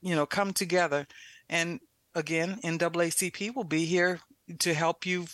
You 0.02 0.16
know, 0.16 0.26
come 0.26 0.52
together. 0.52 1.08
And 1.50 1.80
again, 2.14 2.60
NAACP 2.62 3.56
will 3.56 3.64
be 3.64 3.86
here 3.86 4.20
to 4.60 4.74
help 4.74 5.06
you 5.06 5.28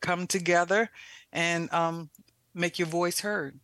come 0.00 0.28
together 0.28 0.90
and 1.32 1.72
um, 1.72 2.08
make 2.54 2.78
your 2.78 2.86
voice 2.86 3.18
heard. 3.18 3.58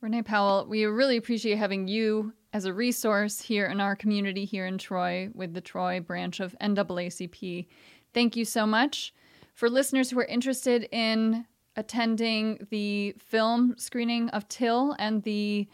Renee 0.00 0.22
Powell, 0.22 0.66
we 0.66 0.84
really 0.86 1.18
appreciate 1.18 1.56
having 1.56 1.86
you 1.86 2.32
as 2.54 2.64
a 2.64 2.72
resource 2.72 3.40
here 3.40 3.66
in 3.66 3.80
our 3.80 3.94
community 3.94 4.46
here 4.46 4.66
in 4.66 4.78
Troy 4.78 5.28
with 5.34 5.52
the 5.52 5.60
Troy 5.60 6.00
branch 6.00 6.40
of 6.40 6.56
NAACP. 6.58 7.66
Thank 8.14 8.34
you 8.34 8.46
so 8.46 8.66
much. 8.66 9.12
For 9.54 9.68
listeners 9.68 10.10
who 10.10 10.18
are 10.18 10.24
interested 10.24 10.88
in 10.90 11.44
attending 11.76 12.66
the 12.70 13.14
film 13.18 13.74
screening 13.76 14.30
of 14.30 14.48
Till 14.48 14.96
and 14.98 15.22
the 15.22 15.68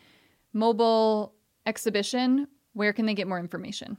mobile 0.52 1.32
exhibition, 1.64 2.48
where 2.72 2.92
can 2.92 3.06
they 3.06 3.14
get 3.14 3.28
more 3.28 3.38
information? 3.38 3.96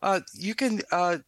Uh, 0.00 0.20
you 0.32 0.54
can 0.54 0.80
uh, 0.92 1.18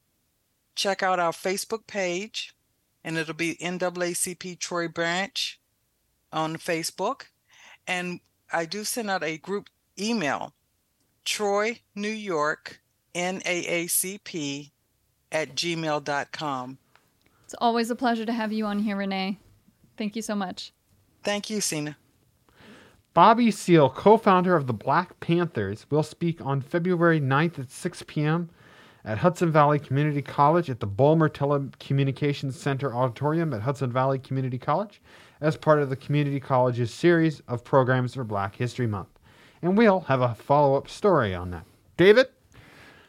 check 0.76 1.02
out 1.02 1.18
our 1.18 1.32
Facebook 1.32 1.88
page, 1.88 2.54
and 3.02 3.18
it'll 3.18 3.34
be 3.34 3.57
NAACP 3.57 4.61
Troy 4.61 4.86
Branch 4.86 5.61
on 6.32 6.57
Facebook. 6.57 7.22
And 7.87 8.20
I 8.53 8.64
do 8.64 8.84
send 8.84 9.11
out 9.11 9.22
a 9.22 9.39
group 9.39 9.68
email, 9.99 10.53
Troy, 11.24 11.80
New 11.95 12.09
York, 12.09 12.80
NAACP 13.14 14.70
at 15.32 15.55
gmail.com. 15.55 16.78
It's 17.45 17.55
always 17.59 17.91
a 17.91 17.97
pleasure 17.97 18.26
to 18.26 18.32
have 18.32 18.53
you 18.53 18.66
on 18.66 18.80
here, 18.80 18.97
Renee. 18.97 19.39
Thank 19.97 20.16
you 20.16 20.22
so 20.22 20.34
much. 20.34 20.72
Thank 21.22 21.49
you, 21.49 21.61
Sina. 21.61 21.97
Bobby 23.14 23.51
Seale, 23.51 23.89
co 23.89 24.18
founder 24.18 24.57
of 24.57 24.66
the 24.66 24.74
Black 24.74 25.18
Panthers, 25.20 25.87
will 25.91 26.03
speak 26.03 26.45
on 26.45 26.61
February 26.61 27.20
9th 27.20 27.59
at 27.59 27.70
6 27.70 28.05
p.m. 28.07 28.51
at 29.05 29.18
Hudson 29.18 29.51
Valley 29.51 29.78
Community 29.78 30.20
College 30.20 30.68
at 30.68 30.80
the 30.80 30.87
Bulmer 30.87 31.28
Telecommunications 31.28 32.53
Center 32.53 32.95
Auditorium 32.95 33.55
at 33.55 33.62
Hudson 33.62 33.91
Valley 33.91 34.18
Community 34.18 34.59
College 34.59 35.01
as 35.41 35.57
part 35.57 35.80
of 35.80 35.91
the 35.91 35.97
Community 35.97 36.41
College's 36.41 36.93
series 36.93 37.41
of 37.49 37.64
programs 37.64 38.14
for 38.14 38.24
Black 38.24 38.57
History 38.57 38.87
Month. 38.87 39.09
And 39.62 39.76
we'll 39.76 40.01
have 40.01 40.20
a 40.20 40.34
follow 40.34 40.76
up 40.76 40.89
story 40.89 41.34
on 41.34 41.51
that. 41.51 41.64
David? 41.97 42.26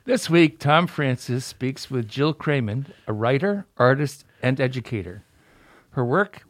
This 0.05 0.29
week, 0.29 0.59
Tom 0.59 0.87
Francis 0.87 1.43
speaks 1.43 1.91
with 1.91 2.07
Jill 2.07 2.33
Crammond, 2.33 2.93
a 3.07 3.13
writer, 3.13 3.65
artist, 3.77 4.23
and 4.41 4.61
educator. 4.61 5.23
Her 5.91 6.05
work 6.05 6.43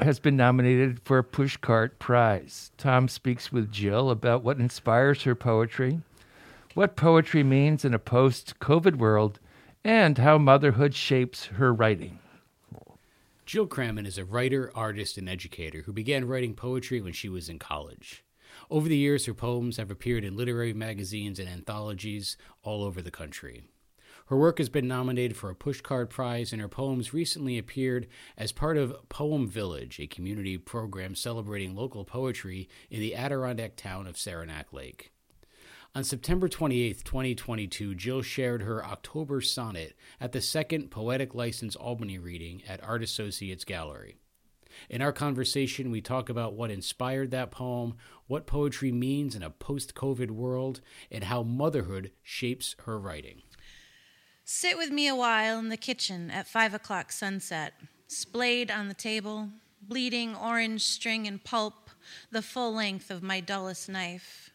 has 0.00 0.20
been 0.20 0.36
nominated 0.36 1.00
for 1.02 1.18
a 1.18 1.24
Pushcart 1.24 1.98
Prize. 1.98 2.70
Tom 2.78 3.08
speaks 3.08 3.50
with 3.50 3.72
Jill 3.72 4.10
about 4.10 4.44
what 4.44 4.58
inspires 4.58 5.24
her 5.24 5.34
poetry, 5.34 6.00
what 6.74 6.94
poetry 6.94 7.42
means 7.42 7.84
in 7.84 7.94
a 7.94 7.98
post 7.98 8.60
COVID 8.60 8.98
world, 8.98 9.40
and 9.82 10.18
how 10.18 10.38
motherhood 10.38 10.94
shapes 10.94 11.46
her 11.46 11.74
writing. 11.74 12.19
Jill 13.50 13.66
Crammond 13.66 14.06
is 14.06 14.16
a 14.16 14.24
writer, 14.24 14.70
artist, 14.76 15.18
and 15.18 15.28
educator 15.28 15.82
who 15.82 15.92
began 15.92 16.28
writing 16.28 16.54
poetry 16.54 17.00
when 17.00 17.12
she 17.12 17.28
was 17.28 17.48
in 17.48 17.58
college. 17.58 18.22
Over 18.70 18.88
the 18.88 18.96
years, 18.96 19.26
her 19.26 19.34
poems 19.34 19.76
have 19.76 19.90
appeared 19.90 20.22
in 20.22 20.36
literary 20.36 20.72
magazines 20.72 21.40
and 21.40 21.48
anthologies 21.48 22.36
all 22.62 22.84
over 22.84 23.02
the 23.02 23.10
country. 23.10 23.64
Her 24.26 24.36
work 24.36 24.58
has 24.58 24.68
been 24.68 24.86
nominated 24.86 25.36
for 25.36 25.50
a 25.50 25.56
Pushcart 25.56 26.10
Prize, 26.10 26.52
and 26.52 26.62
her 26.62 26.68
poems 26.68 27.12
recently 27.12 27.58
appeared 27.58 28.06
as 28.38 28.52
part 28.52 28.76
of 28.76 28.94
Poem 29.08 29.48
Village, 29.48 29.98
a 29.98 30.06
community 30.06 30.56
program 30.56 31.16
celebrating 31.16 31.74
local 31.74 32.04
poetry 32.04 32.68
in 32.88 33.00
the 33.00 33.16
Adirondack 33.16 33.74
town 33.74 34.06
of 34.06 34.16
Saranac 34.16 34.72
Lake. 34.72 35.10
On 35.92 36.04
September 36.04 36.48
28, 36.48 37.02
2022, 37.04 37.96
Jill 37.96 38.22
shared 38.22 38.62
her 38.62 38.84
October 38.84 39.40
sonnet 39.40 39.96
at 40.20 40.30
the 40.30 40.40
second 40.40 40.88
Poetic 40.88 41.34
License 41.34 41.74
Albany 41.74 42.16
reading 42.16 42.62
at 42.68 42.82
Art 42.84 43.02
Associates 43.02 43.64
Gallery. 43.64 44.14
In 44.88 45.02
our 45.02 45.10
conversation, 45.10 45.90
we 45.90 46.00
talk 46.00 46.28
about 46.28 46.54
what 46.54 46.70
inspired 46.70 47.32
that 47.32 47.50
poem, 47.50 47.96
what 48.28 48.46
poetry 48.46 48.92
means 48.92 49.34
in 49.34 49.42
a 49.42 49.50
post 49.50 49.96
COVID 49.96 50.30
world, 50.30 50.80
and 51.10 51.24
how 51.24 51.42
motherhood 51.42 52.12
shapes 52.22 52.76
her 52.84 52.96
writing. 52.96 53.42
Sit 54.44 54.78
with 54.78 54.90
me 54.90 55.08
a 55.08 55.16
while 55.16 55.58
in 55.58 55.70
the 55.70 55.76
kitchen 55.76 56.30
at 56.30 56.46
five 56.46 56.72
o'clock 56.72 57.10
sunset, 57.10 57.72
splayed 58.06 58.70
on 58.70 58.86
the 58.86 58.94
table, 58.94 59.48
bleeding 59.82 60.36
orange 60.36 60.82
string 60.82 61.26
and 61.26 61.42
pulp, 61.42 61.90
the 62.30 62.42
full 62.42 62.72
length 62.72 63.10
of 63.10 63.24
my 63.24 63.40
dullest 63.40 63.88
knife. 63.88 64.49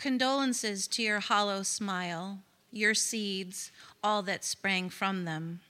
Condolences 0.00 0.88
to 0.88 1.02
your 1.02 1.20
hollow 1.20 1.62
smile, 1.62 2.38
your 2.72 2.94
seeds, 2.94 3.70
all 4.02 4.22
that 4.22 4.46
sprang 4.46 4.88
from 4.88 5.26
them. 5.26 5.60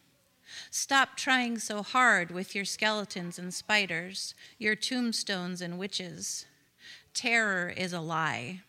Stop 0.70 1.16
trying 1.16 1.58
so 1.58 1.82
hard 1.82 2.30
with 2.30 2.54
your 2.54 2.64
skeletons 2.64 3.40
and 3.40 3.52
spiders, 3.52 4.36
your 4.56 4.76
tombstones 4.76 5.60
and 5.60 5.80
witches. 5.80 6.46
Terror 7.12 7.74
is 7.76 7.92
a 7.92 7.98
lie. 7.98 8.60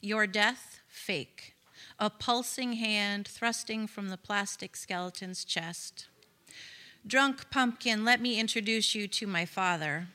Your 0.00 0.26
death, 0.26 0.80
fake. 0.88 1.56
A 1.98 2.08
pulsing 2.08 2.72
hand 2.72 3.28
thrusting 3.28 3.86
from 3.86 4.08
the 4.08 4.16
plastic 4.16 4.76
skeleton's 4.76 5.44
chest. 5.44 6.06
Drunk 7.06 7.50
pumpkin, 7.50 8.02
let 8.02 8.22
me 8.22 8.40
introduce 8.40 8.94
you 8.94 9.06
to 9.08 9.26
my 9.26 9.44
father. 9.44 10.06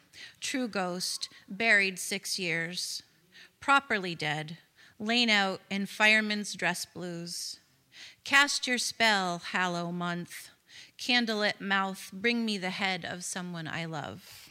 True 0.42 0.68
ghost, 0.68 1.30
buried 1.48 2.00
six 2.00 2.40
years. 2.40 3.04
Properly 3.60 4.16
dead, 4.16 4.58
lain 5.00 5.30
out 5.30 5.62
in 5.70 5.86
fireman's 5.86 6.54
dress 6.54 6.86
blues. 6.86 7.60
Cast 8.24 8.68
your 8.68 8.78
spell, 8.78 9.40
Hallow 9.40 9.92
month 9.92 10.50
candlelit 10.98 11.60
mouth, 11.60 12.10
bring 12.12 12.46
me 12.46 12.58
the 12.58 12.70
head 12.70 13.06
of 13.06 13.24
someone 13.24 13.68
I 13.68 13.86
love? 13.86 14.50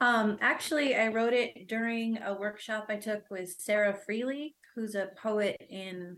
Um, 0.00 0.38
actually, 0.40 0.94
I 0.94 1.08
wrote 1.08 1.32
it 1.32 1.68
during 1.68 2.18
a 2.22 2.34
workshop 2.34 2.86
I 2.88 2.96
took 2.96 3.28
with 3.30 3.54
Sarah 3.58 3.98
Freligh, 4.08 4.54
who's 4.74 4.94
a 4.94 5.10
poet 5.20 5.60
in, 5.68 6.16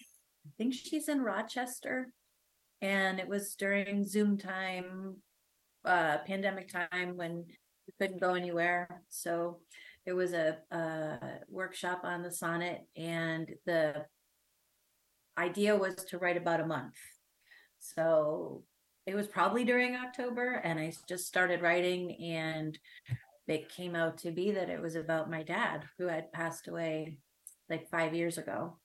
I 0.00 0.50
think 0.56 0.74
she's 0.74 1.08
in 1.08 1.22
Rochester. 1.22 2.12
And 2.80 3.18
it 3.18 3.26
was 3.26 3.56
during 3.56 4.06
Zoom 4.06 4.38
time, 4.38 5.16
uh, 5.84 6.18
pandemic 6.18 6.68
time 6.68 7.16
when 7.16 7.44
we 7.86 7.92
couldn't 7.98 8.20
go 8.20 8.34
anywhere. 8.34 9.02
So 9.08 9.58
there 10.08 10.16
was 10.16 10.32
a, 10.32 10.56
a 10.70 11.18
workshop 11.50 12.00
on 12.02 12.22
the 12.22 12.30
sonnet, 12.30 12.80
and 12.96 13.52
the 13.66 14.06
idea 15.36 15.76
was 15.76 15.96
to 15.96 16.16
write 16.16 16.38
about 16.38 16.60
a 16.60 16.66
month. 16.66 16.94
So 17.78 18.62
it 19.04 19.14
was 19.14 19.26
probably 19.26 19.66
during 19.66 19.96
October, 19.96 20.62
and 20.64 20.80
I 20.80 20.94
just 21.06 21.26
started 21.26 21.60
writing. 21.60 22.16
And 22.24 22.78
it 23.48 23.68
came 23.68 23.94
out 23.94 24.16
to 24.20 24.30
be 24.30 24.50
that 24.52 24.70
it 24.70 24.80
was 24.80 24.94
about 24.94 25.30
my 25.30 25.42
dad 25.42 25.84
who 25.98 26.06
had 26.06 26.32
passed 26.32 26.68
away 26.68 27.18
like 27.68 27.90
five 27.90 28.14
years 28.14 28.38
ago. 28.38 28.78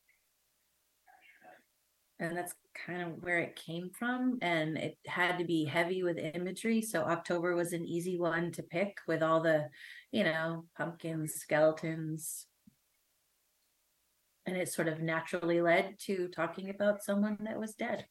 And 2.24 2.38
that's 2.38 2.54
kind 2.88 3.02
of 3.02 3.22
where 3.22 3.40
it 3.40 3.56
came 3.56 3.90
from. 3.90 4.40
And 4.42 4.78
it 4.78 4.98
had 5.06 5.38
to 5.38 5.46
be 5.46 5.66
heavy 5.66 6.04
with 6.04 6.18
imagery. 6.18 6.82
So 6.82 7.02
October 7.04 7.56
was 7.56 7.74
an 7.74 7.86
easy 7.86 8.18
one 8.18 8.52
to 8.54 8.64
pick 8.64 8.98
with 9.08 9.22
all 9.22 9.42
the, 9.42 9.68
you 10.12 10.24
know, 10.24 10.66
pumpkins, 10.78 11.34
skeletons. 11.34 12.48
And 14.46 14.56
it 14.56 14.70
sort 14.70 14.88
of 14.88 15.02
naturally 15.02 15.62
led 15.62 16.00
to 16.06 16.30
talking 16.30 16.70
about 16.70 17.04
someone 17.04 17.38
that 17.42 17.60
was 17.60 17.76
dead. 17.76 18.06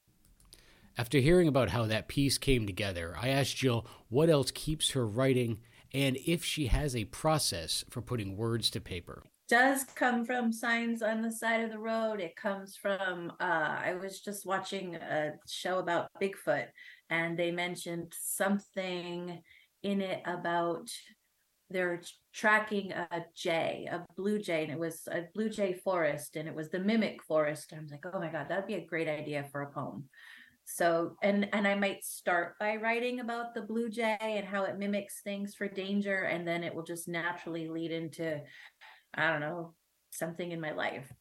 After 0.98 1.18
hearing 1.18 1.48
about 1.48 1.70
how 1.70 1.86
that 1.86 2.08
piece 2.08 2.36
came 2.36 2.66
together, 2.66 3.16
I 3.18 3.28
asked 3.28 3.56
Jill 3.56 3.86
what 4.08 4.28
else 4.28 4.50
keeps 4.50 4.90
her 4.90 5.06
writing 5.06 5.60
and 5.94 6.18
if 6.26 6.44
she 6.44 6.66
has 6.66 6.94
a 6.94 7.04
process 7.06 7.84
for 7.88 8.02
putting 8.02 8.36
words 8.36 8.70
to 8.70 8.80
paper. 8.80 9.24
Does 9.52 9.84
come 9.84 10.24
from 10.24 10.50
signs 10.50 11.02
on 11.02 11.20
the 11.20 11.30
side 11.30 11.62
of 11.62 11.70
the 11.70 11.78
road. 11.78 12.20
It 12.20 12.36
comes 12.36 12.74
from, 12.74 13.30
uh, 13.38 13.80
I 13.84 13.94
was 14.00 14.22
just 14.22 14.46
watching 14.46 14.94
a 14.94 15.32
show 15.46 15.78
about 15.78 16.08
Bigfoot 16.18 16.68
and 17.10 17.38
they 17.38 17.50
mentioned 17.50 18.14
something 18.18 19.42
in 19.82 20.00
it 20.00 20.22
about 20.24 20.88
they're 21.68 22.00
tracking 22.32 22.92
a 22.92 23.26
jay, 23.36 23.86
a 23.92 24.06
blue 24.16 24.38
jay, 24.38 24.62
and 24.62 24.72
it 24.72 24.78
was 24.78 25.06
a 25.10 25.24
blue 25.34 25.50
jay 25.50 25.74
forest, 25.74 26.36
and 26.36 26.48
it 26.48 26.54
was 26.54 26.70
the 26.70 26.78
mimic 26.78 27.22
forest. 27.22 27.72
And 27.72 27.80
I 27.80 27.82
was 27.82 27.90
like, 27.90 28.06
oh 28.06 28.20
my 28.20 28.32
god, 28.32 28.46
that'd 28.48 28.66
be 28.66 28.74
a 28.74 28.86
great 28.86 29.08
idea 29.08 29.44
for 29.52 29.60
a 29.60 29.70
poem. 29.70 30.08
So, 30.64 31.16
and 31.22 31.48
and 31.52 31.66
I 31.66 31.74
might 31.74 32.04
start 32.04 32.54
by 32.58 32.76
writing 32.76 33.20
about 33.20 33.52
the 33.52 33.62
blue 33.62 33.90
jay 33.90 34.16
and 34.20 34.46
how 34.46 34.64
it 34.64 34.78
mimics 34.78 35.20
things 35.22 35.54
for 35.54 35.68
danger, 35.68 36.22
and 36.22 36.46
then 36.46 36.62
it 36.62 36.74
will 36.74 36.84
just 36.84 37.08
naturally 37.08 37.68
lead 37.68 37.90
into, 37.90 38.40
I 39.14 39.30
don't 39.30 39.40
know, 39.40 39.74
something 40.10 40.52
in 40.52 40.60
my 40.60 40.72
life, 40.72 41.12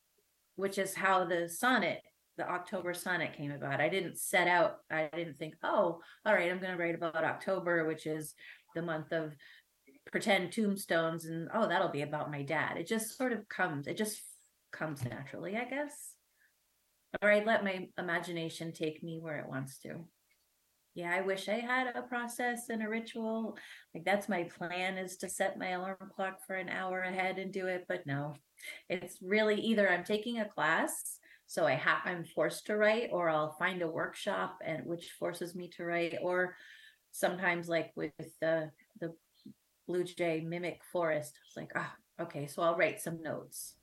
which 0.55 0.77
is 0.77 0.93
how 0.93 1.25
the 1.25 1.49
sonnet 1.49 2.01
the 2.37 2.49
October 2.49 2.93
sonnet 2.93 3.33
came 3.33 3.51
about. 3.51 3.81
I 3.81 3.89
didn't 3.89 4.17
set 4.17 4.47
out, 4.47 4.77
I 4.89 5.09
didn't 5.13 5.37
think, 5.37 5.55
oh, 5.63 5.99
all 6.25 6.33
right, 6.33 6.49
I'm 6.49 6.59
going 6.59 6.71
to 6.71 6.81
write 6.81 6.95
about 6.95 7.23
October, 7.23 7.85
which 7.85 8.07
is 8.07 8.33
the 8.73 8.81
month 8.81 9.11
of 9.11 9.33
pretend 10.11 10.51
tombstones 10.51 11.25
and 11.25 11.47
oh 11.53 11.67
that'll 11.67 11.89
be 11.89 12.01
about 12.01 12.31
my 12.31 12.41
dad. 12.41 12.77
It 12.77 12.87
just 12.87 13.17
sort 13.17 13.33
of 13.33 13.47
comes 13.47 13.87
it 13.87 13.97
just 13.97 14.21
comes 14.71 15.03
naturally 15.03 15.57
i 15.57 15.65
guess. 15.65 16.15
Or 17.21 17.31
i 17.31 17.43
let 17.43 17.63
my 17.63 17.87
imagination 17.97 18.71
take 18.71 19.03
me 19.03 19.19
where 19.19 19.37
it 19.37 19.49
wants 19.49 19.77
to 19.79 20.05
yeah 20.93 21.13
i 21.15 21.21
wish 21.21 21.47
i 21.47 21.53
had 21.53 21.95
a 21.95 22.01
process 22.01 22.69
and 22.69 22.83
a 22.83 22.89
ritual 22.89 23.57
like 23.93 24.03
that's 24.03 24.29
my 24.29 24.43
plan 24.43 24.97
is 24.97 25.17
to 25.17 25.29
set 25.29 25.57
my 25.57 25.69
alarm 25.69 25.95
clock 26.15 26.39
for 26.45 26.55
an 26.55 26.69
hour 26.69 27.01
ahead 27.01 27.37
and 27.37 27.53
do 27.53 27.67
it 27.67 27.85
but 27.87 28.05
no 28.05 28.33
it's 28.89 29.17
really 29.21 29.55
either 29.55 29.89
i'm 29.89 30.03
taking 30.03 30.39
a 30.39 30.49
class 30.49 31.17
so 31.47 31.65
i 31.65 31.73
have 31.73 31.99
i'm 32.05 32.23
forced 32.23 32.65
to 32.65 32.75
write 32.75 33.09
or 33.11 33.29
i'll 33.29 33.55
find 33.57 33.81
a 33.81 33.87
workshop 33.87 34.59
and 34.65 34.85
which 34.85 35.11
forces 35.19 35.55
me 35.55 35.67
to 35.69 35.83
write 35.83 36.15
or 36.21 36.55
sometimes 37.11 37.67
like 37.67 37.91
with 37.95 38.11
the 38.41 38.69
the 38.99 39.13
blue 39.91 40.03
jay 40.03 40.41
mimic 40.41 40.81
forest. 40.91 41.37
it's 41.45 41.57
like, 41.57 41.71
ah, 41.75 41.93
okay, 42.19 42.47
so 42.47 42.61
I'll 42.61 42.77
write 42.77 43.01
some 43.01 43.21
notes. 43.21 43.75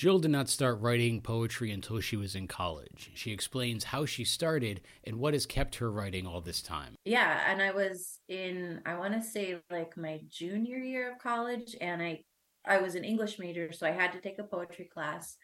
Jill 0.00 0.18
did 0.18 0.30
not 0.30 0.48
start 0.48 0.80
writing 0.80 1.20
poetry 1.20 1.70
until 1.70 2.00
she 2.00 2.16
was 2.16 2.34
in 2.34 2.48
college. 2.48 3.10
She 3.12 3.32
explains 3.32 3.84
how 3.84 4.06
she 4.06 4.24
started 4.24 4.80
and 5.04 5.16
what 5.16 5.34
has 5.34 5.44
kept 5.44 5.74
her 5.74 5.92
writing 5.92 6.26
all 6.26 6.40
this 6.40 6.62
time. 6.62 6.94
Yeah, 7.04 7.42
and 7.46 7.60
I 7.60 7.72
was 7.72 8.18
in 8.26 8.80
I 8.86 8.96
want 8.96 9.12
to 9.12 9.20
say 9.20 9.58
like 9.70 9.98
my 9.98 10.20
junior 10.26 10.78
year 10.78 11.12
of 11.12 11.18
college 11.18 11.76
and 11.82 12.00
I 12.00 12.24
I 12.66 12.78
was 12.78 12.94
an 12.94 13.04
English 13.04 13.38
major, 13.38 13.72
so 13.72 13.86
I 13.86 13.90
had 13.90 14.12
to 14.12 14.22
take 14.22 14.38
a 14.38 14.44
poetry 14.44 14.88
class 14.90 15.36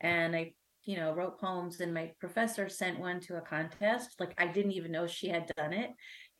and 0.00 0.36
I 0.36 0.52
you 0.84 0.96
know 0.96 1.12
wrote 1.12 1.40
poems 1.40 1.80
and 1.80 1.92
my 1.92 2.12
professor 2.20 2.68
sent 2.68 3.00
one 3.00 3.18
to 3.18 3.38
a 3.38 3.40
contest 3.40 4.20
like 4.20 4.32
i 4.38 4.46
didn't 4.46 4.70
even 4.70 4.92
know 4.92 5.04
she 5.04 5.26
had 5.26 5.50
done 5.56 5.72
it 5.72 5.90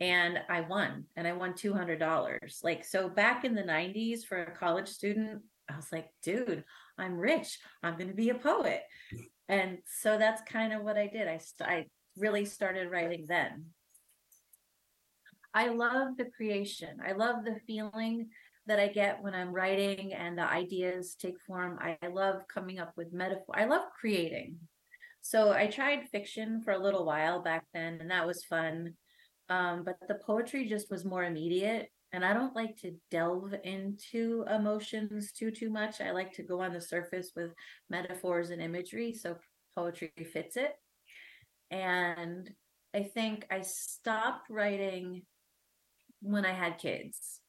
and 0.00 0.38
I 0.48 0.60
won 0.62 1.04
and 1.16 1.26
I 1.26 1.32
won 1.32 1.54
$200. 1.54 2.62
Like, 2.62 2.84
so 2.84 3.08
back 3.08 3.44
in 3.44 3.54
the 3.54 3.62
90s 3.62 4.24
for 4.24 4.42
a 4.42 4.50
college 4.50 4.88
student, 4.88 5.42
I 5.68 5.76
was 5.76 5.90
like, 5.92 6.08
dude, 6.22 6.64
I'm 6.98 7.16
rich. 7.16 7.58
I'm 7.82 7.96
going 7.96 8.08
to 8.08 8.14
be 8.14 8.30
a 8.30 8.34
poet. 8.34 8.82
And 9.48 9.78
so 9.86 10.18
that's 10.18 10.42
kind 10.42 10.72
of 10.72 10.82
what 10.82 10.96
I 10.96 11.06
did. 11.06 11.28
I, 11.28 11.38
st- 11.38 11.68
I 11.68 11.86
really 12.16 12.44
started 12.44 12.90
writing 12.90 13.26
then. 13.28 13.66
I 15.54 15.68
love 15.68 16.16
the 16.16 16.26
creation. 16.36 16.98
I 17.06 17.12
love 17.12 17.44
the 17.44 17.56
feeling 17.66 18.28
that 18.66 18.80
I 18.80 18.88
get 18.88 19.22
when 19.22 19.34
I'm 19.34 19.52
writing 19.52 20.12
and 20.12 20.36
the 20.36 20.42
ideas 20.42 21.16
take 21.18 21.40
form. 21.46 21.78
I 21.80 21.96
love 22.08 22.42
coming 22.52 22.78
up 22.78 22.92
with 22.96 23.12
metaphor. 23.12 23.54
I 23.54 23.64
love 23.64 23.82
creating. 23.98 24.56
So 25.22 25.52
I 25.52 25.66
tried 25.66 26.08
fiction 26.10 26.62
for 26.62 26.72
a 26.72 26.78
little 26.78 27.04
while 27.04 27.42
back 27.42 27.64
then, 27.72 27.98
and 28.00 28.10
that 28.10 28.26
was 28.26 28.44
fun 28.44 28.94
um, 29.48 29.84
but 29.84 29.96
the 30.08 30.18
poetry 30.26 30.66
just 30.66 30.90
was 30.90 31.04
more 31.04 31.24
immediate 31.24 31.90
and 32.12 32.24
i 32.24 32.32
don't 32.32 32.56
like 32.56 32.76
to 32.76 32.94
delve 33.10 33.54
into 33.64 34.44
emotions 34.54 35.32
too 35.32 35.50
too 35.50 35.70
much 35.70 36.00
i 36.00 36.10
like 36.10 36.32
to 36.32 36.42
go 36.42 36.60
on 36.60 36.72
the 36.72 36.80
surface 36.80 37.32
with 37.34 37.50
metaphors 37.90 38.50
and 38.50 38.62
imagery 38.62 39.12
so 39.12 39.36
poetry 39.74 40.10
fits 40.32 40.56
it 40.56 40.72
and 41.70 42.50
i 42.94 43.02
think 43.02 43.46
i 43.50 43.60
stopped 43.60 44.48
writing 44.50 45.22
when 46.22 46.44
i 46.46 46.52
had 46.52 46.78
kids 46.78 47.40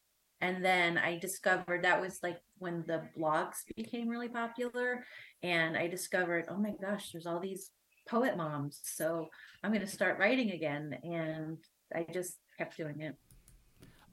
and 0.42 0.64
then 0.64 0.98
i 0.98 1.18
discovered 1.18 1.84
that 1.84 2.02
was 2.02 2.20
like 2.22 2.40
when 2.58 2.84
the 2.88 3.02
blogs 3.18 3.58
became 3.76 4.08
really 4.08 4.30
popular 4.30 5.04
and 5.44 5.78
i 5.78 5.88
discovered 5.88 6.46
oh 6.50 6.58
my 6.58 6.74
gosh 6.82 7.12
there's 7.12 7.26
all 7.28 7.40
these 7.40 7.72
poet 8.10 8.38
moms 8.38 8.80
so 8.84 9.28
i'm 9.64 9.72
going 9.72 9.86
to 9.86 9.92
start 9.92 10.20
writing 10.20 10.52
again 10.52 10.98
and 11.04 11.58
I 11.96 12.06
just 12.12 12.38
kept 12.58 12.78
doing 12.78 13.02
it. 13.02 13.16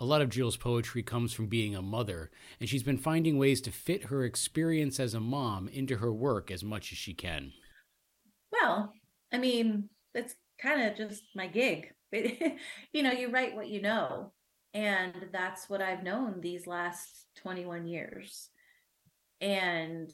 A 0.05 0.13
lot 0.15 0.21
of 0.21 0.29
Jill's 0.29 0.59
poetry 0.59 1.03
comes 1.03 1.33
from 1.33 1.47
being 1.47 1.75
a 1.75 1.81
mother, 1.81 2.31
and 2.61 2.69
she's 2.69 2.83
been 2.83 2.99
finding 2.99 3.39
ways 3.39 3.63
to 3.63 3.73
fit 3.73 4.05
her 4.05 4.23
experience 4.23 5.01
as 5.01 5.15
a 5.15 5.19
mom 5.19 5.67
into 5.67 5.97
her 5.97 6.13
work 6.13 6.51
as 6.51 6.63
much 6.63 6.93
as 6.93 6.99
she 6.99 7.15
can. 7.15 7.55
Well, 8.53 8.93
I 9.33 9.39
mean, 9.39 9.89
it's 10.15 10.35
kind 10.61 10.83
of 10.83 10.95
just 10.95 11.23
my 11.35 11.47
gig. 11.47 11.91
you 12.13 13.03
know, 13.03 13.13
you 13.13 13.31
write 13.31 13.57
what 13.57 13.69
you 13.69 13.81
know, 13.81 14.35
and 14.75 15.15
that's 15.33 15.71
what 15.71 15.81
I've 15.81 16.03
known 16.03 16.43
these 16.43 16.67
last 16.67 17.25
21 17.37 17.87
years. 17.87 18.51
And 19.41 20.13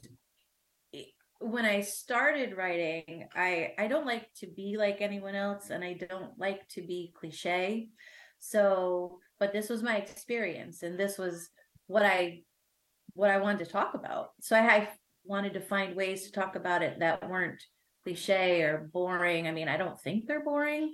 when 1.41 1.65
I 1.65 1.81
started 1.81 2.55
writing, 2.55 3.27
I 3.35 3.73
I 3.77 3.87
don't 3.87 4.05
like 4.05 4.33
to 4.35 4.47
be 4.47 4.77
like 4.77 5.01
anyone 5.01 5.35
else 5.35 5.69
and 5.69 5.83
I 5.83 5.95
don't 5.95 6.39
like 6.39 6.65
to 6.69 6.81
be 6.81 7.11
cliche. 7.13 7.89
So, 8.39 9.19
but 9.41 9.51
this 9.51 9.69
was 9.69 9.81
my 9.81 9.97
experience 9.97 10.83
and 10.83 10.99
this 10.99 11.17
was 11.17 11.49
what 11.87 12.05
I 12.05 12.43
what 13.13 13.31
I 13.31 13.39
wanted 13.39 13.65
to 13.65 13.71
talk 13.71 13.95
about. 13.95 14.29
So 14.39 14.55
I, 14.55 14.59
I 14.59 14.89
wanted 15.25 15.53
to 15.53 15.59
find 15.59 15.95
ways 15.95 16.23
to 16.23 16.31
talk 16.31 16.55
about 16.55 16.83
it 16.83 16.99
that 16.99 17.27
weren't 17.27 17.61
cliche 18.03 18.61
or 18.61 18.89
boring. 18.93 19.47
I 19.47 19.51
mean, 19.51 19.67
I 19.67 19.77
don't 19.77 19.99
think 19.99 20.27
they're 20.27 20.43
boring. 20.43 20.93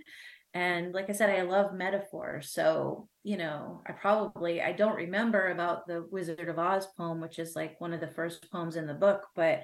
And 0.54 0.94
like 0.94 1.10
I 1.10 1.14
said, 1.14 1.30
I 1.30 1.42
love 1.42 1.74
metaphor. 1.74 2.42
So, 2.42 3.10
you 3.22 3.36
know, 3.36 3.82
I 3.86 3.92
probably 3.92 4.62
I 4.62 4.72
don't 4.72 4.96
remember 4.96 5.52
about 5.52 5.86
the 5.86 6.08
Wizard 6.10 6.48
of 6.48 6.58
Oz 6.58 6.88
poem, 6.98 7.20
which 7.20 7.40
is 7.40 7.54
like 7.54 7.82
one 7.82 7.94
of 7.94 8.00
the 8.00 8.08
first 8.08 8.50
poems 8.50 8.78
in 8.78 8.88
the 8.88 8.94
book, 8.94 9.28
but 9.36 9.64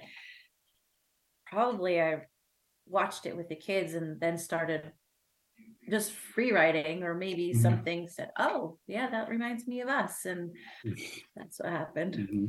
probably 1.46 2.02
I 2.02 2.24
watched 2.86 3.26
it 3.28 3.38
with 3.38 3.48
the 3.48 3.56
kids 3.56 3.94
and 3.94 4.20
then 4.20 4.38
started 4.38 4.92
just 5.90 6.12
free 6.12 6.52
writing 6.52 7.04
or 7.04 7.14
maybe 7.14 7.50
mm-hmm. 7.50 7.62
something 7.62 8.08
said 8.08 8.32
oh 8.40 8.78
yeah 8.88 9.10
that 9.10 9.30
reminds 9.30 9.68
me 9.68 9.82
of 9.82 9.90
us 9.90 10.26
and 10.26 10.52
that's 11.36 11.60
what 11.60 11.70
happened 11.70 12.16
mm-hmm. 12.16 12.46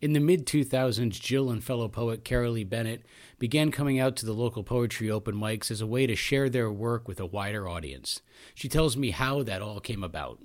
in 0.00 0.12
the 0.12 0.20
mid 0.20 0.46
2000s 0.46 1.20
jill 1.20 1.50
and 1.50 1.64
fellow 1.64 1.88
poet 1.88 2.24
carolee 2.24 2.68
bennett 2.68 3.04
began 3.38 3.70
coming 3.70 3.98
out 3.98 4.16
to 4.16 4.26
the 4.26 4.34
local 4.34 4.62
poetry 4.62 5.10
open 5.10 5.34
mics 5.34 5.70
as 5.70 5.80
a 5.80 5.86
way 5.86 6.06
to 6.06 6.14
share 6.16 6.48
their 6.48 6.70
work 6.70 7.08
with 7.08 7.20
a 7.20 7.26
wider 7.26 7.68
audience 7.68 8.20
she 8.54 8.68
tells 8.68 8.96
me 8.96 9.10
how 9.10 9.42
that 9.42 9.62
all 9.62 9.80
came 9.80 10.04
about 10.04 10.38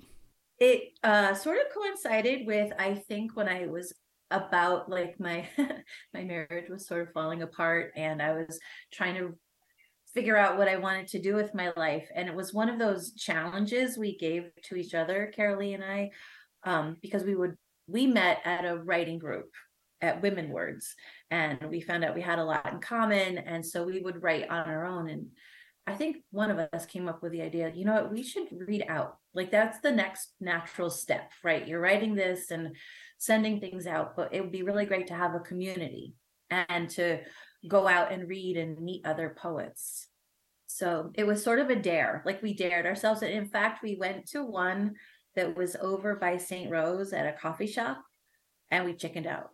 it 0.58 0.92
uh, 1.04 1.32
sort 1.34 1.56
of 1.56 1.72
coincided 1.74 2.46
with 2.46 2.72
i 2.78 2.94
think 2.94 3.36
when 3.36 3.48
i 3.48 3.66
was 3.66 3.92
about 4.30 4.88
like 4.88 5.18
my 5.18 5.46
my 6.14 6.22
marriage 6.22 6.68
was 6.70 6.86
sort 6.86 7.02
of 7.02 7.12
falling 7.12 7.42
apart 7.42 7.92
and 7.96 8.22
I 8.22 8.32
was 8.32 8.58
trying 8.92 9.16
to 9.16 9.36
figure 10.14 10.36
out 10.36 10.58
what 10.58 10.68
I 10.68 10.76
wanted 10.76 11.06
to 11.08 11.20
do 11.20 11.34
with 11.34 11.54
my 11.54 11.72
life 11.76 12.08
and 12.14 12.28
it 12.28 12.34
was 12.34 12.52
one 12.52 12.68
of 12.68 12.78
those 12.78 13.12
challenges 13.12 13.96
we 13.96 14.16
gave 14.16 14.50
to 14.64 14.76
each 14.76 14.94
other 14.94 15.32
Carolee 15.36 15.74
and 15.74 15.84
I 15.84 16.10
um, 16.64 16.96
because 17.00 17.24
we 17.24 17.34
would 17.34 17.56
we 17.86 18.06
met 18.06 18.40
at 18.44 18.64
a 18.64 18.76
writing 18.76 19.18
group 19.18 19.50
at 20.00 20.22
Women 20.22 20.50
Words 20.50 20.94
and 21.30 21.58
we 21.68 21.80
found 21.80 22.04
out 22.04 22.14
we 22.14 22.22
had 22.22 22.38
a 22.38 22.44
lot 22.44 22.72
in 22.72 22.80
common 22.80 23.38
and 23.38 23.64
so 23.64 23.84
we 23.84 24.00
would 24.00 24.22
write 24.22 24.48
on 24.48 24.66
our 24.66 24.84
own 24.86 25.08
and 25.08 25.26
I 25.86 25.94
think 25.94 26.18
one 26.30 26.50
of 26.50 26.58
us 26.72 26.86
came 26.86 27.08
up 27.08 27.22
with 27.22 27.32
the 27.32 27.42
idea, 27.42 27.72
you 27.74 27.84
know 27.84 27.94
what, 27.94 28.12
we 28.12 28.22
should 28.22 28.46
read 28.52 28.84
out. 28.88 29.16
Like 29.34 29.50
that's 29.50 29.80
the 29.80 29.90
next 29.90 30.34
natural 30.40 30.90
step, 30.90 31.32
right? 31.42 31.66
You're 31.66 31.80
writing 31.80 32.14
this 32.14 32.50
and 32.50 32.76
sending 33.18 33.60
things 33.60 33.86
out, 33.86 34.14
but 34.16 34.32
it 34.32 34.40
would 34.40 34.52
be 34.52 34.62
really 34.62 34.86
great 34.86 35.08
to 35.08 35.14
have 35.14 35.34
a 35.34 35.40
community 35.40 36.14
and 36.50 36.88
to 36.90 37.20
go 37.68 37.86
out 37.86 38.12
and 38.12 38.28
read 38.28 38.56
and 38.56 38.80
meet 38.80 39.04
other 39.04 39.36
poets. 39.36 40.08
So 40.66 41.10
it 41.14 41.26
was 41.26 41.42
sort 41.42 41.58
of 41.58 41.68
a 41.68 41.76
dare, 41.76 42.22
like 42.24 42.42
we 42.42 42.54
dared 42.54 42.86
ourselves. 42.86 43.22
And 43.22 43.32
in 43.32 43.46
fact, 43.46 43.82
we 43.82 43.96
went 43.96 44.26
to 44.28 44.44
one 44.44 44.94
that 45.36 45.56
was 45.56 45.76
over 45.80 46.16
by 46.16 46.36
St. 46.36 46.70
Rose 46.70 47.12
at 47.12 47.26
a 47.26 47.38
coffee 47.38 47.66
shop 47.66 48.02
and 48.70 48.84
we 48.84 48.94
chickened 48.94 49.26
out. 49.26 49.50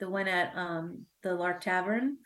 The 0.00 0.08
one 0.08 0.28
at 0.28 0.52
um, 0.56 1.06
the 1.22 1.34
Lark 1.34 1.60
Tavern, 1.60 2.18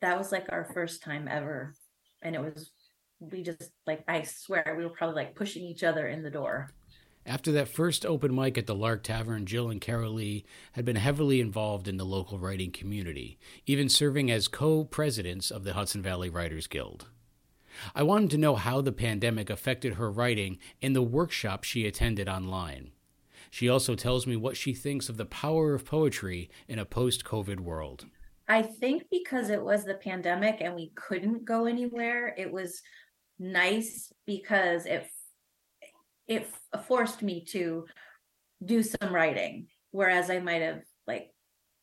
that 0.00 0.18
was 0.18 0.32
like 0.32 0.46
our 0.50 0.64
first 0.72 1.02
time 1.02 1.28
ever. 1.30 1.74
And 2.22 2.34
it 2.34 2.40
was, 2.40 2.70
we 3.20 3.42
just 3.42 3.70
like, 3.86 4.04
I 4.08 4.22
swear, 4.22 4.74
we 4.76 4.84
were 4.84 4.90
probably 4.90 5.16
like 5.16 5.36
pushing 5.36 5.64
each 5.64 5.84
other 5.84 6.06
in 6.06 6.22
the 6.22 6.30
door. 6.30 6.70
After 7.26 7.50
that 7.52 7.66
first 7.66 8.06
open 8.06 8.32
mic 8.32 8.56
at 8.56 8.66
the 8.66 8.74
Lark 8.74 9.02
Tavern, 9.02 9.46
Jill 9.46 9.68
and 9.68 9.80
Carolee 9.80 10.44
had 10.72 10.84
been 10.84 10.94
heavily 10.94 11.40
involved 11.40 11.88
in 11.88 11.96
the 11.96 12.04
local 12.04 12.38
writing 12.38 12.70
community, 12.70 13.36
even 13.66 13.88
serving 13.88 14.30
as 14.30 14.46
co 14.46 14.84
presidents 14.84 15.50
of 15.50 15.64
the 15.64 15.72
Hudson 15.72 16.02
Valley 16.02 16.30
Writers 16.30 16.68
Guild. 16.68 17.08
I 17.96 18.04
wanted 18.04 18.30
to 18.30 18.38
know 18.38 18.54
how 18.54 18.80
the 18.80 18.92
pandemic 18.92 19.50
affected 19.50 19.94
her 19.94 20.08
writing 20.08 20.58
and 20.80 20.94
the 20.94 21.02
workshop 21.02 21.64
she 21.64 21.84
attended 21.84 22.28
online. 22.28 22.92
She 23.50 23.68
also 23.68 23.96
tells 23.96 24.24
me 24.24 24.36
what 24.36 24.56
she 24.56 24.72
thinks 24.72 25.08
of 25.08 25.16
the 25.16 25.26
power 25.26 25.74
of 25.74 25.84
poetry 25.84 26.48
in 26.68 26.78
a 26.78 26.84
post 26.84 27.24
COVID 27.24 27.58
world. 27.58 28.06
I 28.46 28.62
think 28.62 29.02
because 29.10 29.50
it 29.50 29.62
was 29.62 29.84
the 29.84 29.94
pandemic 29.94 30.58
and 30.60 30.76
we 30.76 30.92
couldn't 30.94 31.44
go 31.44 31.66
anywhere, 31.66 32.36
it 32.38 32.52
was 32.52 32.82
nice 33.40 34.12
because 34.26 34.86
it 34.86 35.08
it 36.28 36.48
forced 36.86 37.22
me 37.22 37.44
to 37.44 37.86
do 38.64 38.82
some 38.82 39.14
writing 39.14 39.66
whereas 39.96 40.28
I 40.28 40.40
might 40.40 40.62
have 40.62 40.82
like 41.06 41.30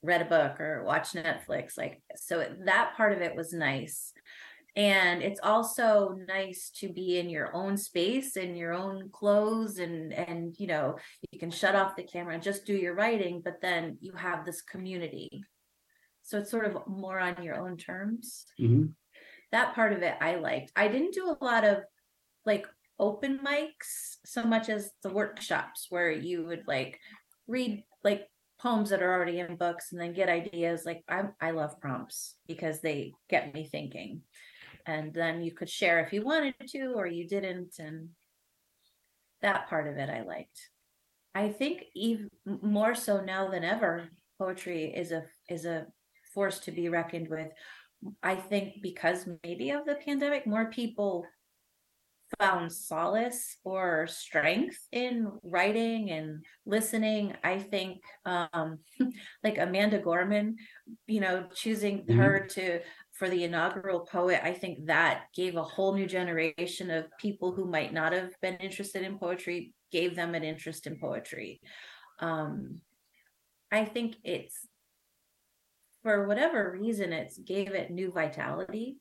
read 0.03 0.21
a 0.21 0.25
book 0.25 0.59
or 0.59 0.83
watched 0.83 1.15
Netflix 1.15 1.77
like 1.77 2.01
so 2.15 2.45
that 2.65 2.93
part 2.95 3.13
of 3.13 3.21
it 3.21 3.35
was 3.35 3.53
nice. 3.53 4.13
And 4.75 5.21
it's 5.21 5.39
also 5.43 6.17
nice 6.27 6.71
to 6.77 6.89
be 6.91 7.19
in 7.19 7.29
your 7.29 7.55
own 7.55 7.77
space 7.77 8.37
in 8.37 8.55
your 8.55 8.73
own 8.73 9.09
clothes 9.11 9.77
and 9.77 10.11
and 10.13 10.55
you 10.59 10.67
know 10.67 10.97
you 11.31 11.39
can 11.39 11.51
shut 11.51 11.75
off 11.75 11.95
the 11.95 12.03
camera 12.03 12.33
and 12.33 12.41
just 12.41 12.65
do 12.65 12.73
your 12.73 12.95
writing 12.95 13.41
but 13.43 13.61
then 13.61 13.97
you 14.01 14.13
have 14.13 14.45
this 14.45 14.61
community. 14.61 15.43
So 16.23 16.39
it's 16.39 16.51
sort 16.51 16.65
of 16.65 16.87
more 16.87 17.19
on 17.19 17.43
your 17.43 17.55
own 17.55 17.77
terms. 17.77 18.45
Mm-hmm. 18.59 18.85
that 19.51 19.75
part 19.75 19.93
of 19.93 20.01
it 20.03 20.15
i 20.21 20.35
liked. 20.35 20.71
I 20.75 20.87
didn't 20.87 21.13
do 21.13 21.25
a 21.29 21.43
lot 21.43 21.63
of 21.63 21.77
like 22.45 22.67
open 22.99 23.39
mics 23.43 24.17
so 24.25 24.43
much 24.43 24.69
as 24.69 24.91
the 25.01 25.09
workshops 25.09 25.87
where 25.89 26.11
you 26.11 26.45
would 26.45 26.63
like 26.67 26.99
read 27.47 27.83
like 28.03 28.27
poems 28.59 28.89
that 28.89 29.01
are 29.01 29.13
already 29.13 29.39
in 29.39 29.55
books 29.57 29.91
and 29.91 29.99
then 29.99 30.13
get 30.13 30.29
ideas. 30.29 30.83
Like 30.85 31.03
i 31.09 31.23
i 31.41 31.51
love 31.51 31.79
prompts 31.81 32.35
because 32.47 32.79
they 32.79 33.13
get 33.29 33.53
me 33.53 33.67
thinking. 33.69 34.21
And 34.85 35.13
then 35.13 35.41
you 35.41 35.51
could 35.51 35.69
share 35.69 35.99
if 36.03 36.13
you 36.13 36.23
wanted 36.23 36.55
to 36.69 36.93
or 36.95 37.07
you 37.07 37.27
didn't 37.27 37.75
and 37.79 38.09
that 39.41 39.69
part 39.69 39.87
of 39.87 39.97
it 39.97 40.09
i 40.09 40.21
liked. 40.21 40.69
I 41.35 41.49
think 41.49 41.85
even 41.95 42.29
more 42.45 42.95
so 42.95 43.21
now 43.21 43.49
than 43.49 43.63
ever 43.63 44.09
poetry 44.37 44.85
is 44.85 45.11
a 45.11 45.23
is 45.49 45.65
a 45.65 45.87
force 46.33 46.59
to 46.59 46.71
be 46.71 46.89
reckoned 46.89 47.29
with. 47.29 47.49
I 48.21 48.35
think 48.35 48.81
because 48.81 49.27
maybe 49.43 49.71
of 49.71 49.85
the 49.85 49.95
pandemic 49.95 50.45
more 50.45 50.65
people 50.65 51.25
found 52.39 52.71
solace 52.71 53.57
or 53.63 54.07
strength 54.07 54.77
in 54.91 55.31
writing 55.43 56.11
and 56.11 56.43
listening 56.65 57.33
i 57.43 57.59
think 57.59 58.01
um 58.25 58.79
like 59.43 59.57
amanda 59.57 59.99
gorman 59.99 60.55
you 61.07 61.19
know 61.19 61.47
choosing 61.53 62.05
Mhm. 62.05 62.15
her 62.15 62.47
to 62.47 62.79
for 63.13 63.29
the 63.29 63.43
inaugural 63.43 64.01
poet 64.01 64.39
i 64.43 64.53
think 64.53 64.85
that 64.87 65.25
gave 65.35 65.55
a 65.55 65.63
whole 65.63 65.93
new 65.93 66.07
generation 66.07 66.89
of 66.91 67.05
people 67.19 67.53
who 67.53 67.65
might 67.65 67.93
not 67.93 68.13
have 68.13 68.31
been 68.41 68.55
interested 68.57 69.03
in 69.03 69.17
poetry 69.19 69.73
gave 69.91 70.15
them 70.15 70.35
an 70.35 70.43
interest 70.43 70.87
in 70.87 70.99
poetry 70.99 71.61
um 72.19 72.81
i 73.71 73.85
think 73.85 74.15
it's 74.23 74.67
for 76.01 76.27
whatever 76.27 76.77
reason 76.79 77.13
it's 77.13 77.37
gave 77.37 77.69
it 77.71 77.91
new 77.91 78.11
vitality 78.11 78.97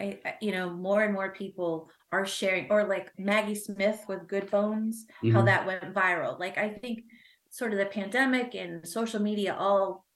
I, 0.00 0.20
you 0.40 0.52
know, 0.52 0.70
more 0.70 1.02
and 1.02 1.14
more 1.14 1.32
people 1.32 1.90
are 2.12 2.26
sharing, 2.26 2.70
or 2.70 2.84
like 2.88 3.12
Maggie 3.18 3.54
Smith 3.54 4.04
with 4.08 4.26
Good 4.28 4.50
Bones, 4.50 5.06
how 5.28 5.42
Mhm. 5.42 5.46
that 5.46 5.66
went 5.66 5.94
viral. 5.94 6.38
Like, 6.38 6.58
I 6.58 6.70
think 6.70 7.04
sort 7.50 7.72
of 7.72 7.78
the 7.78 7.86
pandemic 7.86 8.54
and 8.54 8.86
social 8.86 9.20
media 9.20 9.54
all 9.54 10.06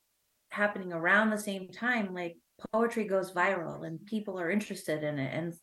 happening 0.51 0.93
around 0.93 1.31
the 1.31 1.39
same 1.39 1.70
time, 1.70 2.14
like 2.14 2.37
poetry 2.72 3.05
goes 3.05 3.33
viral 3.33 3.87
and 3.87 4.05
people 4.07 4.39
are 4.41 4.51
interested 4.51 5.05
in 5.05 5.18
it. 5.18 5.33
And 5.35 5.55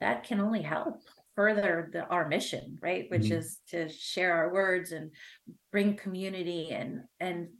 that 0.00 0.24
can 0.24 0.40
only 0.40 0.62
help 0.62 0.96
further 1.36 1.90
the, 1.92 2.06
our 2.06 2.28
mission, 2.28 2.78
right? 2.82 3.06
Which 3.10 3.30
Mhm. 3.30 3.38
is 3.38 3.60
to 3.68 3.88
share 3.88 4.34
our 4.34 4.52
words 4.52 4.92
and 4.92 5.12
bring 5.72 5.96
community 5.96 6.70
and, 6.70 7.04
and 7.18 7.50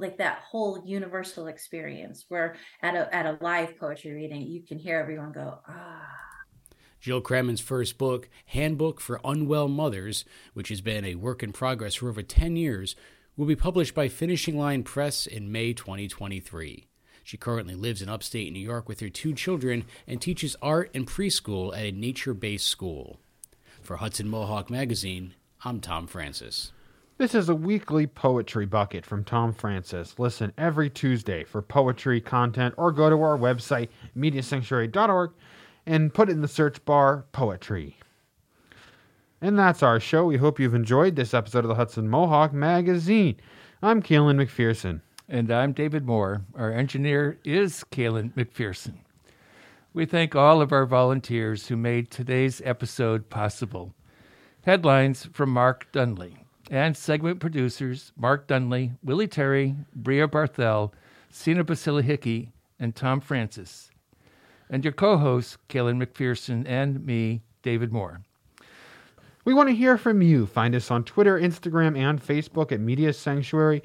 like 0.00 0.18
that 0.18 0.38
whole 0.38 0.82
universal 0.84 1.46
experience 1.46 2.24
where 2.28 2.56
at 2.82 2.94
a 2.94 3.14
at 3.14 3.26
a 3.26 3.38
live 3.40 3.78
poetry 3.78 4.12
reading 4.12 4.42
you 4.42 4.62
can 4.62 4.78
hear 4.78 4.98
everyone 4.98 5.32
go 5.32 5.58
ah 5.68 6.08
Jill 7.00 7.22
Crammond's 7.22 7.62
first 7.62 7.96
book, 7.96 8.28
Handbook 8.44 9.00
for 9.00 9.22
Unwell 9.24 9.68
Mothers, 9.68 10.26
which 10.52 10.68
has 10.68 10.82
been 10.82 11.02
a 11.02 11.14
work 11.14 11.42
in 11.42 11.50
progress 11.50 11.94
for 11.94 12.10
over 12.10 12.22
10 12.22 12.56
years, 12.56 12.94
will 13.38 13.46
be 13.46 13.56
published 13.56 13.94
by 13.94 14.06
Finishing 14.06 14.58
Line 14.58 14.82
Press 14.82 15.26
in 15.26 15.50
May 15.50 15.72
2023. 15.72 16.86
She 17.24 17.36
currently 17.38 17.74
lives 17.74 18.02
in 18.02 18.10
upstate 18.10 18.52
New 18.52 18.60
York 18.60 18.86
with 18.86 19.00
her 19.00 19.08
two 19.08 19.32
children 19.32 19.84
and 20.06 20.20
teaches 20.20 20.56
art 20.60 20.90
and 20.94 21.06
preschool 21.06 21.72
at 21.72 21.86
a 21.86 21.92
nature 21.92 22.34
based 22.34 22.66
school. 22.66 23.18
For 23.82 23.96
Hudson 23.96 24.28
Mohawk 24.28 24.68
Magazine, 24.68 25.34
I'm 25.64 25.80
Tom 25.80 26.06
Francis. 26.06 26.72
This 27.20 27.34
is 27.34 27.50
a 27.50 27.54
weekly 27.54 28.06
poetry 28.06 28.64
bucket 28.64 29.04
from 29.04 29.24
Tom 29.24 29.52
Francis. 29.52 30.18
Listen 30.18 30.54
every 30.56 30.88
Tuesday 30.88 31.44
for 31.44 31.60
poetry 31.60 32.18
content 32.18 32.74
or 32.78 32.92
go 32.92 33.10
to 33.10 33.20
our 33.20 33.36
website, 33.36 33.90
mediasanctuary.org, 34.16 35.32
and 35.84 36.14
put 36.14 36.30
in 36.30 36.40
the 36.40 36.48
search 36.48 36.82
bar 36.86 37.26
poetry. 37.32 37.98
And 39.42 39.58
that's 39.58 39.82
our 39.82 40.00
show. 40.00 40.24
We 40.24 40.38
hope 40.38 40.58
you've 40.58 40.72
enjoyed 40.72 41.14
this 41.14 41.34
episode 41.34 41.62
of 41.62 41.68
the 41.68 41.74
Hudson 41.74 42.08
Mohawk 42.08 42.54
Magazine. 42.54 43.36
I'm 43.82 44.02
Kaelin 44.02 44.42
McPherson. 44.42 45.02
And 45.28 45.50
I'm 45.50 45.72
David 45.72 46.06
Moore. 46.06 46.40
Our 46.54 46.72
engineer 46.72 47.38
is 47.44 47.84
Kaelin 47.92 48.32
McPherson. 48.32 48.94
We 49.92 50.06
thank 50.06 50.34
all 50.34 50.62
of 50.62 50.72
our 50.72 50.86
volunteers 50.86 51.68
who 51.68 51.76
made 51.76 52.10
today's 52.10 52.62
episode 52.64 53.28
possible. 53.28 53.92
Headlines 54.62 55.28
from 55.34 55.50
Mark 55.50 55.86
Dunlea 55.92 56.38
and 56.70 56.96
segment 56.96 57.40
producers 57.40 58.12
Mark 58.16 58.46
Dunlea, 58.46 58.96
Willie 59.02 59.26
Terry, 59.26 59.74
Bria 59.94 60.28
Barthel, 60.28 60.92
Sina 61.28 61.64
Basila 61.64 62.02
Hickey, 62.02 62.52
and 62.78 62.94
Tom 62.94 63.20
Francis. 63.20 63.90
And 64.70 64.84
your 64.84 64.92
co 64.92 65.18
hosts, 65.18 65.58
Kaelin 65.68 66.02
McPherson 66.02 66.64
and 66.66 67.04
me, 67.04 67.42
David 67.62 67.92
Moore. 67.92 68.22
We 69.44 69.52
want 69.52 69.68
to 69.68 69.74
hear 69.74 69.98
from 69.98 70.22
you. 70.22 70.46
Find 70.46 70.74
us 70.74 70.90
on 70.90 71.02
Twitter, 71.02 71.38
Instagram, 71.38 71.98
and 71.98 72.24
Facebook 72.24 72.70
at 72.70 72.78
Media 72.78 73.12
Sanctuary, 73.12 73.82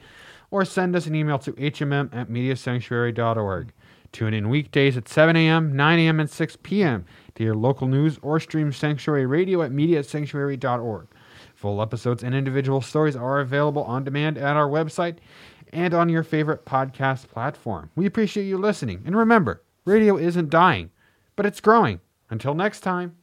or 0.52 0.64
send 0.64 0.96
us 0.96 1.08
an 1.08 1.16
email 1.16 1.40
to 1.40 1.52
hmm 1.52 1.94
at 2.14 2.30
mediasanctuary.org. 2.30 3.74
Tune 4.12 4.34
in 4.34 4.50
weekdays 4.50 4.96
at 4.96 5.10
7 5.10 5.36
a.m., 5.36 5.76
9 5.76 6.00
a.m., 6.00 6.20
and 6.20 6.30
6 6.30 6.58
p.m. 6.62 7.06
to 7.34 7.44
hear 7.44 7.54
local 7.54 7.88
news 7.88 8.20
or 8.22 8.40
stream 8.40 8.72
Sanctuary 8.72 9.26
Radio 9.26 9.62
at 9.62 9.72
mediasanctuary.org. 9.72 11.08
Full 11.56 11.82
episodes 11.82 12.22
and 12.22 12.36
individual 12.36 12.82
stories 12.82 13.16
are 13.16 13.40
available 13.40 13.84
on 13.86 14.04
demand 14.04 14.38
at 14.38 14.58
our 14.58 14.68
website 14.68 15.18
and 15.72 15.94
on 15.94 16.10
your 16.10 16.22
favorite 16.22 16.66
podcast 16.66 17.30
platform. 17.30 17.90
We 17.96 18.06
appreciate 18.06 18.44
you 18.44 18.58
listening. 18.58 19.04
And 19.06 19.16
remember, 19.16 19.64
radio 19.86 20.18
isn't 20.18 20.50
dying, 20.50 20.92
but 21.36 21.46
it's 21.46 21.62
growing. 21.62 22.02
Until 22.30 22.56
next 22.56 22.82
time. 22.82 23.16